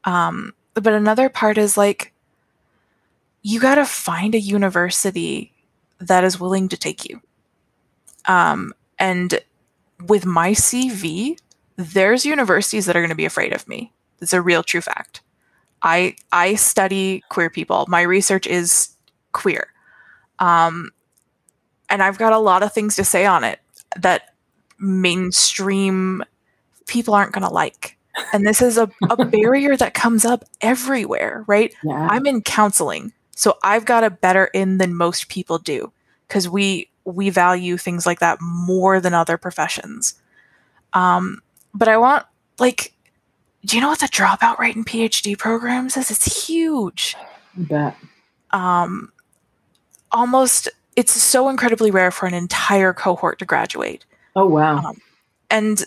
Um, 0.04 0.54
but 0.74 0.94
another 0.94 1.30
part 1.30 1.58
is 1.58 1.78
like, 1.78 2.14
you 3.42 3.60
got 3.60 3.76
to 3.76 3.86
find 3.86 4.36
a 4.36 4.40
university 4.40 5.52
that 6.00 6.24
is 6.24 6.40
willing 6.40 6.70
to 6.70 6.78
take 6.78 7.10
you. 7.10 7.22
Um, 8.26 8.74
and 9.00 9.40
with 10.08 10.26
my 10.26 10.52
CV, 10.52 11.38
there's 11.76 12.26
universities 12.26 12.86
that 12.86 12.96
are 12.96 13.02
going 13.02 13.10
to 13.10 13.16
be 13.16 13.26
afraid 13.26 13.54
of 13.54 13.68
me. 13.68 13.92
It's 14.22 14.34
a 14.34 14.42
real 14.42 14.64
true 14.64 14.82
fact. 14.82 15.22
I 15.82 16.16
I 16.32 16.56
study 16.56 17.24
queer 17.30 17.50
people. 17.50 17.86
My 17.88 18.02
research 18.02 18.46
is 18.46 18.90
queer. 19.32 19.74
Um, 20.42 20.90
and 21.90 22.02
I've 22.02 22.18
got 22.18 22.34
a 22.34 22.40
lot 22.40 22.64
of 22.64 22.74
things 22.74 22.96
to 22.98 23.06
say 23.06 23.26
on 23.26 23.44
it 23.44 23.60
that 23.96 24.34
mainstream 24.80 26.24
people 26.88 27.14
aren't 27.14 27.32
going 27.32 27.48
to 27.48 27.54
like. 27.54 27.98
And 28.34 28.46
this 28.46 28.62
is 28.62 28.78
a, 28.78 28.90
a 29.10 29.26
barrier 29.26 29.78
that 29.78 29.94
comes 29.94 30.26
up 30.26 30.44
everywhere, 30.60 31.46
right? 31.48 31.74
Yeah. 31.84 32.08
I'm 32.10 32.26
in 32.26 32.42
counseling, 32.42 33.14
so 33.36 33.58
I've 33.64 33.86
got 33.86 34.04
a 34.04 34.10
better 34.10 34.46
in 34.46 34.80
than 34.80 34.96
most 34.96 35.30
people 35.30 35.60
do 35.60 35.94
because 36.28 36.50
we 36.50 36.90
we 37.06 37.30
value 37.30 37.78
things 37.78 38.06
like 38.06 38.20
that 38.20 38.40
more 38.42 39.00
than 39.00 39.14
other 39.14 39.38
professions. 39.38 40.16
Um, 40.94 41.42
but 41.74 41.88
I 41.88 41.98
want 41.98 42.26
like, 42.60 42.94
do 43.66 43.78
you 43.78 43.82
know 43.82 43.90
what 43.90 44.00
the 44.00 44.08
dropout 44.08 44.58
rate 44.60 44.76
in 44.76 44.84
PhD 44.84 45.38
programs 45.38 45.96
is? 45.96 46.12
It's 46.12 46.48
huge. 46.48 47.16
I 47.58 47.62
bet. 47.62 47.98
Um, 48.52 49.12
almost, 50.12 50.70
it's 50.96 51.12
so 51.12 51.50
incredibly 51.50 51.92
rare 51.92 52.12
for 52.12 52.26
an 52.26 52.34
entire 52.34 52.94
cohort 52.94 53.40
to 53.40 53.46
graduate. 53.46 54.06
Oh 54.36 54.48
wow. 54.48 54.78
Um, 54.78 55.02
And 55.50 55.84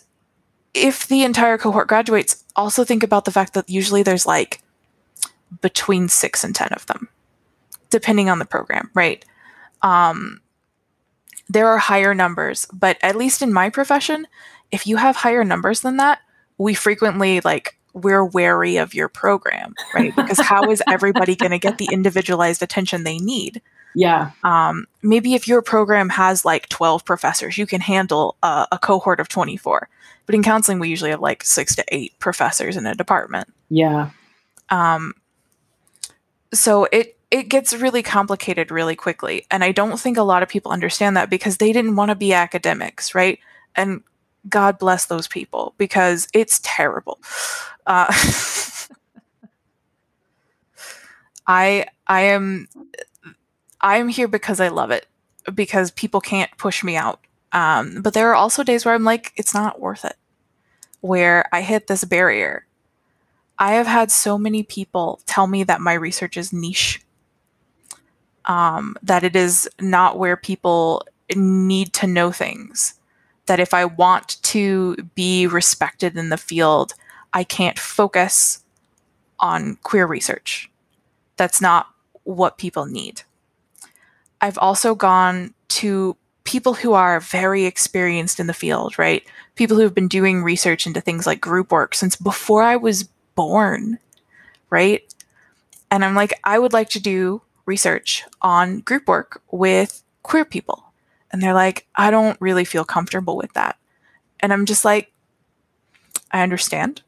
if 0.74 1.06
the 1.06 1.22
entire 1.22 1.56
cohort 1.56 1.88
graduates, 1.88 2.44
also 2.56 2.84
think 2.84 3.02
about 3.02 3.24
the 3.24 3.30
fact 3.30 3.54
that 3.54 3.70
usually 3.70 4.02
there's 4.02 4.26
like 4.26 4.60
between 5.60 6.08
six 6.08 6.44
and 6.44 6.54
10 6.54 6.68
of 6.72 6.86
them, 6.86 7.08
depending 7.90 8.28
on 8.28 8.38
the 8.38 8.44
program, 8.44 8.90
right? 8.94 9.24
Um, 9.82 10.40
there 11.48 11.68
are 11.68 11.78
higher 11.78 12.14
numbers, 12.14 12.66
but 12.72 12.98
at 13.02 13.16
least 13.16 13.42
in 13.42 13.52
my 13.52 13.70
profession, 13.70 14.26
if 14.72 14.86
you 14.86 14.96
have 14.96 15.16
higher 15.16 15.44
numbers 15.44 15.80
than 15.80 15.98
that, 15.98 16.20
we 16.58 16.74
frequently 16.74 17.40
like, 17.40 17.78
we're 17.92 18.24
wary 18.24 18.76
of 18.76 18.92
your 18.92 19.08
program, 19.08 19.72
right? 19.94 20.14
Because 20.16 20.40
how 20.40 20.68
is 20.70 20.82
everybody 20.88 21.36
going 21.36 21.52
to 21.52 21.58
get 21.58 21.78
the 21.78 21.88
individualized 21.92 22.60
attention 22.60 23.04
they 23.04 23.18
need? 23.18 23.62
Yeah. 23.94 24.30
um, 24.42 24.86
maybe 25.02 25.34
if 25.34 25.46
your 25.46 25.62
program 25.62 26.08
has 26.10 26.44
like 26.44 26.68
12 26.68 27.04
professors, 27.04 27.58
you 27.58 27.66
can 27.66 27.80
handle 27.80 28.36
a, 28.42 28.66
a 28.72 28.78
cohort 28.78 29.20
of 29.20 29.28
24. 29.28 29.88
But 30.26 30.34
in 30.34 30.42
counseling, 30.42 30.78
we 30.78 30.88
usually 30.88 31.10
have 31.10 31.20
like 31.20 31.44
six 31.44 31.74
to 31.76 31.84
eight 31.88 32.18
professors 32.18 32.76
in 32.76 32.86
a 32.86 32.94
department. 32.94 33.52
Yeah. 33.68 34.10
Um, 34.70 35.14
so 36.52 36.86
it 36.92 37.16
it 37.30 37.48
gets 37.48 37.74
really 37.74 38.02
complicated 38.02 38.70
really 38.70 38.94
quickly, 38.94 39.46
and 39.50 39.64
I 39.64 39.72
don't 39.72 39.98
think 39.98 40.16
a 40.16 40.22
lot 40.22 40.42
of 40.42 40.48
people 40.48 40.70
understand 40.70 41.16
that 41.16 41.28
because 41.28 41.56
they 41.56 41.72
didn't 41.72 41.96
want 41.96 42.10
to 42.10 42.14
be 42.14 42.32
academics, 42.32 43.14
right? 43.14 43.40
And 43.74 44.02
God 44.48 44.78
bless 44.78 45.06
those 45.06 45.26
people 45.26 45.74
because 45.78 46.28
it's 46.32 46.60
terrible. 46.62 47.18
Uh, 47.86 48.06
I 51.46 51.86
I 52.06 52.20
am 52.22 52.68
I 53.84 53.98
am 53.98 54.08
here 54.08 54.28
because 54.28 54.60
I 54.60 54.68
love 54.68 54.90
it 54.90 55.06
because 55.54 55.90
people 55.90 56.22
can't 56.22 56.50
push 56.56 56.82
me 56.82 56.96
out. 56.96 57.20
Um, 57.52 58.00
but 58.00 58.14
there 58.14 58.30
are 58.30 58.34
also 58.34 58.64
days 58.64 58.84
where 58.84 58.94
I'm 58.94 59.04
like, 59.04 59.34
it's 59.36 59.52
not 59.52 59.78
worth 59.78 60.06
it. 60.06 60.16
Where 61.02 61.46
I 61.52 61.60
hit 61.60 61.86
this 61.86 62.02
barrier. 62.04 62.66
I 63.58 63.74
have 63.74 63.86
had 63.86 64.10
so 64.10 64.38
many 64.38 64.62
people 64.62 65.20
tell 65.26 65.46
me 65.46 65.64
that 65.64 65.82
my 65.82 65.92
research 65.92 66.38
is 66.38 66.50
niche. 66.50 67.02
Um, 68.46 68.96
that 69.02 69.22
it 69.22 69.36
is 69.36 69.68
not 69.78 70.18
where 70.18 70.36
people 70.38 71.06
need 71.36 71.92
to 71.92 72.06
know 72.06 72.32
things. 72.32 72.94
That 73.46 73.60
if 73.60 73.74
I 73.74 73.84
want 73.84 74.42
to 74.44 74.96
be 75.14 75.46
respected 75.46 76.16
in 76.16 76.30
the 76.30 76.38
field, 76.38 76.94
I 77.34 77.44
can't 77.44 77.78
focus 77.78 78.64
on 79.40 79.76
queer 79.82 80.06
research. 80.06 80.70
That's 81.36 81.60
not 81.60 81.88
what 82.22 82.56
people 82.56 82.86
need. 82.86 83.22
I've 84.44 84.58
also 84.58 84.94
gone 84.94 85.54
to 85.68 86.18
people 86.44 86.74
who 86.74 86.92
are 86.92 87.18
very 87.18 87.64
experienced 87.64 88.38
in 88.38 88.46
the 88.46 88.52
field, 88.52 88.98
right? 88.98 89.24
People 89.54 89.78
who 89.78 89.84
have 89.84 89.94
been 89.94 90.06
doing 90.06 90.42
research 90.42 90.86
into 90.86 91.00
things 91.00 91.26
like 91.26 91.40
group 91.40 91.72
work 91.72 91.94
since 91.94 92.14
before 92.14 92.62
I 92.62 92.76
was 92.76 93.04
born, 93.36 93.98
right? 94.68 95.02
And 95.90 96.04
I'm 96.04 96.14
like, 96.14 96.38
I 96.44 96.58
would 96.58 96.74
like 96.74 96.90
to 96.90 97.00
do 97.00 97.40
research 97.64 98.24
on 98.42 98.80
group 98.80 99.08
work 99.08 99.40
with 99.50 100.02
queer 100.22 100.44
people. 100.44 100.92
And 101.32 101.40
they're 101.40 101.54
like, 101.54 101.86
I 101.96 102.10
don't 102.10 102.38
really 102.38 102.66
feel 102.66 102.84
comfortable 102.84 103.38
with 103.38 103.54
that. 103.54 103.78
And 104.40 104.52
I'm 104.52 104.66
just 104.66 104.84
like, 104.84 105.10
I 106.32 106.42
understand 106.42 107.00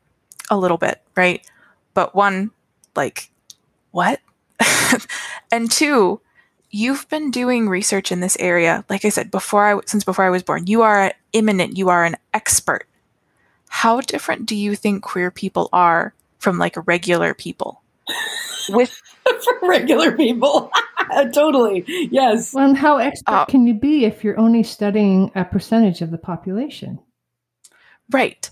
a 0.51 0.57
little 0.57 0.79
bit, 0.79 1.03
right? 1.15 1.47
But 1.93 2.15
one, 2.15 2.53
like, 2.95 3.29
what? 3.91 4.23
and 5.53 5.71
two, 5.71 6.23
you've 6.77 7.09
been 7.09 7.31
doing 7.31 7.69
research 7.69 8.13
in 8.13 8.21
this 8.21 8.37
area 8.39 8.85
like 8.89 9.05
i 9.05 9.09
said 9.09 9.31
before 9.31 9.67
i 9.67 9.81
since 9.87 10.05
before 10.05 10.25
i 10.25 10.31
was 10.31 10.43
born 10.43 10.67
you 10.67 10.83
are 10.83 11.13
imminent 11.33 11.77
you 11.77 11.89
are 11.89 12.05
an 12.05 12.17
expert 12.35 12.87
how 13.69 14.01
different 14.01 14.47
do 14.47 14.55
you 14.55 14.77
think 14.77 15.03
queer 15.03 15.31
people 15.31 15.69
are 15.73 16.15
from 16.39 16.59
like 16.59 16.77
regular 16.87 17.35
people 17.35 17.83
with 18.69 19.01
For 19.43 19.69
regular 19.69 20.13
people. 20.17 20.71
totally. 21.33 21.85
Yes. 21.87 22.55
Well, 22.55 22.69
and 22.69 22.77
how 22.77 22.99
expert 22.99 23.33
Uh, 23.33 23.45
can 23.47 23.67
you 23.67 23.75
be 23.75 24.05
if 24.05 24.23
you're 24.23 24.39
only 24.39 24.63
studying 24.63 25.31
a 25.35 25.45
percentage 25.45 26.01
of 26.01 26.11
the 26.11 26.19
population? 26.19 27.01
Right. 28.11 28.49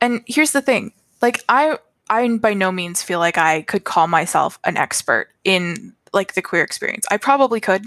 And 0.00 0.22
here's 0.26 0.52
the 0.52 0.62
thing. 0.62 0.92
Like 1.20 1.42
I 1.48 1.78
I 2.08 2.28
by 2.38 2.54
no 2.54 2.72
means 2.72 3.02
feel 3.02 3.18
like 3.18 3.38
I 3.38 3.62
could 3.62 3.84
call 3.84 4.06
myself 4.06 4.58
an 4.64 4.76
expert 4.76 5.28
in 5.44 5.93
like 6.14 6.34
the 6.34 6.42
queer 6.42 6.62
experience. 6.62 7.04
I 7.10 7.16
probably 7.16 7.60
could, 7.60 7.86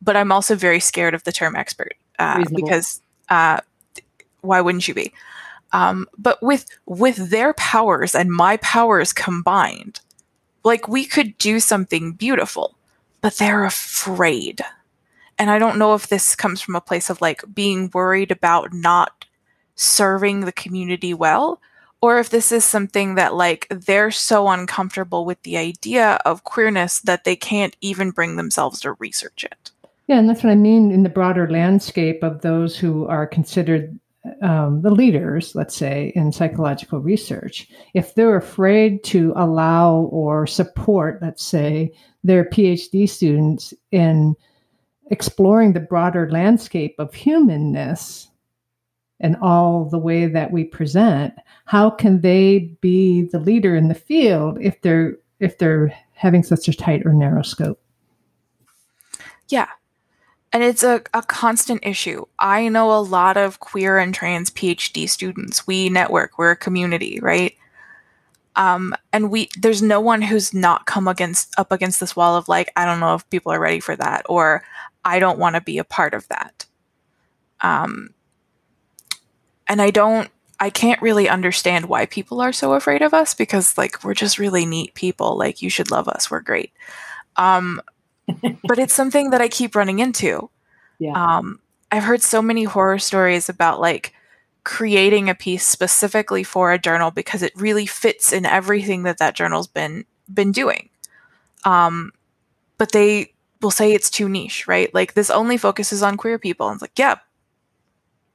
but 0.00 0.16
I'm 0.16 0.32
also 0.32 0.54
very 0.54 0.80
scared 0.80 1.14
of 1.14 1.24
the 1.24 1.32
term 1.32 1.56
expert 1.56 1.94
uh, 2.18 2.44
because 2.54 3.02
uh, 3.28 3.60
why 4.40 4.60
wouldn't 4.60 4.88
you 4.88 4.94
be? 4.94 5.12
Um, 5.72 6.06
but 6.16 6.42
with 6.42 6.66
with 6.86 7.30
their 7.30 7.52
powers 7.54 8.14
and 8.14 8.30
my 8.30 8.56
powers 8.58 9.12
combined, 9.12 10.00
like 10.64 10.88
we 10.88 11.04
could 11.04 11.36
do 11.38 11.60
something 11.60 12.12
beautiful, 12.12 12.76
but 13.20 13.36
they're 13.36 13.64
afraid. 13.64 14.60
And 15.38 15.50
I 15.50 15.58
don't 15.58 15.78
know 15.78 15.94
if 15.94 16.08
this 16.08 16.34
comes 16.34 16.60
from 16.60 16.76
a 16.76 16.80
place 16.80 17.08
of 17.08 17.20
like 17.20 17.42
being 17.54 17.90
worried 17.94 18.30
about 18.30 18.74
not 18.74 19.24
serving 19.74 20.40
the 20.40 20.52
community 20.52 21.14
well 21.14 21.60
or 22.02 22.18
if 22.18 22.30
this 22.30 22.50
is 22.52 22.64
something 22.64 23.14
that 23.14 23.34
like 23.34 23.66
they're 23.70 24.10
so 24.10 24.48
uncomfortable 24.48 25.24
with 25.24 25.42
the 25.42 25.56
idea 25.56 26.18
of 26.24 26.44
queerness 26.44 27.00
that 27.00 27.24
they 27.24 27.36
can't 27.36 27.76
even 27.80 28.10
bring 28.10 28.36
themselves 28.36 28.80
to 28.80 28.92
research 28.94 29.44
it. 29.44 29.70
Yeah, 30.06 30.18
and 30.18 30.28
that's 30.28 30.42
what 30.42 30.50
I 30.50 30.56
mean 30.56 30.90
in 30.90 31.02
the 31.02 31.08
broader 31.08 31.48
landscape 31.48 32.22
of 32.22 32.40
those 32.40 32.76
who 32.76 33.06
are 33.06 33.26
considered 33.26 33.98
um, 34.42 34.82
the 34.82 34.90
leaders, 34.90 35.54
let's 35.54 35.76
say, 35.76 36.12
in 36.16 36.32
psychological 36.32 37.00
research. 37.00 37.68
If 37.94 38.14
they're 38.14 38.36
afraid 38.36 39.04
to 39.04 39.32
allow 39.36 40.08
or 40.10 40.46
support, 40.46 41.20
let's 41.22 41.44
say, 41.44 41.92
their 42.24 42.44
PhD 42.44 43.08
students 43.08 43.72
in 43.92 44.34
exploring 45.10 45.72
the 45.72 45.80
broader 45.80 46.28
landscape 46.30 46.94
of 46.98 47.14
humanness 47.14 48.29
and 49.20 49.36
all 49.42 49.84
the 49.84 49.98
way 49.98 50.26
that 50.26 50.50
we 50.50 50.64
present, 50.64 51.34
how 51.66 51.90
can 51.90 52.20
they 52.20 52.76
be 52.80 53.22
the 53.22 53.38
leader 53.38 53.76
in 53.76 53.88
the 53.88 53.94
field 53.94 54.58
if 54.60 54.80
they're 54.82 55.16
if 55.38 55.58
they're 55.58 55.94
having 56.14 56.42
such 56.42 56.68
a 56.68 56.74
tight 56.74 57.04
or 57.04 57.12
narrow 57.12 57.42
scope? 57.42 57.80
Yeah. 59.48 59.68
And 60.52 60.64
it's 60.64 60.82
a, 60.82 61.02
a 61.14 61.22
constant 61.22 61.86
issue. 61.86 62.24
I 62.40 62.68
know 62.68 62.92
a 62.92 62.98
lot 62.98 63.36
of 63.36 63.60
queer 63.60 63.98
and 63.98 64.12
trans 64.12 64.50
PhD 64.50 65.08
students. 65.08 65.66
We 65.66 65.88
network, 65.88 66.38
we're 66.38 66.50
a 66.50 66.56
community, 66.56 67.20
right? 67.20 67.54
Um, 68.56 68.94
and 69.12 69.30
we 69.30 69.48
there's 69.58 69.80
no 69.80 70.00
one 70.00 70.22
who's 70.22 70.52
not 70.52 70.86
come 70.86 71.06
against 71.06 71.54
up 71.58 71.70
against 71.70 72.00
this 72.00 72.16
wall 72.16 72.36
of 72.36 72.48
like, 72.48 72.72
I 72.76 72.84
don't 72.84 73.00
know 73.00 73.14
if 73.14 73.30
people 73.30 73.52
are 73.52 73.60
ready 73.60 73.80
for 73.80 73.94
that, 73.96 74.26
or 74.28 74.64
I 75.04 75.18
don't 75.20 75.38
want 75.38 75.54
to 75.54 75.60
be 75.60 75.78
a 75.78 75.84
part 75.84 76.14
of 76.14 76.26
that. 76.28 76.66
Um, 77.60 78.10
and 79.70 79.80
I 79.80 79.90
don't 79.90 80.28
I 80.58 80.68
can't 80.68 81.00
really 81.00 81.26
understand 81.26 81.86
why 81.86 82.04
people 82.04 82.42
are 82.42 82.52
so 82.52 82.74
afraid 82.74 83.00
of 83.00 83.14
us 83.14 83.32
because 83.32 83.78
like 83.78 84.04
we're 84.04 84.12
just 84.12 84.38
really 84.38 84.66
neat 84.66 84.92
people. 84.92 85.38
Like 85.38 85.62
you 85.62 85.70
should 85.70 85.90
love 85.90 86.06
us. 86.06 86.30
We're 86.30 86.40
great. 86.40 86.72
Um, 87.36 87.80
but 88.28 88.78
it's 88.78 88.92
something 88.92 89.30
that 89.30 89.40
I 89.40 89.48
keep 89.48 89.74
running 89.74 90.00
into. 90.00 90.50
Yeah. 90.98 91.12
Um, 91.12 91.60
I've 91.90 92.02
heard 92.02 92.20
so 92.20 92.42
many 92.42 92.64
horror 92.64 92.98
stories 92.98 93.48
about 93.48 93.80
like 93.80 94.12
creating 94.64 95.30
a 95.30 95.34
piece 95.34 95.66
specifically 95.66 96.44
for 96.44 96.72
a 96.72 96.78
journal 96.78 97.10
because 97.10 97.42
it 97.42 97.52
really 97.56 97.86
fits 97.86 98.32
in 98.32 98.44
everything 98.44 99.04
that 99.04 99.16
that 99.18 99.34
journal's 99.34 99.68
been 99.68 100.04
been 100.32 100.52
doing. 100.52 100.90
Um, 101.64 102.12
but 102.76 102.92
they 102.92 103.32
will 103.62 103.70
say 103.70 103.92
it's 103.92 104.10
too 104.10 104.28
niche, 104.28 104.66
right? 104.66 104.92
Like 104.92 105.14
this 105.14 105.30
only 105.30 105.56
focuses 105.56 106.02
on 106.02 106.18
queer 106.18 106.38
people. 106.38 106.68
And 106.68 106.74
it's 106.74 106.82
like, 106.82 106.98
yeah, 106.98 107.16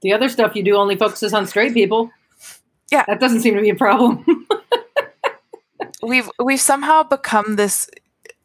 the 0.06 0.14
other 0.14 0.30
stuff 0.30 0.56
you 0.56 0.62
do 0.62 0.76
only 0.76 0.96
focuses 0.96 1.34
on 1.34 1.48
straight 1.48 1.74
people. 1.74 2.12
Yeah. 2.92 3.06
That 3.08 3.20
doesn't 3.20 3.42
seem 3.42 3.56
to 3.56 3.62
be 3.62 3.72
a 3.72 3.76
problem. 3.76 4.24
we've 6.04 6.30
we've 6.38 6.62
somehow 6.62 7.02
become 7.02 7.56
this 7.56 7.90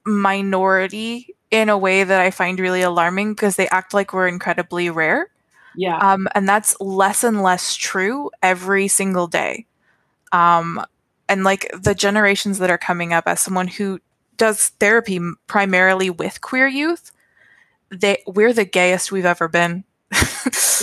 minority 0.06 1.36
in 1.50 1.68
a 1.68 1.76
way 1.76 2.02
that 2.02 2.18
I 2.18 2.30
find 2.30 2.58
really 2.58 2.80
alarming 2.80 3.34
because 3.34 3.56
they 3.56 3.68
act 3.68 3.92
like 3.92 4.14
we're 4.14 4.26
incredibly 4.26 4.88
rare. 4.88 5.28
Yeah. 5.76 5.98
Um, 5.98 6.28
and 6.34 6.48
that's 6.48 6.80
less 6.80 7.22
and 7.24 7.42
less 7.42 7.74
true 7.76 8.30
every 8.42 8.88
single 8.88 9.26
day. 9.26 9.66
Um, 10.32 10.82
and 11.28 11.44
like 11.44 11.70
the 11.78 11.94
generations 11.94 12.58
that 12.61 12.70
are 12.70 12.78
coming 12.78 13.12
up 13.12 13.24
as 13.26 13.40
someone 13.40 13.68
who 13.68 14.00
does 14.38 14.68
therapy 14.80 15.20
primarily 15.46 16.08
with 16.08 16.40
queer 16.40 16.66
youth, 16.66 17.12
they 17.90 18.22
we're 18.26 18.54
the 18.54 18.64
gayest 18.64 19.12
we've 19.12 19.26
ever 19.26 19.46
been. 19.46 19.84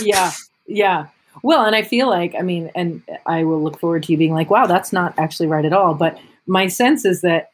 yeah. 0.00 0.30
Yeah. 0.68 1.06
Well, 1.42 1.64
and 1.64 1.74
I 1.74 1.82
feel 1.82 2.08
like, 2.08 2.34
I 2.38 2.42
mean, 2.42 2.70
and 2.74 3.02
I 3.26 3.42
will 3.44 3.62
look 3.62 3.80
forward 3.80 4.04
to 4.04 4.12
you 4.12 4.18
being 4.18 4.34
like, 4.34 4.50
wow, 4.50 4.66
that's 4.66 4.92
not 4.92 5.14
actually 5.18 5.48
right 5.48 5.64
at 5.64 5.72
all. 5.72 5.94
But 5.94 6.18
my 6.46 6.68
sense 6.68 7.04
is 7.04 7.22
that 7.22 7.50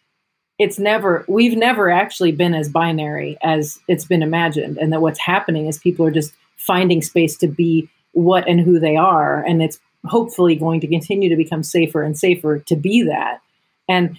it's 0.58 0.78
never, 0.78 1.24
we've 1.28 1.56
never 1.56 1.90
actually 1.90 2.32
been 2.32 2.54
as 2.54 2.68
binary 2.68 3.38
as 3.42 3.78
it's 3.88 4.04
been 4.04 4.22
imagined. 4.22 4.78
And 4.78 4.92
that 4.92 5.00
what's 5.00 5.18
happening 5.20 5.66
is 5.66 5.78
people 5.78 6.04
are 6.04 6.10
just 6.10 6.32
finding 6.56 7.02
space 7.02 7.36
to 7.38 7.46
be 7.46 7.88
what 8.12 8.46
and 8.48 8.60
who 8.60 8.78
they 8.78 8.96
are. 8.96 9.42
And 9.44 9.62
it's 9.62 9.80
hopefully 10.04 10.54
going 10.56 10.80
to 10.80 10.86
continue 10.86 11.28
to 11.28 11.36
become 11.36 11.62
safer 11.62 12.02
and 12.02 12.18
safer 12.18 12.58
to 12.58 12.76
be 12.76 13.02
that. 13.02 13.40
And 13.88 14.16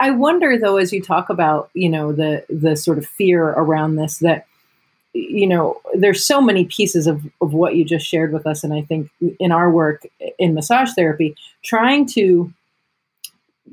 I, 0.00 0.10
wonder, 0.10 0.58
though, 0.58 0.76
as 0.76 0.92
you 0.92 1.00
talk 1.00 1.30
about, 1.30 1.70
you 1.72 1.88
know, 1.88 2.12
the 2.12 2.44
the 2.50 2.76
sort 2.76 2.98
of 2.98 3.06
fear 3.06 3.48
around 3.48 3.96
this, 3.96 4.18
that 4.18 4.46
you 5.16 5.46
know, 5.46 5.80
there's 5.94 6.24
so 6.24 6.40
many 6.40 6.64
pieces 6.64 7.06
of, 7.06 7.24
of 7.40 7.52
what 7.52 7.76
you 7.76 7.84
just 7.84 8.06
shared 8.06 8.32
with 8.32 8.46
us. 8.46 8.62
And 8.62 8.74
I 8.74 8.82
think 8.82 9.10
in 9.40 9.52
our 9.52 9.70
work 9.70 10.06
in 10.38 10.54
massage 10.54 10.90
therapy, 10.94 11.34
trying 11.64 12.06
to 12.08 12.52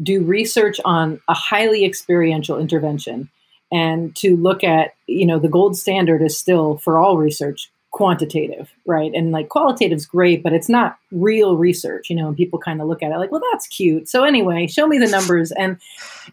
do 0.01 0.23
research 0.23 0.79
on 0.85 1.19
a 1.27 1.33
highly 1.33 1.85
experiential 1.85 2.57
intervention 2.57 3.29
and 3.71 4.15
to 4.15 4.35
look 4.35 4.63
at, 4.63 4.95
you 5.07 5.25
know, 5.25 5.39
the 5.39 5.49
gold 5.49 5.77
standard 5.77 6.21
is 6.21 6.37
still 6.37 6.77
for 6.77 6.97
all 6.97 7.17
research 7.17 7.69
quantitative, 7.91 8.71
right? 8.87 9.11
And 9.13 9.31
like 9.31 9.49
qualitative 9.49 9.97
is 9.97 10.05
great, 10.05 10.41
but 10.41 10.53
it's 10.53 10.69
not 10.69 10.97
real 11.11 11.57
research, 11.57 12.09
you 12.09 12.15
know, 12.15 12.27
and 12.27 12.37
people 12.37 12.57
kind 12.57 12.81
of 12.81 12.87
look 12.87 13.03
at 13.03 13.11
it 13.11 13.17
like, 13.17 13.31
well, 13.31 13.41
that's 13.51 13.67
cute. 13.67 14.09
So 14.09 14.23
anyway, 14.23 14.65
show 14.65 14.87
me 14.87 14.97
the 14.97 15.07
numbers. 15.07 15.51
And, 15.51 15.77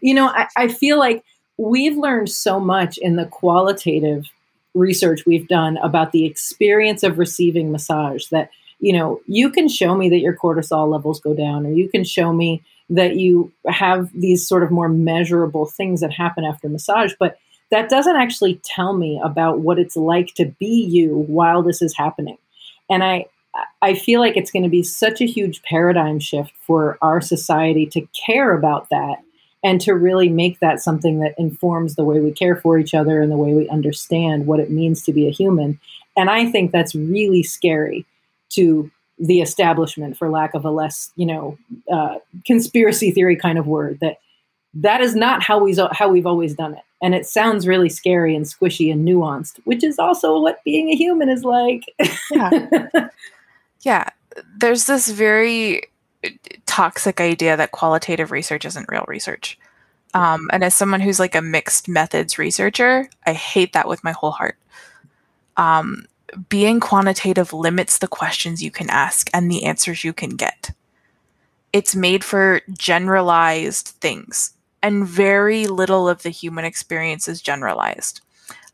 you 0.01 0.13
know, 0.13 0.27
I, 0.29 0.47
I 0.57 0.67
feel 0.67 0.97
like 0.97 1.23
we've 1.57 1.97
learned 1.97 2.29
so 2.29 2.59
much 2.59 2.97
in 2.97 3.15
the 3.15 3.25
qualitative 3.25 4.25
research 4.73 5.25
we've 5.25 5.47
done 5.47 5.77
about 5.77 6.11
the 6.11 6.25
experience 6.25 7.03
of 7.03 7.19
receiving 7.19 7.71
massage 7.71 8.25
that 8.27 8.49
you 8.79 8.93
know 8.93 9.21
you 9.27 9.49
can 9.49 9.67
show 9.67 9.95
me 9.95 10.09
that 10.09 10.19
your 10.19 10.35
cortisol 10.35 10.89
levels 10.89 11.19
go 11.19 11.33
down 11.33 11.65
or 11.65 11.71
you 11.71 11.89
can 11.89 12.03
show 12.03 12.31
me 12.31 12.61
that 12.89 13.15
you 13.15 13.51
have 13.67 14.09
these 14.13 14.45
sort 14.45 14.63
of 14.63 14.71
more 14.71 14.89
measurable 14.89 15.65
things 15.65 16.01
that 16.01 16.11
happen 16.11 16.45
after 16.45 16.69
massage 16.69 17.13
but 17.19 17.37
that 17.71 17.89
doesn't 17.89 18.17
actually 18.17 18.59
tell 18.63 18.93
me 18.93 19.19
about 19.23 19.61
what 19.61 19.79
it's 19.79 19.95
like 19.95 20.33
to 20.35 20.45
be 20.59 20.85
you 20.85 21.15
while 21.27 21.63
this 21.63 21.81
is 21.81 21.95
happening. 21.95 22.37
And 22.89 23.03
i 23.03 23.25
i 23.81 23.93
feel 23.93 24.21
like 24.21 24.37
it's 24.37 24.51
going 24.51 24.63
to 24.63 24.69
be 24.69 24.81
such 24.83 25.19
a 25.19 25.25
huge 25.25 25.61
paradigm 25.63 26.19
shift 26.19 26.53
for 26.61 26.97
our 27.01 27.19
society 27.19 27.85
to 27.85 28.07
care 28.25 28.55
about 28.55 28.89
that 28.89 29.17
and 29.63 29.79
to 29.81 29.93
really 29.93 30.29
make 30.29 30.59
that 30.59 30.81
something 30.81 31.19
that 31.19 31.35
informs 31.37 31.95
the 31.95 32.03
way 32.03 32.19
we 32.19 32.31
care 32.31 32.55
for 32.55 32.79
each 32.79 32.93
other 32.93 33.21
and 33.21 33.31
the 33.31 33.37
way 33.37 33.53
we 33.53 33.69
understand 33.69 34.47
what 34.47 34.59
it 34.59 34.71
means 34.71 35.03
to 35.03 35.13
be 35.13 35.27
a 35.27 35.31
human. 35.31 35.79
And 36.17 36.29
I 36.29 36.49
think 36.49 36.71
that's 36.71 36.95
really 36.95 37.43
scary 37.43 38.05
to 38.51 38.89
the 39.19 39.41
establishment, 39.41 40.17
for 40.17 40.29
lack 40.29 40.55
of 40.55 40.65
a 40.65 40.71
less, 40.71 41.11
you 41.15 41.27
know, 41.27 41.57
uh, 41.91 42.17
conspiracy 42.45 43.11
theory 43.11 43.35
kind 43.35 43.59
of 43.59 43.67
word. 43.67 43.99
That 44.01 44.17
that 44.73 45.01
is 45.01 45.15
not 45.15 45.43
how 45.43 45.59
we 45.59 45.77
how 45.91 46.09
we've 46.09 46.25
always 46.25 46.55
done 46.55 46.73
it, 46.73 46.83
and 47.03 47.13
it 47.13 47.27
sounds 47.27 47.67
really 47.67 47.89
scary 47.89 48.35
and 48.35 48.45
squishy 48.45 48.91
and 48.91 49.07
nuanced, 49.07 49.59
which 49.65 49.83
is 49.83 49.99
also 49.99 50.39
what 50.39 50.63
being 50.63 50.89
a 50.89 50.95
human 50.95 51.29
is 51.29 51.43
like. 51.43 51.83
yeah. 52.31 52.87
yeah, 53.81 54.05
there's 54.57 54.85
this 54.85 55.09
very 55.11 55.83
toxic 56.65 57.19
idea 57.19 57.57
that 57.57 57.71
qualitative 57.71 58.31
research 58.31 58.65
isn't 58.65 58.89
real 58.89 59.05
research. 59.07 59.57
Um, 60.13 60.49
and 60.51 60.63
as 60.63 60.75
someone 60.75 61.01
who's 61.01 61.19
like 61.19 61.35
a 61.35 61.41
mixed 61.41 61.87
methods 61.87 62.37
researcher, 62.37 63.09
I 63.25 63.33
hate 63.33 63.73
that 63.73 63.87
with 63.87 64.03
my 64.03 64.11
whole 64.11 64.31
heart. 64.31 64.57
Um, 65.57 66.05
being 66.49 66.79
quantitative 66.79 67.53
limits 67.53 67.97
the 67.97 68.07
questions 68.07 68.63
you 68.63 68.71
can 68.71 68.89
ask 68.89 69.29
and 69.33 69.49
the 69.49 69.65
answers 69.65 70.03
you 70.03 70.13
can 70.13 70.31
get. 70.31 70.71
It's 71.73 71.95
made 71.95 72.23
for 72.23 72.61
generalized 72.77 73.87
things, 73.87 74.53
and 74.81 75.07
very 75.07 75.67
little 75.67 76.09
of 76.09 76.23
the 76.23 76.29
human 76.29 76.65
experience 76.65 77.27
is 77.27 77.41
generalized. 77.41 78.21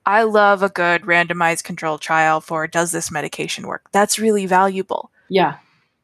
I 0.05 0.23
love 0.23 0.63
a 0.63 0.69
good 0.69 1.03
randomized 1.03 1.63
controlled 1.63 2.01
trial 2.01 2.41
for 2.41 2.65
does 2.65 2.91
this 2.91 3.11
medication 3.11 3.67
work? 3.67 3.91
That's 3.91 4.17
really 4.17 4.45
valuable. 4.45 5.11
Yeah 5.29 5.57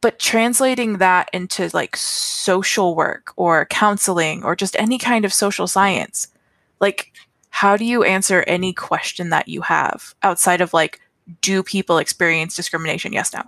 but 0.04 0.20
translating 0.20 0.97
that 0.97 1.30
into 1.32 1.70
like 1.74 1.95
social 1.95 2.93
work 2.93 3.32
or 3.38 3.66
counseling 3.68 4.43
or 4.43 4.54
just 4.56 4.76
any 4.78 4.99
kind 4.99 5.26
of 5.26 5.34
social 5.34 5.66
science 5.66 6.28
like 6.80 7.14
how 7.49 7.78
do 7.78 7.86
you 7.86 8.04
answer 8.04 8.43
any 8.45 8.74
question 8.74 9.30
that 9.30 9.47
you 9.47 9.62
have 9.62 10.14
outside 10.22 10.60
of 10.60 10.74
like 10.74 10.99
do 11.39 11.64
people 11.64 11.97
experience 11.97 12.56
discrimination 12.56 13.14
yes 13.14 13.34
no 13.34 13.41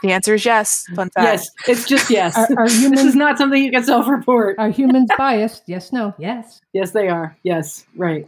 The 0.00 0.12
answer 0.12 0.34
is 0.34 0.44
yes. 0.44 0.86
Fun 0.94 1.10
fact. 1.10 1.24
Yes, 1.26 1.50
it's 1.66 1.84
just 1.84 2.08
yes. 2.18 2.36
Are, 2.36 2.46
are 2.56 2.68
this 2.68 3.02
is 3.02 3.16
not 3.16 3.36
something 3.36 3.60
you 3.60 3.72
can 3.72 3.82
self-report. 3.82 4.54
are 4.56 4.70
humans 4.70 5.10
biased? 5.18 5.64
Yes, 5.66 5.92
no, 5.92 6.14
yes. 6.18 6.60
Yes, 6.72 6.92
they 6.92 7.08
are. 7.08 7.36
Yes, 7.42 7.84
right. 7.96 8.24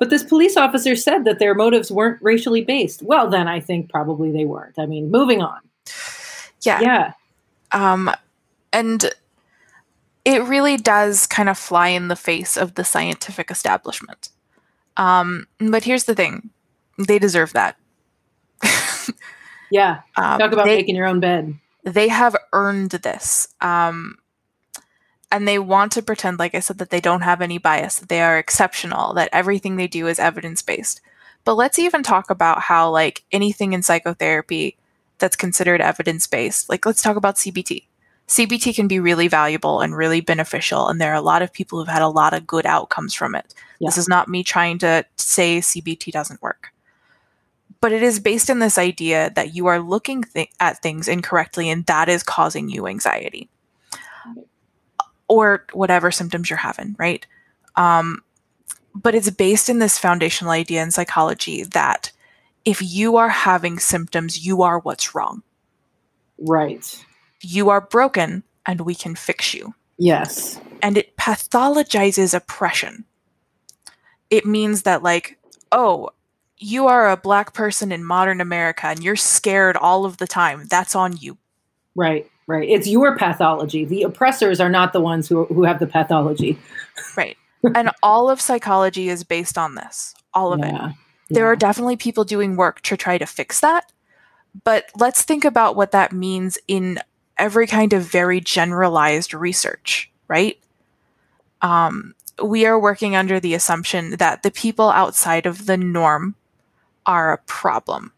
But 0.00 0.10
this 0.10 0.24
police 0.24 0.56
officer 0.56 0.96
said 0.96 1.24
that 1.24 1.38
their 1.38 1.54
motives 1.54 1.92
weren't 1.92 2.20
racially 2.20 2.64
based. 2.64 3.04
Well, 3.04 3.30
then 3.30 3.46
I 3.46 3.60
think 3.60 3.88
probably 3.88 4.32
they 4.32 4.46
weren't. 4.46 4.80
I 4.80 4.86
mean, 4.86 5.12
moving 5.12 5.42
on. 5.42 5.60
Yeah. 6.62 6.80
Yeah. 6.80 7.12
Um, 7.72 8.10
and 8.72 9.10
it 10.24 10.42
really 10.42 10.76
does 10.76 11.26
kind 11.26 11.48
of 11.48 11.56
fly 11.58 11.88
in 11.88 12.08
the 12.08 12.16
face 12.16 12.56
of 12.56 12.74
the 12.74 12.84
scientific 12.84 13.50
establishment. 13.50 14.30
Um, 14.96 15.46
but 15.58 15.84
here's 15.84 16.04
the 16.04 16.14
thing 16.14 16.50
they 16.98 17.18
deserve 17.18 17.52
that. 17.52 17.76
Yeah. 19.70 20.00
Um, 20.16 20.38
Talk 20.38 20.52
about 20.52 20.64
they, 20.66 20.76
making 20.76 20.96
your 20.96 21.06
own 21.06 21.20
bed. 21.20 21.54
they 21.84 22.08
have 22.08 22.36
earned 22.52 22.90
this. 22.90 23.48
Um, 23.60 24.16
and 25.30 25.46
they 25.46 25.58
want 25.58 25.92
to 25.92 26.02
pretend, 26.02 26.38
like 26.38 26.54
I 26.54 26.60
said, 26.60 26.78
that 26.78 26.90
they 26.90 27.00
don't 27.00 27.22
have 27.22 27.42
any 27.42 27.58
bias, 27.58 27.98
that 27.98 28.08
they 28.08 28.22
are 28.22 28.38
exceptional, 28.38 29.12
that 29.14 29.28
everything 29.32 29.76
they 29.76 29.88
do 29.88 30.06
is 30.06 30.18
evidence 30.18 30.62
based. 30.62 31.00
But 31.44 31.54
let's 31.56 31.78
even 31.78 32.02
talk 32.02 32.30
about 32.30 32.60
how, 32.62 32.90
like, 32.90 33.24
anything 33.32 33.72
in 33.72 33.82
psychotherapy 33.82 34.76
that's 35.18 35.36
considered 35.36 35.80
evidence 35.80 36.26
based, 36.26 36.68
like, 36.68 36.86
let's 36.86 37.02
talk 37.02 37.16
about 37.16 37.36
CBT. 37.36 37.84
CBT 38.28 38.74
can 38.74 38.88
be 38.88 38.98
really 38.98 39.28
valuable 39.28 39.80
and 39.80 39.96
really 39.96 40.20
beneficial, 40.20 40.88
and 40.88 41.00
there 41.00 41.12
are 41.12 41.16
a 41.16 41.20
lot 41.20 41.42
of 41.42 41.52
people 41.52 41.78
who've 41.78 41.88
had 41.88 42.02
a 42.02 42.08
lot 42.08 42.34
of 42.34 42.46
good 42.46 42.66
outcomes 42.66 43.14
from 43.14 43.34
it. 43.34 43.54
This 43.80 43.98
is 43.98 44.08
not 44.08 44.28
me 44.28 44.42
trying 44.42 44.78
to 44.78 45.04
say 45.16 45.58
CBT 45.58 46.10
doesn't 46.10 46.42
work. 46.42 46.72
But 47.80 47.92
it 47.92 48.02
is 48.02 48.18
based 48.18 48.50
in 48.50 48.58
this 48.58 48.78
idea 48.78 49.30
that 49.36 49.54
you 49.54 49.66
are 49.66 49.78
looking 49.78 50.22
th- 50.22 50.50
at 50.58 50.82
things 50.82 51.08
incorrectly 51.08 51.68
and 51.68 51.84
that 51.86 52.08
is 52.08 52.22
causing 52.22 52.68
you 52.68 52.86
anxiety 52.86 53.48
or 55.28 55.64
whatever 55.72 56.10
symptoms 56.10 56.48
you're 56.48 56.56
having, 56.56 56.96
right? 56.98 57.26
Um, 57.76 58.22
but 58.94 59.14
it's 59.14 59.30
based 59.30 59.68
in 59.68 59.78
this 59.78 59.98
foundational 59.98 60.52
idea 60.52 60.82
in 60.82 60.90
psychology 60.90 61.64
that 61.64 62.12
if 62.66 62.82
you 62.82 63.16
are 63.16 63.30
having 63.30 63.78
symptoms, 63.78 64.44
you 64.44 64.60
are 64.60 64.80
what's 64.80 65.14
wrong. 65.14 65.42
Right. 66.38 67.02
You 67.40 67.70
are 67.70 67.80
broken 67.80 68.42
and 68.66 68.82
we 68.82 68.94
can 68.94 69.14
fix 69.14 69.54
you. 69.54 69.74
Yes. 69.98 70.60
and 70.82 70.98
it 70.98 71.16
pathologizes 71.16 72.34
oppression. 72.34 73.06
It 74.28 74.44
means 74.44 74.82
that, 74.82 75.02
like, 75.02 75.38
oh, 75.72 76.10
you 76.58 76.86
are 76.86 77.08
a 77.10 77.16
black 77.16 77.54
person 77.54 77.92
in 77.92 78.04
modern 78.04 78.40
America 78.42 78.88
and 78.88 79.02
you're 79.02 79.16
scared 79.16 79.76
all 79.76 80.04
of 80.04 80.18
the 80.18 80.26
time. 80.26 80.66
That's 80.68 80.94
on 80.94 81.16
you. 81.16 81.38
Right. 81.94 82.30
Right. 82.46 82.68
It's 82.68 82.86
your 82.86 83.16
pathology. 83.16 83.84
The 83.84 84.02
oppressors 84.02 84.60
are 84.60 84.68
not 84.68 84.92
the 84.92 85.00
ones 85.00 85.28
who 85.28 85.46
who 85.46 85.64
have 85.64 85.80
the 85.80 85.86
pathology. 85.86 86.58
Right. 87.16 87.36
and 87.74 87.90
all 88.02 88.28
of 88.28 88.40
psychology 88.40 89.08
is 89.08 89.24
based 89.24 89.56
on 89.56 89.74
this, 89.76 90.14
all 90.34 90.52
of 90.52 90.62
it. 90.62 90.74
There 91.28 91.44
Yeah. 91.44 91.50
are 91.50 91.56
definitely 91.56 91.96
people 91.96 92.24
doing 92.24 92.56
work 92.56 92.80
to 92.82 92.96
try 92.96 93.18
to 93.18 93.26
fix 93.26 93.60
that. 93.60 93.92
But 94.64 94.86
let's 94.96 95.22
think 95.22 95.44
about 95.44 95.76
what 95.76 95.90
that 95.92 96.12
means 96.12 96.58
in 96.66 96.98
every 97.36 97.66
kind 97.66 97.92
of 97.92 98.02
very 98.02 98.40
generalized 98.40 99.34
research, 99.34 100.10
right? 100.28 100.58
Um, 101.60 102.14
we 102.42 102.64
are 102.66 102.78
working 102.78 103.16
under 103.16 103.40
the 103.40 103.54
assumption 103.54 104.16
that 104.16 104.42
the 104.42 104.50
people 104.50 104.90
outside 104.90 105.46
of 105.46 105.66
the 105.66 105.76
norm 105.76 106.34
are 107.04 107.32
a 107.32 107.38
problem. 107.38 108.12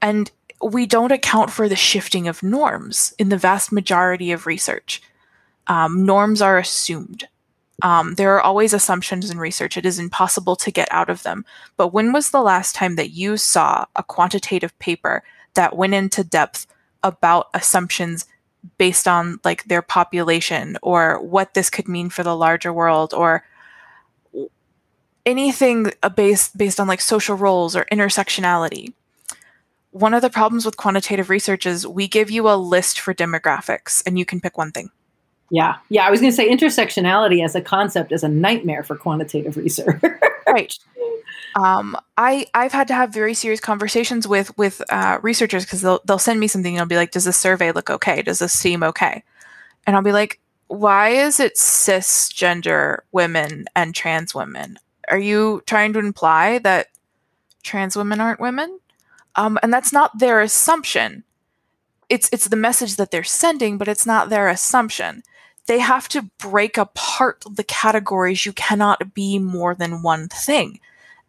And 0.00 0.30
we 0.64 0.86
don't 0.86 1.12
account 1.12 1.50
for 1.50 1.68
the 1.68 1.76
shifting 1.76 2.28
of 2.28 2.42
norms 2.42 3.14
in 3.18 3.28
the 3.28 3.36
vast 3.36 3.72
majority 3.72 4.30
of 4.32 4.46
research. 4.46 5.02
Um, 5.66 6.04
norms 6.04 6.40
are 6.42 6.58
assumed. 6.58 7.28
Um, 7.82 8.14
there 8.14 8.34
are 8.34 8.40
always 8.40 8.72
assumptions 8.72 9.28
in 9.30 9.38
research. 9.38 9.76
It 9.76 9.84
is 9.84 9.98
impossible 9.98 10.56
to 10.56 10.70
get 10.70 10.88
out 10.92 11.10
of 11.10 11.24
them. 11.24 11.44
But 11.76 11.88
when 11.88 12.12
was 12.12 12.30
the 12.30 12.42
last 12.42 12.74
time 12.74 12.96
that 12.96 13.10
you 13.10 13.36
saw 13.36 13.86
a 13.96 14.04
quantitative 14.04 14.76
paper 14.78 15.22
that 15.54 15.76
went 15.76 15.94
into 15.94 16.24
depth 16.24 16.66
about 17.02 17.48
assumptions 17.54 18.26
based 18.78 19.08
on 19.08 19.40
like 19.42 19.64
their 19.64 19.82
population 19.82 20.78
or 20.82 21.20
what 21.20 21.54
this 21.54 21.68
could 21.68 21.88
mean 21.88 22.08
for 22.08 22.22
the 22.22 22.36
larger 22.36 22.72
world 22.72 23.12
or 23.12 23.44
anything 25.26 25.92
uh, 26.02 26.08
based 26.08 26.56
based 26.56 26.78
on 26.78 26.86
like 26.86 27.00
social 27.00 27.36
roles 27.36 27.74
or 27.74 27.84
intersectionality? 27.86 28.92
One 29.90 30.14
of 30.14 30.22
the 30.22 30.30
problems 30.30 30.64
with 30.64 30.76
quantitative 30.76 31.28
research 31.28 31.66
is 31.66 31.86
we 31.86 32.08
give 32.08 32.30
you 32.30 32.48
a 32.48 32.56
list 32.56 33.00
for 33.00 33.12
demographics 33.12 34.02
and 34.06 34.18
you 34.18 34.24
can 34.24 34.40
pick 34.40 34.56
one 34.56 34.70
thing. 34.70 34.90
Yeah. 35.52 35.76
Yeah. 35.88 36.06
I 36.06 36.10
was 36.10 36.20
going 36.20 36.32
to 36.32 36.36
say 36.36 36.50
intersectionality 36.50 37.44
as 37.44 37.54
a 37.54 37.60
concept 37.60 38.10
is 38.10 38.24
a 38.24 38.28
nightmare 38.28 38.82
for 38.82 38.96
quantitative 38.96 39.56
research. 39.56 40.02
right 40.48 40.76
um, 41.54 41.96
I 42.16 42.46
I've 42.54 42.72
had 42.72 42.88
to 42.88 42.94
have 42.94 43.12
very 43.12 43.34
serious 43.34 43.60
conversations 43.60 44.26
with 44.26 44.56
with 44.56 44.82
uh, 44.90 45.18
researchers 45.22 45.64
because 45.64 45.82
they'll 45.82 46.00
they'll 46.04 46.18
send 46.18 46.40
me 46.40 46.48
something 46.48 46.74
and 46.74 46.80
I'll 46.80 46.86
be 46.86 46.96
like, 46.96 47.10
does 47.10 47.24
this 47.24 47.36
survey 47.36 47.72
look 47.72 47.90
okay? 47.90 48.22
Does 48.22 48.38
this 48.38 48.52
seem 48.52 48.82
okay? 48.82 49.22
And 49.86 49.96
I'll 49.96 50.02
be 50.02 50.12
like, 50.12 50.40
why 50.68 51.10
is 51.10 51.40
it 51.40 51.56
cisgender 51.56 53.00
women 53.12 53.66
and 53.76 53.94
trans 53.94 54.34
women? 54.34 54.78
Are 55.08 55.18
you 55.18 55.62
trying 55.66 55.92
to 55.92 55.98
imply 55.98 56.58
that 56.58 56.88
trans 57.62 57.96
women 57.96 58.20
aren't 58.20 58.40
women? 58.40 58.78
Um, 59.36 59.58
and 59.62 59.72
that's 59.72 59.92
not 59.92 60.18
their 60.18 60.40
assumption. 60.40 61.24
It's 62.08 62.28
it's 62.32 62.48
the 62.48 62.56
message 62.56 62.96
that 62.96 63.10
they're 63.10 63.24
sending, 63.24 63.76
but 63.78 63.88
it's 63.88 64.06
not 64.06 64.30
their 64.30 64.48
assumption. 64.48 65.22
They 65.66 65.78
have 65.78 66.08
to 66.08 66.28
break 66.38 66.76
apart 66.76 67.44
the 67.50 67.64
categories. 67.64 68.44
You 68.44 68.52
cannot 68.52 69.14
be 69.14 69.38
more 69.38 69.74
than 69.74 70.02
one 70.02 70.28
thing. 70.28 70.80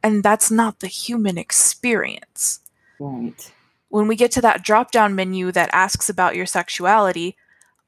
And 0.02 0.24
that's 0.24 0.52
not 0.52 0.80
the 0.80 0.88
human 0.88 1.38
experience. 1.38 2.60
right. 3.00 3.52
When 3.90 4.08
we 4.08 4.16
get 4.16 4.32
to 4.32 4.42
that 4.42 4.64
drop 4.64 4.90
down 4.90 5.14
menu 5.14 5.52
that 5.52 5.70
asks 5.72 6.10
about 6.10 6.36
your 6.36 6.48
sexuality, 6.48 7.38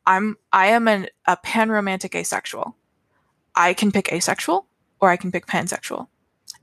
I'm 0.05 0.37
I 0.53 0.67
am 0.67 0.87
an, 0.87 1.07
a 1.25 1.35
panromantic 1.35 2.13
asexual. 2.13 2.75
I 3.55 3.73
can 3.73 3.91
pick 3.91 4.13
asexual 4.13 4.67
or 4.99 5.09
I 5.09 5.17
can 5.17 5.31
pick 5.31 5.47
pansexual. 5.47 6.07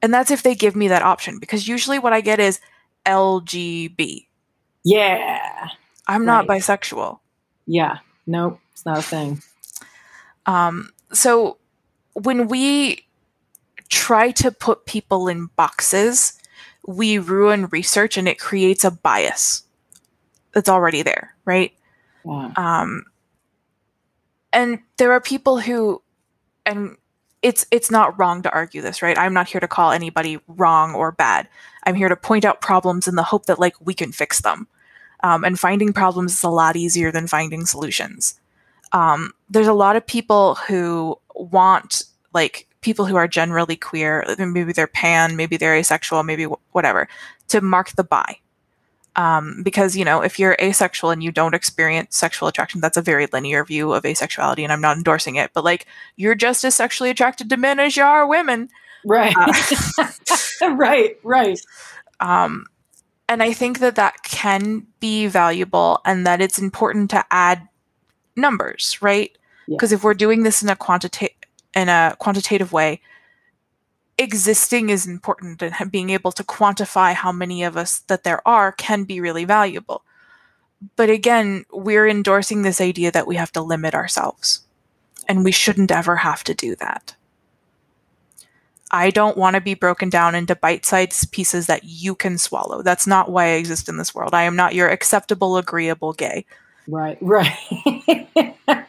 And 0.01 0.15
that's 0.15 0.31
if 0.31 0.45
they 0.45 0.55
give 0.55 0.77
me 0.77 0.89
that 0.89 1.03
option 1.03 1.39
because 1.39 1.67
usually 1.67 1.99
what 1.99 2.13
I 2.13 2.21
get 2.21 2.39
is 2.39 2.61
LGB. 3.05 4.27
Yeah. 4.85 5.69
I'm 6.07 6.25
not 6.25 6.47
bisexual. 6.47 7.21
Yeah. 7.67 7.99
Nope. 8.27 8.61
It's 8.73 8.85
not 8.85 8.99
a 8.99 9.03
thing. 9.03 9.43
Um, 10.47 10.91
so 11.13 11.59
when 12.15 12.49
we 12.49 13.07
try 13.89 14.31
to 14.33 14.51
put 14.51 14.87
people 14.87 15.29
in 15.29 15.47
boxes, 15.57 16.39
we 16.87 17.19
ruin 17.19 17.67
research 17.67 18.17
and 18.17 18.27
it 18.27 18.39
creates 18.39 18.85
a 18.85 18.91
bias 18.91 19.65
that's 20.53 20.69
already 20.69 21.03
there, 21.03 21.35
right? 21.45 21.73
Um, 22.57 23.05
and 24.53 24.81
there 24.97 25.13
are 25.13 25.21
people 25.21 25.61
who, 25.61 26.03
and 26.67 26.97
it's 27.43 27.67
it's 27.71 27.91
not 27.91 28.19
wrong 28.19 28.43
to 28.43 28.53
argue 28.53 28.83
this, 28.83 29.03
right? 29.03 29.19
I'm 29.19 29.35
not 29.35 29.49
here 29.49 29.61
to 29.61 29.69
call 29.69 29.91
anybody 29.91 30.39
wrong 30.47 30.95
or 30.95 31.11
bad. 31.11 31.49
I'm 31.85 31.95
here 31.95 32.09
to 32.09 32.17
point 32.17 32.45
out 32.45 32.61
problems 32.61 33.09
in 33.09 33.17
the 33.17 33.23
hope 33.25 33.47
that 33.47 33.59
like 33.59 33.75
we 33.81 33.95
can 33.95 34.13
fix 34.13 34.41
them. 34.41 34.69
Um, 35.25 35.45
and 35.45 35.59
finding 35.59 35.93
problems 35.93 36.35
is 36.35 36.43
a 36.43 36.49
lot 36.49 36.77
easier 36.77 37.13
than 37.13 37.27
finding 37.27 37.65
solutions. 37.67 38.41
Um, 38.93 39.33
there's 39.53 39.69
a 39.69 39.73
lot 39.73 39.97
of 39.97 40.07
people 40.07 40.57
who 40.67 41.19
want 41.35 42.05
like 42.33 42.67
people 42.81 43.05
who 43.05 43.17
are 43.17 43.29
generally 43.29 43.77
queer, 43.77 44.25
maybe 44.39 44.73
they're 44.73 44.87
pan, 44.87 45.37
maybe 45.37 45.57
they're 45.57 45.77
asexual, 45.77 46.23
maybe 46.23 46.45
wh- 46.45 46.75
whatever, 46.75 47.07
to 47.49 47.61
mark 47.61 47.91
the 47.91 48.05
bi. 48.05 48.39
Um, 49.15 49.63
because 49.63 49.95
you 49.95 50.07
know, 50.07 50.23
if 50.23 50.39
you're 50.39 50.57
asexual 50.61 51.11
and 51.11 51.23
you 51.23 51.31
don't 51.31 51.55
experience 51.55 52.17
sexual 52.17 52.49
attraction, 52.49 52.81
that's 52.81 52.97
a 52.97 53.03
very 53.03 53.27
linear 53.27 53.63
view 53.63 53.93
of 53.93 54.05
asexuality, 54.05 54.63
and 54.63 54.73
I'm 54.73 54.81
not 54.81 54.97
endorsing 54.97 55.37
it. 55.37 55.51
But 55.53 55.65
like, 55.65 55.87
you're 56.17 56.35
just 56.35 56.65
as 56.65 56.75
sexually 56.75 57.11
attracted 57.11 57.51
to 57.51 57.59
men 57.59 57.79
as 57.79 57.95
you 57.95 58.05
are 58.05 58.27
women. 58.27 58.71
Right. 59.05 59.35
right. 60.63 61.19
Right. 61.23 61.61
Um, 62.21 62.67
and 63.29 63.43
I 63.43 63.53
think 63.53 63.81
that 63.81 63.97
that 63.97 64.23
can 64.23 64.87
be 64.99 65.27
valuable, 65.27 66.01
and 66.07 66.27
that 66.27 66.41
it's 66.41 66.59
important 66.59 67.11
to 67.11 67.23
add 67.31 67.69
numbers, 68.35 68.97
right? 69.03 69.37
Yeah. 69.73 69.77
Because 69.77 69.93
if 69.93 70.05
we're 70.05 70.15
doing 70.15 70.43
this 70.43 70.63
in 70.63 70.69
a 70.69 70.77
quantitative 70.77 71.37
in 71.75 71.89
a 71.89 72.15
quantitative 72.19 72.71
way, 72.73 73.01
existing 74.19 74.91
is 74.91 75.07
important, 75.07 75.63
and 75.63 75.91
being 75.91 76.11
able 76.11 76.33
to 76.33 76.45
quantify 76.45 77.15
how 77.15 77.33
many 77.33 77.63
of 77.63 77.77
us 77.77 78.01
that 78.01 78.25
there 78.25 78.47
are 78.47 78.73
can 78.73 79.05
be 79.05 79.21
really 79.21 79.47
valuable. 79.47 80.05
But 80.97 81.09
again, 81.09 81.65
we're 81.73 82.07
endorsing 82.07 82.63
this 82.63 82.81
idea 82.81 83.11
that 83.13 83.27
we 83.27 83.37
have 83.37 83.53
to 83.53 83.63
limit 83.63 83.95
ourselves, 83.95 84.61
and 85.27 85.45
we 85.45 85.53
shouldn't 85.53 85.91
ever 85.91 86.17
have 86.17 86.45
to 86.45 86.55
do 86.55 86.77
that. 86.77 87.15
I 88.91 89.09
don't 89.09 89.39
want 89.39 89.55
to 89.55 89.63
be 89.63 89.73
broken 89.73 90.11
down 90.11 90.35
into 90.35 90.55
bite 90.55 90.85
sized 90.85 91.33
pieces 91.33 91.67
that 91.67 91.85
you 91.85 92.15
can 92.15 92.37
swallow. 92.37 92.83
That's 92.83 93.07
not 93.07 93.31
why 93.31 93.47
I 93.47 93.53
exist 93.53 93.89
in 93.89 93.97
this 93.97 94.15
world. 94.15 94.35
I 94.35 94.43
am 94.43 94.57
not 94.57 94.75
your 94.75 94.91
acceptable, 94.91 95.57
agreeable 95.57 96.13
gay. 96.13 96.45
Right, 96.87 97.17
right. 97.23 97.57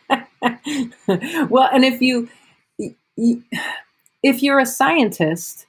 well, 1.50 1.70
and 1.72 1.86
if 1.86 2.02
you, 2.02 2.30
if 4.24 4.44
you're 4.44 4.60
a 4.60 4.66
scientist, 4.66 5.66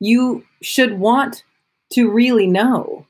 you 0.00 0.44
should 0.62 0.98
want 0.98 1.44
to 1.92 2.10
really 2.10 2.46
know 2.46 3.06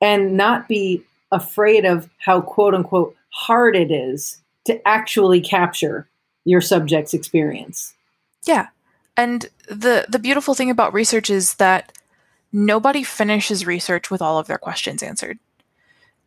and 0.00 0.36
not 0.36 0.68
be 0.68 1.02
afraid 1.32 1.84
of 1.84 2.08
how 2.18 2.40
quote 2.40 2.74
unquote 2.74 3.16
hard 3.30 3.76
it 3.76 3.90
is 3.90 4.40
to 4.64 4.86
actually 4.86 5.40
capture 5.40 6.08
your 6.44 6.60
subject's 6.60 7.14
experience. 7.14 7.94
Yeah. 8.46 8.68
And 9.16 9.48
the 9.68 10.06
the 10.08 10.18
beautiful 10.18 10.54
thing 10.54 10.70
about 10.70 10.94
research 10.94 11.30
is 11.30 11.54
that 11.54 11.92
nobody 12.52 13.02
finishes 13.02 13.66
research 13.66 14.10
with 14.10 14.22
all 14.22 14.38
of 14.38 14.46
their 14.46 14.58
questions 14.58 15.02
answered. 15.02 15.38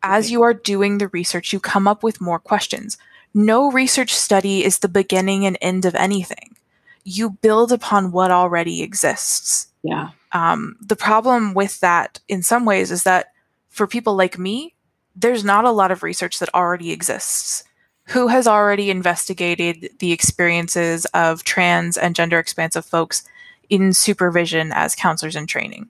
As 0.01 0.31
you 0.31 0.41
are 0.43 0.53
doing 0.53 0.97
the 0.97 1.09
research, 1.09 1.51
you 1.53 1.59
come 1.59 1.87
up 1.87 2.03
with 2.03 2.21
more 2.21 2.39
questions. 2.39 2.97
No 3.33 3.71
research 3.71 4.13
study 4.15 4.63
is 4.63 4.79
the 4.79 4.87
beginning 4.87 5.45
and 5.45 5.57
end 5.61 5.85
of 5.85 5.95
anything. 5.95 6.55
You 7.03 7.31
build 7.31 7.71
upon 7.71 8.11
what 8.11 8.31
already 8.31 8.81
exists. 8.81 9.67
Yeah. 9.83 10.09
Um, 10.31 10.75
the 10.81 10.95
problem 10.95 11.53
with 11.53 11.79
that, 11.79 12.19
in 12.27 12.43
some 12.43 12.65
ways, 12.65 12.91
is 12.91 13.03
that 13.03 13.31
for 13.69 13.87
people 13.87 14.15
like 14.15 14.37
me, 14.37 14.73
there's 15.15 15.43
not 15.43 15.65
a 15.65 15.71
lot 15.71 15.91
of 15.91 16.03
research 16.03 16.39
that 16.39 16.53
already 16.53 16.91
exists. 16.91 17.63
Who 18.05 18.27
has 18.27 18.47
already 18.47 18.89
investigated 18.89 19.89
the 19.99 20.11
experiences 20.11 21.05
of 21.13 21.43
trans 21.43 21.97
and 21.97 22.15
gender 22.15 22.39
expansive 22.39 22.85
folks 22.85 23.23
in 23.69 23.93
supervision 23.93 24.71
as 24.73 24.95
counselors 24.95 25.35
in 25.35 25.45
training? 25.45 25.89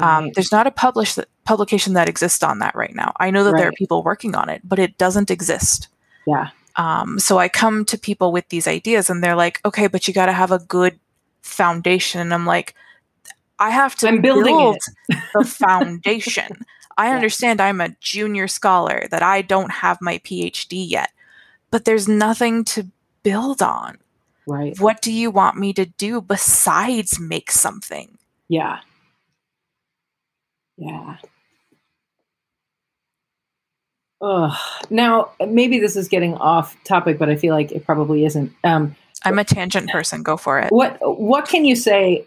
Um, 0.00 0.24
right. 0.24 0.34
There's 0.34 0.52
not 0.52 0.66
a 0.66 0.70
published 0.70 1.18
publication 1.44 1.94
that 1.94 2.08
exists 2.08 2.42
on 2.42 2.58
that 2.58 2.74
right 2.74 2.94
now. 2.94 3.12
I 3.18 3.30
know 3.30 3.44
that 3.44 3.52
right. 3.52 3.60
there 3.60 3.68
are 3.68 3.72
people 3.72 4.02
working 4.02 4.34
on 4.34 4.48
it, 4.48 4.60
but 4.64 4.78
it 4.78 4.98
doesn't 4.98 5.30
exist. 5.30 5.88
Yeah. 6.26 6.50
Um, 6.76 7.18
so 7.18 7.38
I 7.38 7.48
come 7.48 7.84
to 7.86 7.98
people 7.98 8.32
with 8.32 8.48
these 8.48 8.66
ideas, 8.66 9.08
and 9.08 9.22
they're 9.22 9.36
like, 9.36 9.60
"Okay, 9.64 9.86
but 9.86 10.06
you 10.08 10.14
got 10.14 10.26
to 10.26 10.32
have 10.32 10.50
a 10.50 10.58
good 10.58 10.98
foundation." 11.42 12.20
And 12.20 12.34
I'm 12.34 12.46
like, 12.46 12.74
"I 13.58 13.70
have 13.70 13.94
to 13.96 14.08
I'm 14.08 14.20
building 14.20 14.56
build 14.56 14.78
the 15.34 15.44
foundation. 15.44 16.64
I 16.96 17.08
yeah. 17.08 17.14
understand 17.14 17.60
I'm 17.60 17.80
a 17.80 17.94
junior 18.00 18.48
scholar 18.48 19.06
that 19.10 19.22
I 19.22 19.42
don't 19.42 19.70
have 19.70 19.98
my 20.00 20.18
PhD 20.18 20.88
yet, 20.88 21.10
but 21.70 21.84
there's 21.84 22.08
nothing 22.08 22.64
to 22.66 22.86
build 23.22 23.62
on. 23.62 23.98
Right. 24.46 24.78
What 24.78 25.00
do 25.00 25.12
you 25.12 25.30
want 25.30 25.56
me 25.56 25.72
to 25.74 25.86
do 25.86 26.20
besides 26.20 27.20
make 27.20 27.50
something?" 27.50 28.18
Yeah. 28.48 28.80
Yeah. 30.76 31.16
Ugh. 34.24 34.56
Now, 34.88 35.30
maybe 35.46 35.78
this 35.78 35.96
is 35.96 36.08
getting 36.08 36.34
off 36.36 36.82
topic, 36.84 37.18
but 37.18 37.28
I 37.28 37.36
feel 37.36 37.54
like 37.54 37.72
it 37.72 37.84
probably 37.84 38.24
isn't. 38.24 38.52
Um, 38.64 38.96
I'm 39.24 39.38
a 39.38 39.44
tangent 39.44 39.90
person. 39.90 40.22
Go 40.22 40.36
for 40.36 40.58
it. 40.58 40.72
What 40.72 40.96
What 41.02 41.46
can 41.46 41.64
you 41.64 41.76
say 41.76 42.26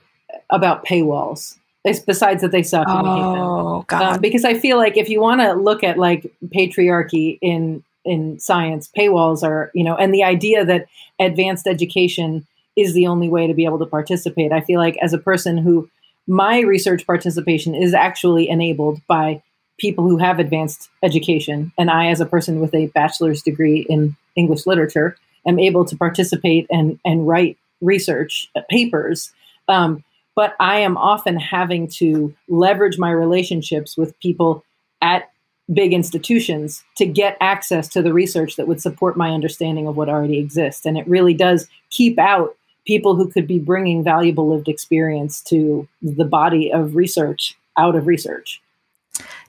about 0.52 0.86
paywalls? 0.86 1.58
Besides 1.84 2.42
that 2.42 2.52
they 2.52 2.64
suck. 2.64 2.86
Oh 2.90 3.86
God! 3.88 4.16
Um, 4.16 4.22
because 4.22 4.44
I 4.44 4.56
feel 4.56 4.78
like 4.78 4.98
if 4.98 5.08
you 5.10 5.22
want 5.22 5.40
to 5.42 5.54
look 5.54 5.84
at 5.84 5.98
like 5.98 6.32
patriarchy 6.54 7.40
in 7.42 7.82
in 8.04 8.40
science, 8.40 8.90
paywalls 8.96 9.42
are 9.42 9.72
you 9.74 9.84
know, 9.84 9.96
and 9.96 10.14
the 10.14 10.24
idea 10.24 10.66
that 10.66 10.88
advanced 11.20 11.66
education 11.66 12.46
is 12.76 12.94
the 12.94 13.08
only 13.08 13.30
way 13.30 13.48
to 13.48 13.54
be 13.54 13.64
able 13.66 13.80
to 13.80 13.86
participate. 13.86 14.52
I 14.52 14.62
feel 14.62 14.80
like 14.80 14.98
as 15.02 15.14
a 15.14 15.18
person 15.18 15.58
who 15.58 15.90
my 16.28 16.60
research 16.60 17.08
participation 17.08 17.74
is 17.74 17.94
actually 17.94 18.50
enabled 18.50 19.00
by 19.08 19.42
people 19.78 20.08
who 20.08 20.18
have 20.18 20.40
advanced 20.40 20.90
education. 21.04 21.72
And 21.78 21.90
I, 21.90 22.08
as 22.08 22.20
a 22.20 22.26
person 22.26 22.60
with 22.60 22.74
a 22.74 22.88
bachelor's 22.88 23.42
degree 23.42 23.86
in 23.90 24.16
English 24.36 24.66
literature, 24.66 25.18
am 25.46 25.60
able 25.60 25.86
to 25.86 25.96
participate 25.96 26.68
and, 26.70 27.00
and 27.06 27.28
write 27.28 27.58
research 27.82 28.50
uh, 28.56 28.62
papers. 28.70 29.32
Um, 29.68 30.04
but 30.36 30.56
I 30.60 30.80
am 30.80 30.98
often 30.98 31.38
having 31.38 31.88
to 31.98 32.34
leverage 32.48 32.98
my 32.98 33.12
relationships 33.12 33.98
with 33.98 34.20
people 34.20 34.64
at 35.02 35.32
big 35.74 35.94
institutions 35.94 36.84
to 36.96 37.06
get 37.06 37.38
access 37.42 37.88
to 37.90 38.02
the 38.02 38.14
research 38.14 38.56
that 38.56 38.68
would 38.68 38.82
support 38.82 39.18
my 39.18 39.32
understanding 39.32 39.88
of 39.88 39.98
what 39.98 40.10
already 40.10 40.38
exists. 40.38 40.86
And 40.86 40.98
it 40.98 41.08
really 41.08 41.34
does 41.34 41.68
keep 41.90 42.18
out 42.18 42.56
people 42.86 43.16
who 43.16 43.30
could 43.30 43.48
be 43.48 43.60
bringing 43.60 44.04
valuable 44.04 44.48
lived 44.48 44.70
experience 44.70 45.42
to 45.42 45.88
the 46.02 46.24
body 46.24 46.72
of 46.72 46.96
research 46.96 47.58
out 47.78 47.96
of 47.96 48.08
research. 48.08 48.62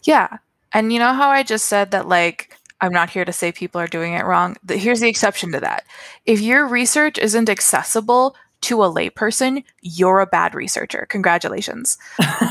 Yeah. 0.04 0.38
And 0.72 0.92
you 0.92 0.98
know 0.98 1.12
how 1.12 1.28
I 1.30 1.42
just 1.42 1.66
said 1.66 1.90
that, 1.92 2.08
like, 2.08 2.54
I'm 2.80 2.92
not 2.92 3.10
here 3.10 3.24
to 3.24 3.32
say 3.32 3.52
people 3.52 3.80
are 3.80 3.86
doing 3.86 4.12
it 4.12 4.24
wrong. 4.24 4.56
Here's 4.68 5.00
the 5.00 5.08
exception 5.08 5.52
to 5.52 5.60
that. 5.60 5.84
If 6.26 6.40
your 6.40 6.66
research 6.66 7.18
isn't 7.18 7.48
accessible 7.48 8.36
to 8.62 8.82
a 8.82 8.92
layperson, 8.92 9.64
you're 9.82 10.20
a 10.20 10.26
bad 10.26 10.54
researcher. 10.54 11.06
Congratulations. 11.08 11.98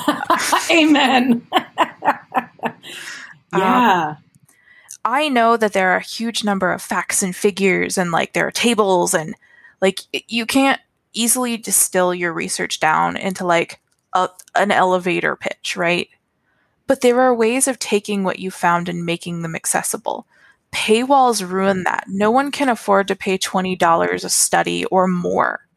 Amen. 0.71 1.45
yeah. 3.53 4.09
Um, 4.09 4.17
I 5.05 5.29
know 5.29 5.55
that 5.55 5.73
there 5.73 5.91
are 5.91 5.97
a 5.97 6.01
huge 6.01 6.43
number 6.43 6.71
of 6.71 6.81
facts 6.81 7.23
and 7.23 7.35
figures 7.35 7.97
and 7.97 8.11
like 8.11 8.33
there 8.33 8.45
are 8.47 8.51
tables 8.51 9.13
and 9.13 9.35
like 9.81 10.01
you 10.27 10.45
can't 10.45 10.81
easily 11.13 11.55
distill 11.55 12.13
your 12.13 12.33
research 12.33 12.79
down 12.79 13.15
into 13.15 13.45
like 13.45 13.79
a, 14.13 14.29
an 14.55 14.71
elevator 14.71 15.35
pitch, 15.35 15.77
right? 15.77 16.09
But 16.87 17.01
there 17.01 17.19
are 17.21 17.35
ways 17.35 17.67
of 17.67 17.79
taking 17.79 18.23
what 18.23 18.39
you 18.39 18.49
found 18.49 18.89
and 18.89 19.05
making 19.05 19.41
them 19.41 19.55
accessible. 19.55 20.25
Paywalls 20.73 21.47
ruin 21.47 21.83
that. 21.83 22.05
No 22.07 22.31
one 22.31 22.51
can 22.51 22.69
afford 22.69 23.07
to 23.09 23.15
pay 23.15 23.37
$20 23.37 24.23
a 24.23 24.29
study 24.29 24.85
or 24.85 25.07
more. 25.07 25.67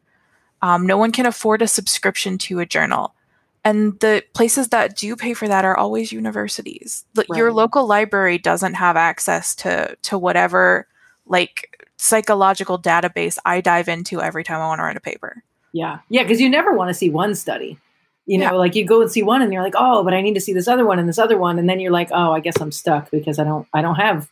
Um, 0.63 0.87
no 0.87 0.97
one 0.97 1.13
can 1.13 1.27
afford 1.27 1.63
a 1.63 1.69
subscription 1.69 2.39
to 2.39 2.61
a 2.61 2.67
journal. 2.67 3.15
And 3.65 3.99
the 4.01 4.25
places 4.33 4.69
that 4.69 4.97
do 4.97 5.17
pay 5.17 5.35
for 5.35 5.47
that 5.47 5.65
are 5.65 5.77
always 5.77 6.13
universities. 6.13 7.05
right. 7.29 7.39
Your 7.39 7.53
local 7.53 7.87
library 7.87 8.39
doesn't 8.39 8.75
have 8.75 8.97
access 8.97 9.55
to 9.57 9.97
to 10.03 10.19
whatever 10.19 10.87
like 11.27 11.87
psychological 11.97 12.81
database 12.81 13.39
I 13.45 13.61
dive 13.61 13.89
into 13.89 14.23
every 14.23 14.45
time 14.45 14.61
I 14.61 14.67
want 14.67 14.79
to 14.79 14.85
write 14.85 14.97
a 14.97 15.01
paper. 15.01 15.45
Yeah. 15.73 15.99
Yeah. 16.09 16.27
Cause 16.27 16.41
you 16.41 16.49
never 16.49 16.73
want 16.73 16.89
to 16.89 16.95
see 16.95 17.11
one 17.11 17.35
study. 17.35 17.79
You 18.31 18.39
know, 18.39 18.45
yeah. 18.45 18.53
like 18.53 18.77
you 18.77 18.85
go 18.85 19.03
and 19.03 19.11
see 19.11 19.25
one 19.25 19.43
and 19.43 19.53
you're 19.53 19.65
like, 19.65 19.75
oh, 19.77 20.05
but 20.05 20.15
I 20.15 20.21
need 20.21 20.35
to 20.35 20.41
see 20.41 20.53
this 20.53 20.69
other 20.69 20.87
one 20.87 21.01
and 21.01 21.09
this 21.09 21.19
other 21.19 21.37
one. 21.37 21.59
And 21.59 21.69
then 21.69 21.81
you're 21.81 21.91
like, 21.91 22.11
oh, 22.13 22.31
I 22.31 22.39
guess 22.39 22.61
I'm 22.61 22.71
stuck 22.71 23.11
because 23.11 23.41
I 23.41 23.45
don't 23.45 23.67
I 23.75 23.83
don't 23.83 23.97
have 23.97 24.29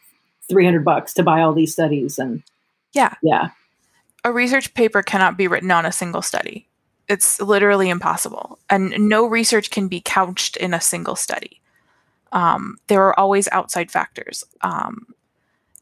300 0.49 0.85
bucks 0.85 1.13
to 1.15 1.25
buy 1.25 1.41
all 1.41 1.53
these 1.53 1.73
studies. 1.73 2.17
And 2.17 2.45
yeah. 2.93 3.15
Yeah. 3.25 3.49
A 4.23 4.31
research 4.31 4.73
paper 4.75 5.03
cannot 5.03 5.37
be 5.37 5.49
written 5.49 5.73
on 5.73 5.85
a 5.85 5.91
single 5.91 6.23
study. 6.23 6.69
It's 7.09 7.41
literally 7.41 7.91
impossible. 7.91 8.61
And 8.71 8.95
no 9.09 9.27
research 9.27 9.69
can 9.73 9.89
be 9.89 10.01
couched 10.01 10.57
in 10.57 10.75
a 10.75 10.81
single 10.81 11.17
study. 11.17 11.61
Um, 12.31 12.77
there 12.87 13.03
are 13.03 13.19
always 13.19 13.49
outside 13.51 13.91
factors. 13.91 14.45
Um, 14.61 15.13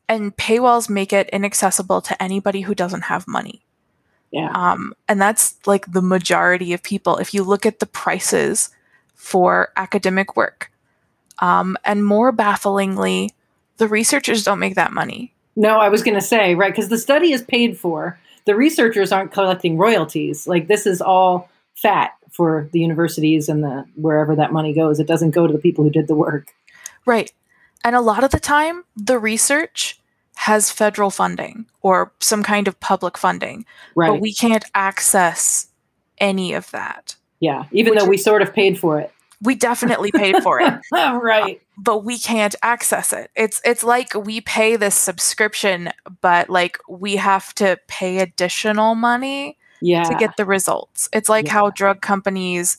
and 0.09 0.35
paywalls 0.35 0.89
make 0.89 1.13
it 1.13 1.29
inaccessible 1.35 2.01
to 2.01 2.23
anybody 2.23 2.63
who 2.63 2.75
doesn't 2.75 3.03
have 3.03 3.29
money. 3.29 3.61
Yeah. 4.37 4.51
Um, 4.53 4.93
and 5.09 5.19
that's 5.19 5.57
like 5.67 5.91
the 5.91 6.03
majority 6.03 6.75
of 6.75 6.83
people. 6.83 7.17
If 7.17 7.33
you 7.33 7.43
look 7.43 7.65
at 7.65 7.79
the 7.79 7.87
prices 7.87 8.69
for 9.15 9.73
academic 9.77 10.37
work, 10.37 10.71
um, 11.39 11.79
and 11.87 12.05
more 12.05 12.33
bafflingly, 12.33 13.31
the 13.79 13.89
researchers 13.89 14.45
don't 14.45 14.59
make 14.59 14.75
that 14.75 14.93
money. 14.93 15.33
No, 15.57 15.79
I 15.79 15.89
was 15.89 16.03
going 16.03 16.17
to 16.17 16.21
say, 16.21 16.55
right, 16.55 16.71
because 16.71 16.91
the 16.91 16.99
study 16.99 17.33
is 17.33 17.41
paid 17.41 17.79
for. 17.79 18.19
The 18.45 18.55
researchers 18.55 19.11
aren't 19.11 19.33
collecting 19.33 19.79
royalties. 19.79 20.47
Like 20.47 20.69
this 20.69 20.87
is 20.87 21.01
all 21.01 21.49
fat 21.75 22.13
for 22.31 22.69
the 22.73 22.81
universities 22.81 23.49
and 23.49 23.65
the 23.65 23.87
wherever 23.95 24.37
that 24.37 24.53
money 24.53 24.75
goes. 24.75 25.01
It 25.01 25.07
doesn't 25.07 25.31
go 25.31 25.47
to 25.47 25.53
the 25.53 25.59
people 25.59 25.83
who 25.83 25.91
did 25.91 26.09
the 26.09 26.15
work. 26.15 26.53
Right. 27.07 27.33
And 27.83 27.97
a 27.97 28.03
lot 28.03 28.23
of 28.23 28.33
the 28.33 28.41
time, 28.41 28.85
the 28.97 29.19
research 29.19 29.99
has 30.37 30.71
federal 30.71 31.11
funding 31.11 31.67
or 31.83 32.13
some 32.21 32.43
kind 32.43 32.69
of 32.69 32.79
public 32.81 33.19
funding, 33.19 33.65
right. 33.95 34.11
but 34.11 34.21
we 34.21 34.33
can't 34.33 34.65
access 34.75 35.69
any 36.19 36.53
of 36.53 36.71
that. 36.71 37.17
Yeah, 37.41 37.65
even 37.73 37.95
though 37.95 38.07
we 38.07 38.17
sort 38.17 38.43
of 38.43 38.55
paid 38.55 38.79
for 38.79 39.01
it. 39.01 39.13
We 39.43 39.55
definitely 39.55 40.13
paid 40.13 40.43
for 40.43 40.61
it. 40.61 40.81
right. 40.93 41.57
Uh, 41.57 41.65
but 41.77 42.05
we 42.05 42.19
can't 42.19 42.55
access 42.63 43.13
it. 43.13 43.31
It's 43.37 43.61
it's 43.65 43.85
like 43.85 44.15
we 44.15 44.41
pay 44.41 44.77
this 44.77 44.95
subscription, 44.95 45.91
but 46.23 46.49
like 46.49 46.79
we 46.89 47.17
have 47.17 47.55
to 47.57 47.79
pay 47.87 48.19
additional 48.19 48.95
money 48.95 49.59
yeah. 49.81 50.05
to 50.05 50.15
get 50.15 50.37
the 50.37 50.45
results. 50.45 51.09
It's 51.13 51.29
like 51.29 51.47
yeah. 51.47 51.53
how 51.53 51.71
drug 51.71 52.01
companies 52.01 52.79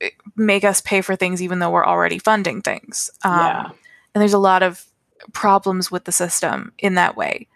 eh, 0.00 0.10
make 0.36 0.64
us 0.64 0.80
pay 0.80 1.00
for 1.00 1.16
things 1.16 1.40
even 1.40 1.58
though 1.58 1.70
we're 1.70 1.86
already 1.86 2.18
funding 2.18 2.60
things. 2.60 3.10
Um, 3.24 3.32
yeah. 3.32 3.70
And 4.14 4.20
there's 4.20 4.34
a 4.34 4.38
lot 4.38 4.62
of 4.62 4.84
problems 5.32 5.90
with 5.90 6.04
the 6.04 6.12
system 6.12 6.72
in 6.78 6.94
that 6.94 7.16
way, 7.16 7.46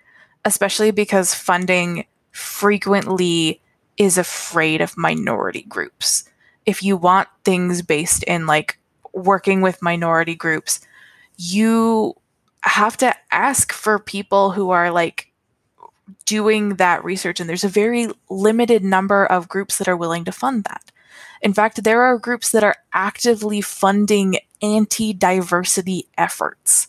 especially 0.45 0.91
because 0.91 1.35
funding 1.35 2.05
frequently 2.33 3.61
is 3.97 4.17
afraid 4.17 4.81
of 4.81 4.97
minority 4.97 5.63
groups. 5.63 6.25
If 6.67 6.83
you 6.83 6.97
want 6.97 7.29
things 7.45 7.83
based 7.83 8.23
in 8.25 8.47
like 8.47 8.79
working 9.13 9.61
with 9.61 9.83
minority 9.83 10.35
groups, 10.35 10.81
you 11.37 12.15
have 12.63 12.97
to 12.99 13.15
ask 13.31 13.73
for 13.73 13.99
people 13.99 14.53
who 14.53 14.71
are 14.71 14.91
like 14.91 15.33
doing 16.27 16.77
that 16.77 17.05
research 17.05 17.41
and 17.41 17.49
there's 17.49 17.65
a 17.65 17.69
very 17.69 18.09
limited 18.29 18.85
number 18.85 19.25
of 19.27 19.49
groups 19.49 19.79
that 19.79 19.89
are 19.89 19.97
willing 19.97 20.25
to 20.25 20.33
fund 20.33 20.65
that. 20.65 20.91
In 21.43 21.55
fact, 21.55 21.85
there 21.85 22.03
are 22.03 22.19
groups 22.19 22.51
that 22.53 22.65
are 22.65 22.77
actively 22.93 23.61
funding 23.61 24.37
anti-diversity 24.61 26.07
efforts. 26.19 26.89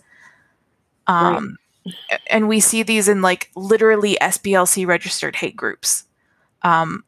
Um, 1.11 1.57
right. 1.85 2.19
and 2.27 2.47
we 2.47 2.59
see 2.59 2.83
these 2.83 3.07
in 3.07 3.21
like 3.21 3.49
literally 3.55 4.17
SPLC 4.21 4.85
registered 4.85 5.35
hate 5.35 5.55
groups. 5.55 6.05
Um, 6.61 7.03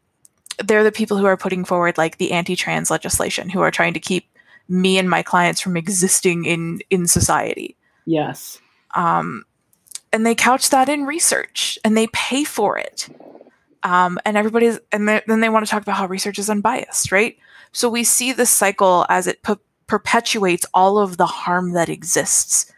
they're 0.63 0.83
the 0.83 0.91
people 0.91 1.17
who 1.17 1.25
are 1.25 1.37
putting 1.37 1.65
forward 1.65 1.97
like 1.97 2.17
the 2.17 2.31
anti-trans 2.31 2.91
legislation, 2.91 3.49
who 3.49 3.61
are 3.61 3.71
trying 3.71 3.93
to 3.93 3.99
keep 3.99 4.27
me 4.67 4.97
and 4.97 5.09
my 5.09 5.23
clients 5.23 5.61
from 5.61 5.77
existing 5.77 6.45
in 6.45 6.81
in 6.89 7.07
society. 7.07 7.75
Yes. 8.05 8.59
Um, 8.95 9.45
and 10.11 10.25
they 10.25 10.35
couch 10.35 10.69
that 10.69 10.89
in 10.89 11.05
research 11.05 11.79
and 11.83 11.97
they 11.97 12.07
pay 12.07 12.43
for 12.43 12.77
it. 12.77 13.09
Um, 13.81 14.19
and 14.23 14.37
everybody's, 14.37 14.79
and 14.91 15.07
then 15.07 15.41
they 15.41 15.49
want 15.49 15.65
to 15.65 15.69
talk 15.69 15.81
about 15.81 15.97
how 15.97 16.05
research 16.05 16.39
is 16.39 16.49
unbiased, 16.49 17.11
right? 17.11 17.35
So 17.73 17.89
we 17.89 18.03
see 18.03 18.31
this 18.31 18.49
cycle 18.49 19.05
as 19.09 19.27
it 19.27 19.41
per- 19.41 19.59
perpetuates 19.87 20.65
all 20.73 20.99
of 20.99 21.17
the 21.17 21.25
harm 21.25 21.73
that 21.73 21.89
exists. 21.89 22.71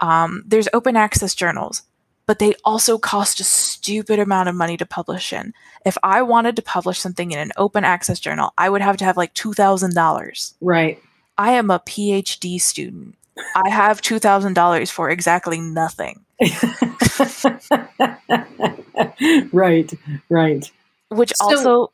Um, 0.00 0.42
there's 0.46 0.68
open 0.72 0.96
access 0.96 1.34
journals, 1.34 1.82
but 2.26 2.38
they 2.38 2.54
also 2.64 2.98
cost 2.98 3.40
a 3.40 3.44
stupid 3.44 4.18
amount 4.18 4.48
of 4.48 4.54
money 4.54 4.76
to 4.76 4.86
publish 4.86 5.32
in. 5.32 5.54
If 5.84 5.96
I 6.02 6.22
wanted 6.22 6.56
to 6.56 6.62
publish 6.62 6.98
something 6.98 7.30
in 7.30 7.38
an 7.38 7.52
open 7.56 7.84
access 7.84 8.20
journal, 8.20 8.52
I 8.58 8.68
would 8.68 8.82
have 8.82 8.96
to 8.98 9.04
have 9.04 9.16
like 9.16 9.34
$2,000. 9.34 10.54
Right. 10.60 11.02
I 11.38 11.52
am 11.52 11.70
a 11.70 11.80
PhD 11.80 12.60
student. 12.60 13.14
I 13.54 13.70
have 13.70 14.02
$2,000 14.02 14.90
for 14.90 15.10
exactly 15.10 15.60
nothing. 15.60 16.24
right, 19.52 19.92
right. 20.28 20.70
Which 21.08 21.32
so, 21.34 21.44
also 21.44 21.92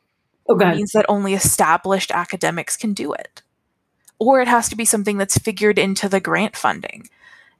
oh, 0.49 0.55
means 0.55 0.91
that 0.91 1.05
only 1.07 1.33
established 1.33 2.11
academics 2.11 2.75
can 2.75 2.93
do 2.93 3.13
it. 3.13 3.41
Or 4.19 4.41
it 4.41 4.47
has 4.47 4.69
to 4.69 4.75
be 4.75 4.85
something 4.85 5.17
that's 5.17 5.37
figured 5.37 5.77
into 5.77 6.09
the 6.09 6.19
grant 6.19 6.55
funding. 6.55 7.09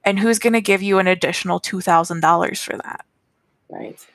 And 0.06 0.18
who's 0.18 0.38
going 0.38 0.54
to 0.54 0.62
give 0.62 0.82
you 0.82 0.98
an 0.98 1.06
additional 1.06 1.60
$2,000 1.60 2.64
for 2.64 2.76
that? 2.78 3.04
Right. 3.68 4.06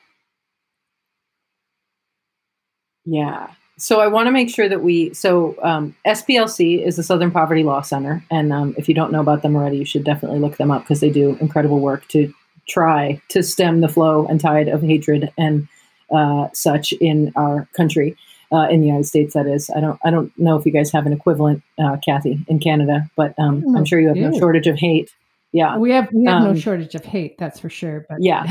Yeah 3.06 3.52
so 3.82 4.00
I 4.00 4.08
want 4.08 4.28
to 4.28 4.32
make 4.32 4.54
sure 4.54 4.70
that 4.70 4.84
we. 4.84 5.12
So 5.14 5.56
um, 5.64 5.96
SPLC 6.06 6.86
is 6.86 6.98
the 6.98 7.04
Southern 7.04 7.32
Poverty 7.32 7.64
Law 7.64 7.82
Center, 7.82 8.24
and 8.30 8.54
um, 8.54 8.76
if 8.78 8.88
you 8.88 8.94
don't 8.94 9.12
know 9.12 9.22
about 9.22 9.42
them 9.42 9.56
already, 9.56 9.78
you 9.78 9.86
should 9.86 10.04
definitely 10.04 10.40
look 10.40 10.58
them 10.58 10.70
up 10.70 10.84
because 10.84 11.00
they 11.00 11.10
do 11.10 11.36
incredible 11.42 11.80
work 11.80 12.08
to 12.10 12.32
try 12.68 13.20
to 13.30 13.42
stem 13.42 13.82
the 13.82 13.90
flow 13.90 14.28
and 14.28 14.40
tide 14.40 14.68
of 14.68 14.84
hatred 14.84 15.32
and 15.36 15.68
uh, 16.12 16.48
such 16.54 16.94
in 16.94 17.34
our 17.36 17.68
country, 17.76 18.16
uh, 18.52 18.68
in 18.70 18.82
the 18.82 18.88
United 18.88 19.08
States. 19.08 19.34
That 19.34 19.48
is, 19.48 19.72
I 19.76 19.80
don't, 19.80 20.00
I 20.06 20.12
don't 20.12 20.32
know 20.38 20.58
if 20.58 20.66
you 20.66 20.72
guys 20.72 20.92
have 20.92 21.08
an 21.08 21.14
equivalent, 21.14 21.64
uh, 21.80 21.98
Kathy, 22.06 22.40
in 22.48 22.60
Canada, 22.60 23.10
but 23.16 23.34
um, 23.40 23.76
I'm 23.76 23.86
sure 23.86 24.00
you 24.00 24.10
have 24.10 24.18
no 24.18 24.38
shortage 24.38 24.68
of 24.68 24.78
hate 24.78 25.12
yeah. 25.54 25.78
We 25.78 25.92
have 25.92 26.10
we 26.14 26.26
have 26.26 26.44
um, 26.44 26.54
no 26.54 26.60
shortage 26.60 26.96
of 26.96 27.04
hate 27.04 27.38
that's 27.38 27.60
for 27.60 27.70
sure 27.70 28.06
but 28.10 28.18
yeah. 28.22 28.44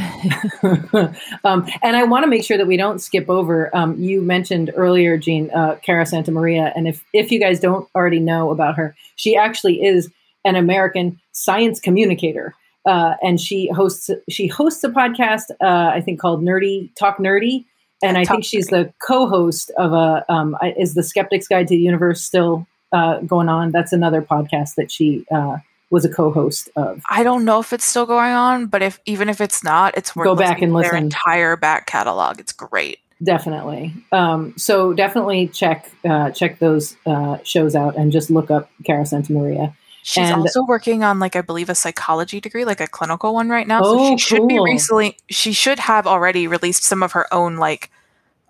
Um, 1.44 1.66
and 1.82 1.96
i 1.96 2.04
want 2.04 2.24
to 2.24 2.28
make 2.28 2.44
sure 2.44 2.58
that 2.58 2.66
we 2.66 2.76
don't 2.76 2.98
skip 2.98 3.28
over 3.28 3.74
um, 3.74 3.98
you 3.98 4.20
mentioned 4.20 4.70
earlier 4.76 5.16
jean 5.16 5.50
uh, 5.50 5.76
cara 5.76 6.04
santa 6.04 6.30
maria 6.30 6.72
and 6.76 6.86
if 6.86 7.04
if 7.12 7.30
you 7.30 7.40
guys 7.40 7.60
don't 7.60 7.88
already 7.94 8.20
know 8.20 8.50
about 8.50 8.76
her 8.76 8.94
she 9.16 9.36
actually 9.36 9.82
is 9.82 10.10
an 10.44 10.56
american 10.56 11.18
science 11.32 11.80
communicator 11.80 12.54
uh, 12.86 13.14
and 13.22 13.40
she 13.40 13.70
hosts 13.70 14.10
she 14.28 14.46
hosts 14.46 14.84
a 14.84 14.88
podcast 14.88 15.50
uh, 15.62 15.90
i 15.94 16.00
think 16.00 16.20
called 16.20 16.42
nerdy 16.42 16.90
talk 16.96 17.18
nerdy 17.18 17.64
and 18.02 18.18
i 18.18 18.24
think 18.24 18.44
she's 18.44 18.66
the 18.66 18.92
co-host 19.06 19.70
of 19.78 19.92
a 19.92 20.24
um, 20.30 20.56
is 20.76 20.94
the 20.94 21.02
skeptics 21.02 21.48
guide 21.48 21.66
to 21.68 21.74
the 21.74 21.82
universe 21.82 22.22
still 22.22 22.66
uh, 22.92 23.20
going 23.20 23.48
on? 23.48 23.70
That's 23.70 23.92
another 23.92 24.22
podcast 24.22 24.74
that 24.76 24.90
she 24.90 25.24
uh, 25.30 25.58
was 25.90 26.04
a 26.04 26.08
co-host 26.08 26.70
of. 26.76 27.02
I 27.10 27.22
don't 27.22 27.44
know 27.44 27.60
if 27.60 27.72
it's 27.72 27.84
still 27.84 28.06
going 28.06 28.32
on, 28.32 28.66
but 28.66 28.82
if 28.82 29.00
even 29.06 29.28
if 29.28 29.40
it's 29.40 29.62
not, 29.62 29.96
it's 29.96 30.14
worth 30.14 30.24
go 30.24 30.36
back 30.36 30.62
and 30.62 30.72
listen 30.72 30.90
their 30.90 31.02
entire 31.02 31.56
back 31.56 31.86
catalog. 31.86 32.40
It's 32.40 32.52
great. 32.52 33.00
Definitely. 33.22 33.92
Um, 34.12 34.54
so 34.56 34.94
definitely 34.94 35.48
check 35.48 35.90
uh, 36.08 36.30
check 36.30 36.58
those 36.58 36.96
uh, 37.04 37.38
shows 37.42 37.74
out 37.74 37.96
and 37.96 38.12
just 38.12 38.30
look 38.30 38.50
up 38.50 38.70
Cara 38.84 39.04
Santa 39.04 39.32
Maria. 39.32 39.76
She's 40.02 40.30
and, 40.30 40.40
also 40.40 40.64
working 40.64 41.04
on 41.04 41.18
like 41.18 41.36
I 41.36 41.42
believe 41.42 41.68
a 41.68 41.74
psychology 41.74 42.40
degree, 42.40 42.64
like 42.64 42.80
a 42.80 42.86
clinical 42.86 43.34
one 43.34 43.50
right 43.50 43.66
now. 43.66 43.80
Oh, 43.82 43.98
so 43.98 44.16
she 44.16 44.18
should 44.18 44.48
be 44.48 44.58
recently 44.58 45.18
she 45.28 45.52
should 45.52 45.78
have 45.78 46.06
already 46.06 46.46
released 46.46 46.84
some 46.84 47.02
of 47.02 47.12
her 47.12 47.32
own 47.34 47.56
like 47.56 47.90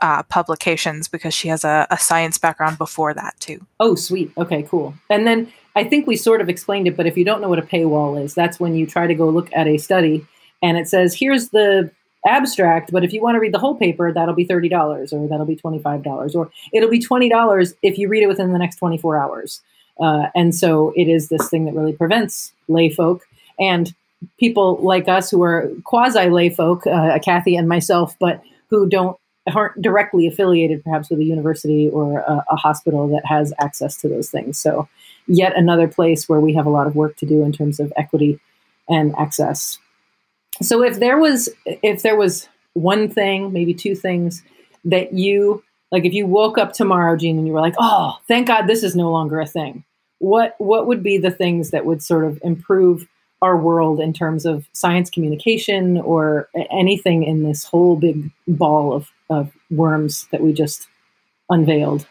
uh, 0.01 0.22
publications 0.24 1.09
because 1.09 1.34
she 1.34 1.49
has 1.49 1.64
a, 1.64 1.86
a 1.91 1.99
science 1.99 2.38
background 2.38 2.78
before 2.78 3.12
that 3.14 3.34
too. 3.41 3.66
Oh, 3.78 3.95
sweet. 3.95 4.32
Okay, 4.36 4.62
cool. 4.62 4.95
And 5.09 5.26
then 5.26 5.53
I 5.77 5.85
think 5.85 6.07
we 6.07 6.16
sort 6.16 6.41
of 6.41 6.49
explained 6.49 6.89
it, 6.89 6.97
but 6.97 7.07
if 7.07 7.16
you 7.16 7.25
don't 7.25 7.41
know 7.41 7.49
what 7.49 7.59
a 7.59 7.62
paywall 7.62 8.23
is, 8.23 8.35
that's 8.35 8.59
when 8.59 8.75
you 8.75 8.87
try 8.87 9.07
to 9.07 9.14
go 9.14 9.29
look 9.29 9.49
at 9.53 9.66
a 9.66 9.79
study 9.79 10.27
and 10.62 10.77
it 10.77 10.89
says, 10.89 11.14
here's 11.14 11.51
the 11.51 11.91
abstract, 12.27 12.93
but 12.93 13.05
if 13.05 13.12
you 13.12 13.23
want 13.23 13.37
to 13.37 13.41
read 13.41 13.55
the 13.55 13.59
whole 13.59 13.77
paper, 13.77 14.12
that'll 14.12 14.35
be 14.35 14.47
$30 14.47 15.12
or 15.12 15.29
that'll 15.29 15.47
be 15.47 15.57
$25 15.57 16.35
or 16.35 16.51
it'll 16.73 16.91
be 16.91 17.01
$20 17.01 17.75
if 17.83 17.99
you 17.99 18.09
read 18.09 18.23
it 18.23 18.27
within 18.27 18.53
the 18.53 18.59
next 18.59 18.77
24 18.77 19.18
hours. 19.18 19.62
Uh, 19.99 20.27
and 20.35 20.55
so 20.55 20.93
it 20.97 21.09
is 21.09 21.29
this 21.29 21.49
thing 21.49 21.64
that 21.66 21.75
really 21.75 21.93
prevents 21.93 22.53
lay 22.68 22.91
folk 22.91 23.27
and 23.59 23.95
people 24.39 24.77
like 24.83 25.09
us 25.09 25.31
who 25.31 25.43
are 25.43 25.71
quasi 25.85 26.29
lay 26.29 26.51
folk, 26.51 26.87
uh, 26.87 27.18
Kathy 27.21 27.57
and 27.57 27.68
myself, 27.68 28.14
but 28.18 28.43
who 28.68 28.89
don't 28.89 29.16
aren't 29.55 29.81
directly 29.81 30.27
affiliated 30.27 30.85
perhaps 30.85 31.11
with 31.11 31.18
a 31.18 31.25
university 31.25 31.89
or 31.89 32.21
a, 32.21 32.45
a 32.51 32.57
hospital 32.57 33.09
that 33.09 33.25
has 33.25 33.53
access 33.59 33.97
to 33.97 34.09
those 34.09 34.31
things. 34.31 34.59
So 34.59 34.89
yet 35.27 35.57
another 35.57 35.89
place 35.89 36.29
where 36.29 36.41
we 36.41 36.55
have 36.55 36.66
a 36.66 36.71
lot 36.71 36.87
of 36.87 36.97
work 36.97 37.16
to 37.16 37.27
do 37.27 37.43
in 37.43 37.53
terms 37.53 37.81
of 37.81 37.93
equity 37.97 38.41
and 38.89 39.14
access. 39.16 39.79
So 40.62 40.83
if 40.83 40.99
there 40.99 41.18
was 41.18 41.49
if 41.64 42.03
there 42.03 42.16
was 42.16 42.49
one 42.75 43.09
thing, 43.09 43.53
maybe 43.53 43.75
two 43.75 43.95
things 43.95 44.43
that 44.85 45.14
you 45.14 45.62
like 45.93 46.05
if 46.05 46.12
you 46.12 46.27
woke 46.27 46.59
up 46.59 46.73
tomorrow, 46.73 47.16
Jean, 47.16 47.39
and 47.39 47.47
you 47.47 47.53
were 47.53 47.61
like, 47.61 47.75
"Oh, 47.79 48.18
thank 48.29 48.47
God 48.47 48.66
this 48.66 48.83
is 48.83 48.95
no 48.95 49.11
longer 49.11 49.41
a 49.41 49.47
thing." 49.47 49.85
What 50.18 50.55
what 50.59 50.87
would 50.87 51.03
be 51.03 51.18
the 51.18 51.31
things 51.31 51.71
that 51.71 51.87
would 51.87 52.03
sort 52.03 52.25
of 52.25 52.39
improve 52.43 53.07
our 53.43 53.57
world 53.57 54.01
in 54.01 54.12
terms 54.12 54.45
of 54.45 54.68
science 54.75 55.09
communication 55.09 55.99
or 55.99 56.49
anything 56.71 57.23
in 57.23 57.43
this 57.43 57.64
whole 57.64 57.97
big 57.97 58.31
ball 58.47 58.93
of, 58.93 59.09
of 59.31 59.51
worms 59.71 60.27
that 60.31 60.43
we 60.43 60.53
just 60.53 60.89
unveiled? 61.49 62.07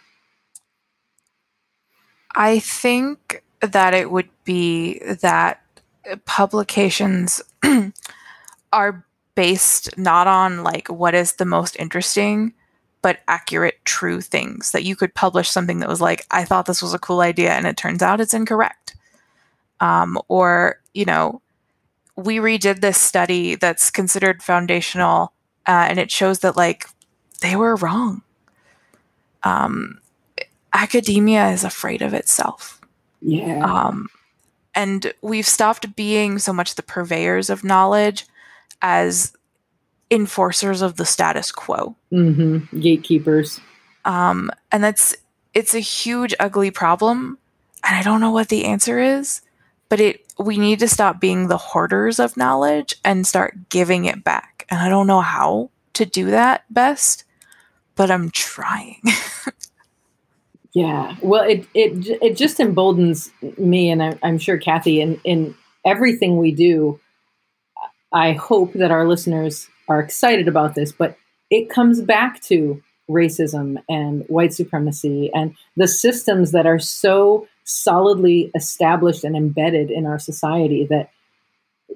I 2.36 2.60
think 2.60 3.44
that 3.62 3.94
it 3.94 4.12
would 4.12 4.30
be 4.44 5.00
that 5.22 5.62
publications 6.26 7.42
are 8.74 9.06
based 9.36 9.98
not 9.98 10.28
on 10.28 10.64
like 10.64 10.88
what 10.88 11.16
is 11.16 11.34
the 11.34 11.46
most 11.46 11.76
interesting 11.78 12.54
but 13.02 13.20
accurate 13.30 13.80
true 13.86 14.20
things. 14.20 14.72
That 14.72 14.84
you 14.84 14.96
could 14.96 15.14
publish 15.14 15.50
something 15.50 15.80
that 15.80 15.88
was 15.88 16.02
like 16.02 16.26
i 16.32 16.44
thought 16.44 16.66
this 16.66 16.82
was 16.82 16.94
a 16.94 17.00
cool 17.00 17.22
idea 17.22 17.52
and 17.52 17.66
it 17.66 17.78
turns 17.78 18.02
out 18.02 18.22
it's 18.22 18.34
incorrect. 18.34 18.96
Um, 19.80 20.20
or 20.28 20.82
you 20.94 21.06
know 21.06 21.42
we 22.16 22.38
redid 22.38 22.82
this 22.82 22.98
study 22.98 23.56
that's 23.56 23.90
considered 23.90 24.44
foundational 24.44 25.32
uh, 25.66 25.86
and 25.90 26.00
it 26.00 26.12
shows 26.12 26.40
that 26.40 26.58
like 26.58 26.88
they 27.42 27.56
were 27.56 27.76
wrong. 27.78 28.22
Um, 29.44 30.00
academia 30.74 31.50
is 31.50 31.64
afraid 31.64 32.02
of 32.02 32.14
itself. 32.14 32.82
Yeah. 33.22 33.64
Um, 33.64 34.10
and 34.76 35.14
we've 35.22 35.48
stopped 35.48 35.96
being 35.96 36.40
so 36.40 36.54
much 36.54 36.76
the 36.76 36.84
purveyors 36.84 37.50
of 37.50 37.64
knowledge 37.64 38.26
as 38.82 39.34
enforcers 40.12 40.82
of 40.82 40.96
the 40.96 41.06
status 41.06 41.52
quo. 41.52 41.96
Mm-hmm. 42.12 42.80
Gatekeepers. 42.80 43.60
Um, 44.06 44.52
and 44.72 44.84
that's 44.84 45.16
it's 45.54 45.74
a 45.74 45.80
huge, 45.80 46.34
ugly 46.40 46.72
problem, 46.72 47.38
and 47.84 47.96
I 47.96 48.04
don't 48.04 48.22
know 48.22 48.32
what 48.32 48.50
the 48.50 48.66
answer 48.66 49.00
is. 49.00 49.42
But 49.90 50.00
it 50.00 50.26
we 50.38 50.58
need 50.58 50.80
to 50.80 50.88
stop 50.88 51.20
being 51.20 51.48
the 51.48 51.58
hoarders 51.58 52.20
of 52.20 52.38
knowledge 52.38 52.96
and 53.04 53.28
start 53.28 53.70
giving 53.70 54.06
it 54.06 54.24
back. 54.24 54.66
And 54.70 54.80
I 54.80 54.88
don't 54.88 55.08
know 55.08 55.22
how 55.22 55.70
to 55.94 56.06
do 56.06 56.32
that 56.32 56.64
best, 56.74 57.26
but 57.96 58.10
I'm 58.10 58.30
trying. 58.30 59.02
Yeah, 60.74 61.16
well, 61.22 61.44
it 61.44 61.66
it 61.74 62.20
it 62.22 62.38
just 62.38 62.60
emboldens 62.60 63.32
me, 63.58 63.90
and 63.90 64.04
I, 64.04 64.20
I'm 64.22 64.38
sure 64.38 64.58
Kathy, 64.58 65.02
in 65.02 65.20
in 65.24 65.56
everything 65.86 66.38
we 66.38 66.52
do. 66.52 67.00
I 68.12 68.34
hope 68.34 68.74
that 68.74 68.92
our 68.92 69.08
listeners 69.08 69.68
are 69.88 70.00
excited 70.00 70.48
about 70.48 70.76
this, 70.76 70.92
but 70.92 71.16
it 71.50 71.70
comes 71.70 72.02
back 72.02 72.42
to 72.44 72.82
racism 73.10 73.78
and 73.88 74.24
white 74.28 74.54
supremacy 74.54 75.32
and 75.34 75.56
the 75.76 75.88
systems 75.88 76.52
that 76.52 76.68
are 76.68 76.78
so 76.80 77.48
solidly 77.64 78.52
established 78.56 79.24
and 79.24 79.36
embedded 79.36 79.90
in 79.90 80.06
our 80.06 80.20
society 80.20 80.86
that 80.90 81.10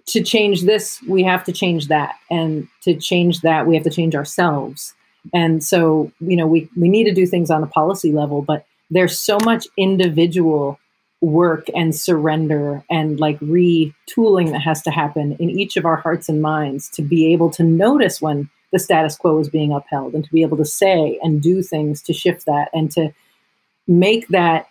to 0.07 0.23
change 0.23 0.63
this 0.63 0.99
we 1.07 1.21
have 1.23 1.43
to 1.43 1.51
change 1.51 1.87
that 1.87 2.15
and 2.31 2.67
to 2.81 2.95
change 2.95 3.41
that 3.41 3.67
we 3.67 3.75
have 3.75 3.83
to 3.83 3.91
change 3.91 4.15
ourselves 4.15 4.95
and 5.33 5.63
so 5.63 6.11
you 6.19 6.35
know 6.35 6.47
we 6.47 6.69
we 6.75 6.89
need 6.89 7.05
to 7.05 7.13
do 7.13 7.25
things 7.25 7.49
on 7.49 7.63
a 7.63 7.67
policy 7.67 8.11
level 8.11 8.41
but 8.41 8.65
there's 8.89 9.17
so 9.17 9.37
much 9.43 9.67
individual 9.77 10.79
work 11.21 11.67
and 11.73 11.95
surrender 11.95 12.83
and 12.89 13.19
like 13.19 13.39
retooling 13.39 14.51
that 14.51 14.61
has 14.61 14.81
to 14.81 14.91
happen 14.91 15.37
in 15.39 15.49
each 15.49 15.77
of 15.77 15.85
our 15.85 15.95
hearts 15.95 16.27
and 16.27 16.41
minds 16.41 16.89
to 16.89 17.01
be 17.01 17.31
able 17.31 17.49
to 17.49 17.63
notice 17.63 18.21
when 18.21 18.49
the 18.73 18.79
status 18.79 19.15
quo 19.15 19.39
is 19.39 19.49
being 19.49 19.71
upheld 19.71 20.13
and 20.13 20.25
to 20.25 20.31
be 20.33 20.41
able 20.41 20.57
to 20.57 20.65
say 20.65 21.17
and 21.23 21.41
do 21.41 21.61
things 21.61 22.01
to 22.01 22.11
shift 22.11 22.45
that 22.45 22.69
and 22.73 22.91
to 22.91 23.13
make 23.87 24.27
that 24.29 24.67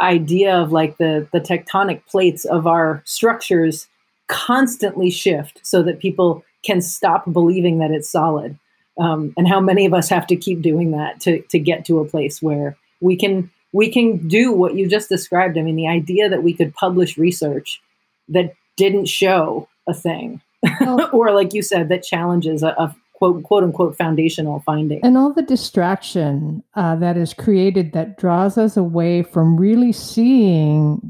idea 0.00 0.56
of 0.56 0.72
like 0.72 0.98
the 0.98 1.28
the 1.32 1.40
tectonic 1.40 2.04
plates 2.06 2.44
of 2.44 2.66
our 2.66 3.02
structures 3.04 3.86
constantly 4.26 5.10
shift 5.10 5.60
so 5.62 5.82
that 5.82 6.00
people 6.00 6.44
can 6.64 6.80
stop 6.80 7.30
believing 7.32 7.78
that 7.78 7.90
it's 7.90 8.10
solid 8.10 8.58
um, 8.98 9.32
and 9.36 9.48
how 9.48 9.60
many 9.60 9.86
of 9.86 9.94
us 9.94 10.08
have 10.08 10.26
to 10.26 10.36
keep 10.36 10.62
doing 10.62 10.90
that 10.92 11.20
to 11.20 11.42
to 11.42 11.58
get 11.58 11.84
to 11.86 12.00
a 12.00 12.04
place 12.04 12.42
where 12.42 12.76
we 13.00 13.16
can 13.16 13.50
we 13.72 13.90
can 13.90 14.28
do 14.28 14.52
what 14.52 14.74
you 14.74 14.88
just 14.88 15.08
described 15.08 15.56
i 15.56 15.62
mean 15.62 15.76
the 15.76 15.88
idea 15.88 16.28
that 16.28 16.42
we 16.42 16.52
could 16.52 16.74
publish 16.74 17.16
research 17.16 17.80
that 18.28 18.54
didn't 18.76 19.06
show 19.06 19.68
a 19.88 19.94
thing 19.94 20.40
oh. 20.82 21.08
or 21.12 21.32
like 21.32 21.54
you 21.54 21.62
said 21.62 21.88
that 21.88 22.02
challenges 22.02 22.62
a, 22.62 22.68
a 22.68 22.94
quote 23.22 23.42
quote 23.44 23.62
unquote 23.62 23.96
foundational 23.96 24.58
finding. 24.66 24.98
And 25.04 25.16
all 25.16 25.32
the 25.32 25.42
distraction 25.42 26.64
uh, 26.74 26.96
that 26.96 27.16
is 27.16 27.32
created 27.32 27.92
that 27.92 28.18
draws 28.18 28.58
us 28.58 28.76
away 28.76 29.22
from 29.22 29.56
really 29.56 29.92
seeing 29.92 31.00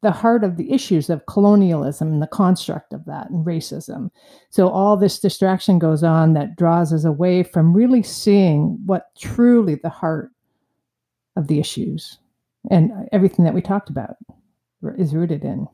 the 0.00 0.12
heart 0.12 0.44
of 0.44 0.58
the 0.58 0.72
issues 0.72 1.10
of 1.10 1.26
colonialism 1.26 2.12
and 2.12 2.22
the 2.22 2.28
construct 2.28 2.92
of 2.92 3.04
that 3.06 3.30
and 3.30 3.44
racism. 3.44 4.10
So 4.50 4.68
all 4.68 4.96
this 4.96 5.18
distraction 5.18 5.80
goes 5.80 6.04
on 6.04 6.34
that 6.34 6.54
draws 6.54 6.92
us 6.92 7.04
away 7.04 7.42
from 7.42 7.72
really 7.72 8.02
seeing 8.04 8.78
what 8.86 9.08
truly 9.18 9.74
the 9.74 9.88
heart 9.88 10.30
of 11.34 11.48
the 11.48 11.58
issues 11.58 12.18
and 12.70 12.92
everything 13.10 13.44
that 13.44 13.54
we 13.54 13.60
talked 13.60 13.90
about 13.90 14.14
is 14.96 15.16
rooted 15.16 15.42
in. 15.44 15.66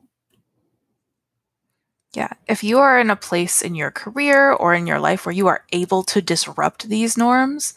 Yeah. 2.13 2.29
If 2.47 2.63
you 2.63 2.77
are 2.79 2.99
in 2.99 3.09
a 3.09 3.15
place 3.15 3.61
in 3.61 3.73
your 3.73 3.89
career 3.89 4.51
or 4.51 4.73
in 4.73 4.85
your 4.85 4.99
life 4.99 5.25
where 5.25 5.33
you 5.33 5.47
are 5.47 5.65
able 5.71 6.03
to 6.03 6.21
disrupt 6.21 6.87
these 6.89 7.17
norms, 7.17 7.73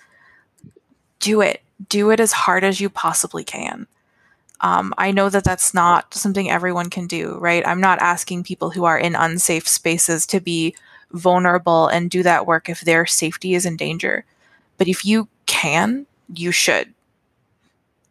do 1.20 1.40
it. 1.40 1.62
Do 1.88 2.10
it 2.10 2.20
as 2.20 2.32
hard 2.32 2.62
as 2.62 2.80
you 2.80 2.90
possibly 2.90 3.44
can. 3.44 3.86
Um, 4.60 4.94
I 4.96 5.10
know 5.10 5.28
that 5.28 5.44
that's 5.44 5.74
not 5.74 6.14
something 6.14 6.50
everyone 6.50 6.90
can 6.90 7.06
do, 7.06 7.36
right? 7.38 7.66
I'm 7.66 7.80
not 7.80 7.98
asking 8.00 8.44
people 8.44 8.70
who 8.70 8.84
are 8.84 8.98
in 8.98 9.14
unsafe 9.14 9.68
spaces 9.68 10.26
to 10.26 10.40
be 10.40 10.74
vulnerable 11.12 11.88
and 11.88 12.10
do 12.10 12.22
that 12.22 12.46
work 12.46 12.68
if 12.68 12.80
their 12.80 13.06
safety 13.06 13.54
is 13.54 13.66
in 13.66 13.76
danger. 13.76 14.24
But 14.78 14.88
if 14.88 15.04
you 15.04 15.28
can, 15.46 16.06
you 16.34 16.52
should. 16.52 16.92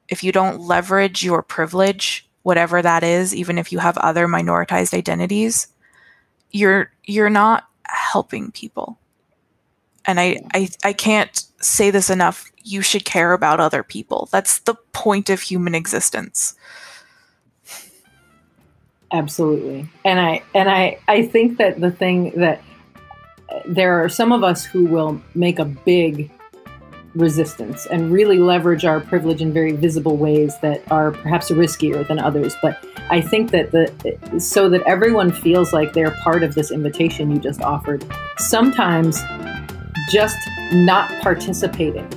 If 0.07 0.23
you 0.23 0.31
don't 0.31 0.61
leverage 0.61 1.23
your 1.23 1.41
privilege, 1.41 2.27
whatever 2.43 2.81
that 2.81 3.03
is, 3.03 3.33
even 3.35 3.57
if 3.57 3.71
you 3.71 3.79
have 3.79 3.97
other 3.97 4.27
minoritized 4.27 4.93
identities, 4.93 5.67
you're 6.55 6.89
you're 7.03 7.29
not 7.29 7.67
helping 7.85 8.51
people. 8.51 8.97
And 10.05 10.19
I, 10.19 10.37
I 10.53 10.69
i 10.83 10.93
can't 10.93 11.43
say 11.59 11.91
this 11.91 12.09
enough. 12.09 12.49
You 12.63 12.81
should 12.81 13.03
care 13.03 13.33
about 13.33 13.59
other 13.59 13.83
people. 13.83 14.29
That's 14.31 14.59
the 14.59 14.75
point 14.93 15.29
of 15.29 15.41
human 15.41 15.75
existence. 15.75 16.55
Absolutely. 19.11 19.89
And 20.05 20.19
i 20.19 20.43
and 20.53 20.69
i 20.69 20.97
i 21.07 21.25
think 21.27 21.57
that 21.57 21.81
the 21.81 21.91
thing 21.91 22.31
that 22.37 22.61
uh, 23.49 23.59
there 23.67 24.03
are 24.03 24.09
some 24.09 24.31
of 24.31 24.43
us 24.43 24.63
who 24.63 24.85
will 24.85 25.21
make 25.33 25.59
a 25.59 25.65
big 25.65 26.31
resistance 27.15 27.85
and 27.87 28.11
really 28.11 28.37
leverage 28.37 28.85
our 28.85 28.99
privilege 28.99 29.41
in 29.41 29.53
very 29.53 29.71
visible 29.71 30.17
ways 30.17 30.53
that 30.61 30.83
are 30.91 31.11
perhaps 31.11 31.49
riskier 31.49 32.07
than 32.07 32.19
others. 32.19 32.55
But 32.61 32.85
I 33.09 33.21
think 33.21 33.51
that 33.51 33.71
the 33.71 34.39
so 34.39 34.69
that 34.69 34.81
everyone 34.83 35.31
feels 35.31 35.73
like 35.73 35.93
they're 35.93 36.15
part 36.23 36.43
of 36.43 36.55
this 36.55 36.71
invitation 36.71 37.31
you 37.31 37.39
just 37.39 37.61
offered, 37.61 38.05
sometimes 38.37 39.21
just 40.09 40.37
not 40.71 41.09
participating 41.21 42.07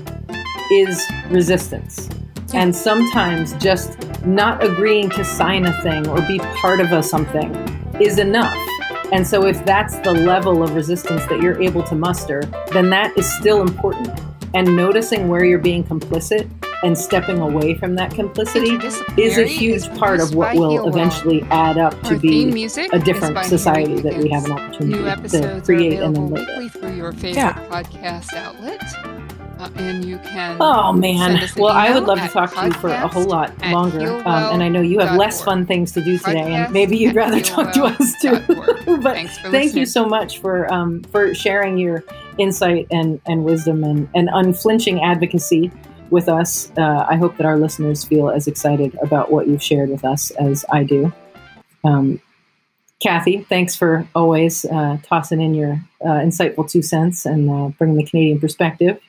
is 0.71 1.07
resistance. 1.31 2.09
And 2.55 2.75
sometimes 2.75 3.53
just 3.55 3.99
not 4.25 4.65
agreeing 4.65 5.11
to 5.11 5.25
sign 5.25 5.67
a 5.67 5.83
thing 5.83 6.09
or 6.09 6.21
be 6.23 6.39
part 6.39 6.81
of 6.81 6.93
a 6.93 7.03
something 7.03 7.55
is 8.01 8.19
enough. 8.19 8.57
And 9.13 9.27
so, 9.27 9.47
if 9.47 9.65
that's 9.65 9.99
the 10.01 10.13
level 10.13 10.63
of 10.63 10.75
resistance 10.75 11.25
that 11.27 11.41
you're 11.41 11.61
able 11.63 11.83
to 11.85 11.95
muster, 11.95 12.43
then 12.73 12.91
that 12.91 13.17
is 13.17 13.31
still 13.31 13.63
important 13.63 14.28
and 14.55 14.75
noticing 14.77 15.29
where 15.29 15.45
you're 15.45 15.59
being 15.59 15.85
complicit 15.85 16.49
and 16.83 16.97
stepping 16.97 17.39
away 17.39 17.75
from 17.75 17.95
that 17.97 18.13
complicity 18.13 18.77
is 19.21 19.37
a 19.37 19.47
huge 19.47 19.89
part 19.99 20.21
of 20.21 20.35
what 20.35 20.55
will 20.55 20.89
eventually 20.89 21.43
add 21.51 21.77
up 21.77 22.01
to 22.03 22.17
be 22.19 22.67
a 22.93 22.99
different 22.99 23.45
society 23.45 24.01
that 24.01 24.17
we 24.19 24.29
have 24.29 24.45
an 24.45 24.53
opportunity 24.53 25.29
to 25.29 25.61
create 25.65 26.01
and 26.01 26.15
then 26.15 26.31
live 26.31 26.73
through 26.73 26.95
your 26.95 27.13
favorite 27.13 27.35
yeah. 27.35 27.55
podcast 27.69 28.33
outlet. 28.35 29.28
Uh, 29.59 29.71
and 29.77 30.05
you 30.05 30.19
can. 30.19 30.57
Oh 30.61 30.93
man! 30.93 31.41
Well, 31.57 31.75
I 31.75 31.93
would 31.93 32.05
love 32.05 32.21
to 32.21 32.29
talk 32.29 32.55
to 32.55 32.67
you 32.67 32.73
for 32.75 32.91
a 32.91 33.09
whole 33.09 33.25
lot 33.25 33.53
longer, 33.67 34.13
um, 34.25 34.55
and 34.55 34.63
I 34.63 34.69
know 34.69 34.81
you 34.81 35.01
have 35.01 35.17
less 35.17 35.43
fun 35.43 35.67
things 35.67 35.91
to 35.93 36.01
do 36.01 36.17
today, 36.17 36.55
and 36.55 36.73
maybe 36.73 36.97
you'd 36.97 37.17
rather 37.17 37.41
talk 37.41 37.73
to 37.73 37.85
us 37.85 38.15
too. 38.23 38.39
but 39.03 39.17
thank 39.51 39.75
you 39.75 39.85
so 39.85 40.07
much 40.07 40.39
for 40.39 40.73
um, 40.73 41.03
for 41.05 41.35
sharing 41.35 41.77
your 41.77 42.05
insight 42.39 42.87
and 42.91 43.21
and 43.27 43.45
wisdom 43.45 43.83
and 43.83 44.09
and 44.15 44.29
unflinching 44.33 45.03
advocacy 45.03 45.73
with 46.11 46.29
us. 46.29 46.71
Uh, 46.79 47.05
I 47.09 47.17
hope 47.17 47.37
that 47.39 47.47
our 47.47 47.59
listeners 47.59 48.05
feel 48.05 48.31
as 48.31 48.47
excited 48.47 48.97
about 49.03 49.33
what 49.33 49.49
you've 49.49 49.63
shared 49.63 49.91
with 49.91 50.05
us 50.05 50.31
as 50.33 50.65
I 50.71 50.85
do. 50.85 51.13
Um, 51.85 52.21
Kathy, 53.01 53.47
thanks 53.49 53.77
for 53.77 54.09
always 54.15 54.65
uh, 54.65 54.99
tossing 55.05 55.41
in 55.41 55.55
your 55.55 55.81
uh, 56.05 56.19
insightful 56.19 56.69
two 56.69 56.83
cents 56.83 57.27
and 57.27 57.49
uh, 57.49 57.69
bringing 57.79 57.97
the 57.97 58.05
Canadian 58.05 58.41
perspective. 58.41 59.01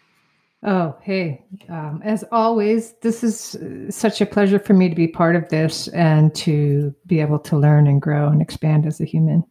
Oh, 0.62 0.98
hey. 1.02 1.46
Um, 1.70 2.02
as 2.04 2.26
always, 2.32 2.94
this 3.02 3.24
is 3.24 3.56
uh, 3.56 3.90
such 3.90 4.20
a 4.20 4.26
pleasure 4.26 4.60
for 4.60 4.74
me 4.74 4.90
to 4.90 4.96
be 4.96 5.08
part 5.08 5.38
of 5.38 5.48
this 5.48 5.88
and 5.90 6.36
to 6.36 6.94
be 7.06 7.22
able 7.22 7.40
to 7.40 7.58
learn 7.58 7.88
and 7.88 8.02
grow 8.02 8.28
and 8.28 8.42
expand 8.42 8.86
as 8.86 9.00
a 9.00 9.06
human. 9.06 9.46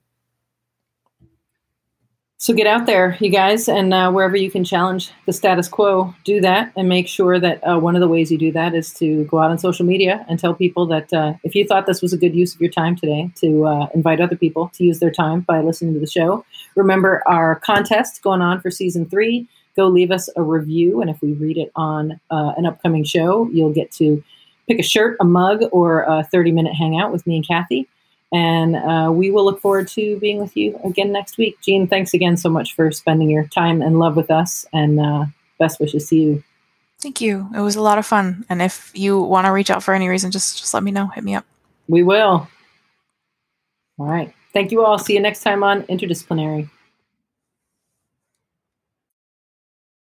So 2.41 2.55
get 2.55 2.69
out 2.69 2.87
there, 2.87 3.17
you 3.19 3.31
guys, 3.31 3.69
and 3.69 3.93
uh, 3.93 4.13
wherever 4.13 4.37
you 4.37 4.49
can 4.49 4.63
challenge 4.63 5.11
the 5.27 5.33
status 5.33 5.67
quo, 5.67 6.15
do 6.23 6.41
that 6.41 6.73
and 6.77 6.89
make 6.89 7.09
sure 7.09 7.41
that 7.41 7.61
uh, 7.67 7.81
one 7.81 7.97
of 7.97 8.01
the 8.01 8.07
ways 8.07 8.31
you 8.31 8.39
do 8.39 8.53
that 8.53 8.75
is 8.75 8.95
to 8.95 9.25
go 9.25 9.41
out 9.41 9.51
on 9.51 9.59
social 9.59 9.85
media 9.85 10.25
and 10.29 10.39
tell 10.39 10.55
people 10.55 10.87
that 10.87 11.13
uh, 11.13 11.33
if 11.43 11.57
you 11.57 11.67
thought 11.67 11.87
this 11.87 12.01
was 12.01 12.13
a 12.13 12.17
good 12.17 12.37
use 12.37 12.55
of 12.55 12.61
your 12.61 12.71
time 12.71 12.95
today, 12.95 13.29
to 13.41 13.67
uh, 13.67 13.89
invite 13.93 14.21
other 14.21 14.37
people 14.37 14.71
to 14.75 14.85
use 14.85 15.01
their 15.01 15.11
time 15.11 15.41
by 15.41 15.61
listening 15.61 15.95
to 15.95 16.01
the 16.01 16.07
show. 16.07 16.45
Remember 16.77 17.25
our 17.27 17.57
contest 17.57 18.23
going 18.23 18.41
on 18.41 18.61
for 18.61 18.71
season 18.71 19.09
three 19.09 19.49
go 19.79 19.87
leave 19.87 20.11
us 20.11 20.29
a 20.37 20.43
review. 20.43 21.01
And 21.01 21.09
if 21.09 21.23
we 21.23 21.33
read 21.35 21.57
it 21.57 21.71
on 21.77 22.21
uh, 22.31 22.53
an 22.57 22.67
upcoming 22.67 23.05
show, 23.05 23.49
you'll 23.51 23.73
get 23.73 23.93
to 23.93 24.23
pick 24.67 24.81
a 24.81 24.83
shirt, 24.83 25.17
a 25.21 25.25
mug, 25.25 25.63
or 25.71 26.03
a 26.03 26.25
30 26.25 26.53
minute 26.53 26.75
hangout 26.75 27.13
with 27.13 27.27
me 27.27 27.37
and 27.37 27.47
Kathy. 27.47 27.89
And 28.31 28.77
uh, 28.77 29.11
we 29.11 29.31
will 29.31 29.45
look 29.45 29.63
forward 29.63 29.89
to 29.89 30.19
being 30.19 30.39
with 30.39 30.55
you 30.57 30.79
again 30.85 31.13
next 31.13 31.39
week. 31.39 31.57
Jean, 31.63 31.87
thanks 31.87 32.13
again 32.13 32.37
so 32.37 32.51
much 32.51 32.75
for 32.75 32.91
spending 32.91 33.31
your 33.31 33.47
time 33.47 33.81
and 33.81 33.99
love 33.99 34.17
with 34.17 34.31
us. 34.31 34.67
And 34.73 35.01
uh, 35.01 35.27
best 35.59 35.81
wishes 35.81 36.09
to 36.09 36.17
you. 36.17 36.45
Thank 37.01 37.21
you. 37.21 37.49
It 37.55 37.61
was 37.61 37.77
a 37.77 37.81
lot 37.81 37.99
of 37.99 38.05
fun. 38.05 38.45
And 38.51 38.61
if 38.61 38.91
you 38.93 39.23
want 39.23 39.47
to 39.47 39.53
reach 39.53 39.71
out 39.71 39.85
for 39.85 39.95
any 39.95 40.09
reason, 40.09 40.33
just 40.33 40.59
just 40.59 40.75
let 40.75 40.83
me 40.83 40.91
know. 40.91 41.07
Hit 41.07 41.23
me 41.23 41.37
up. 41.37 41.47
We 41.87 42.03
will. 42.03 42.49
All 43.99 44.07
right. 44.07 44.35
Thank 44.53 44.73
you 44.73 44.85
all. 44.85 44.99
See 44.99 45.15
you 45.15 45.21
next 45.21 45.43
time 45.43 45.63
on 45.63 45.83
Interdisciplinary. 45.85 46.69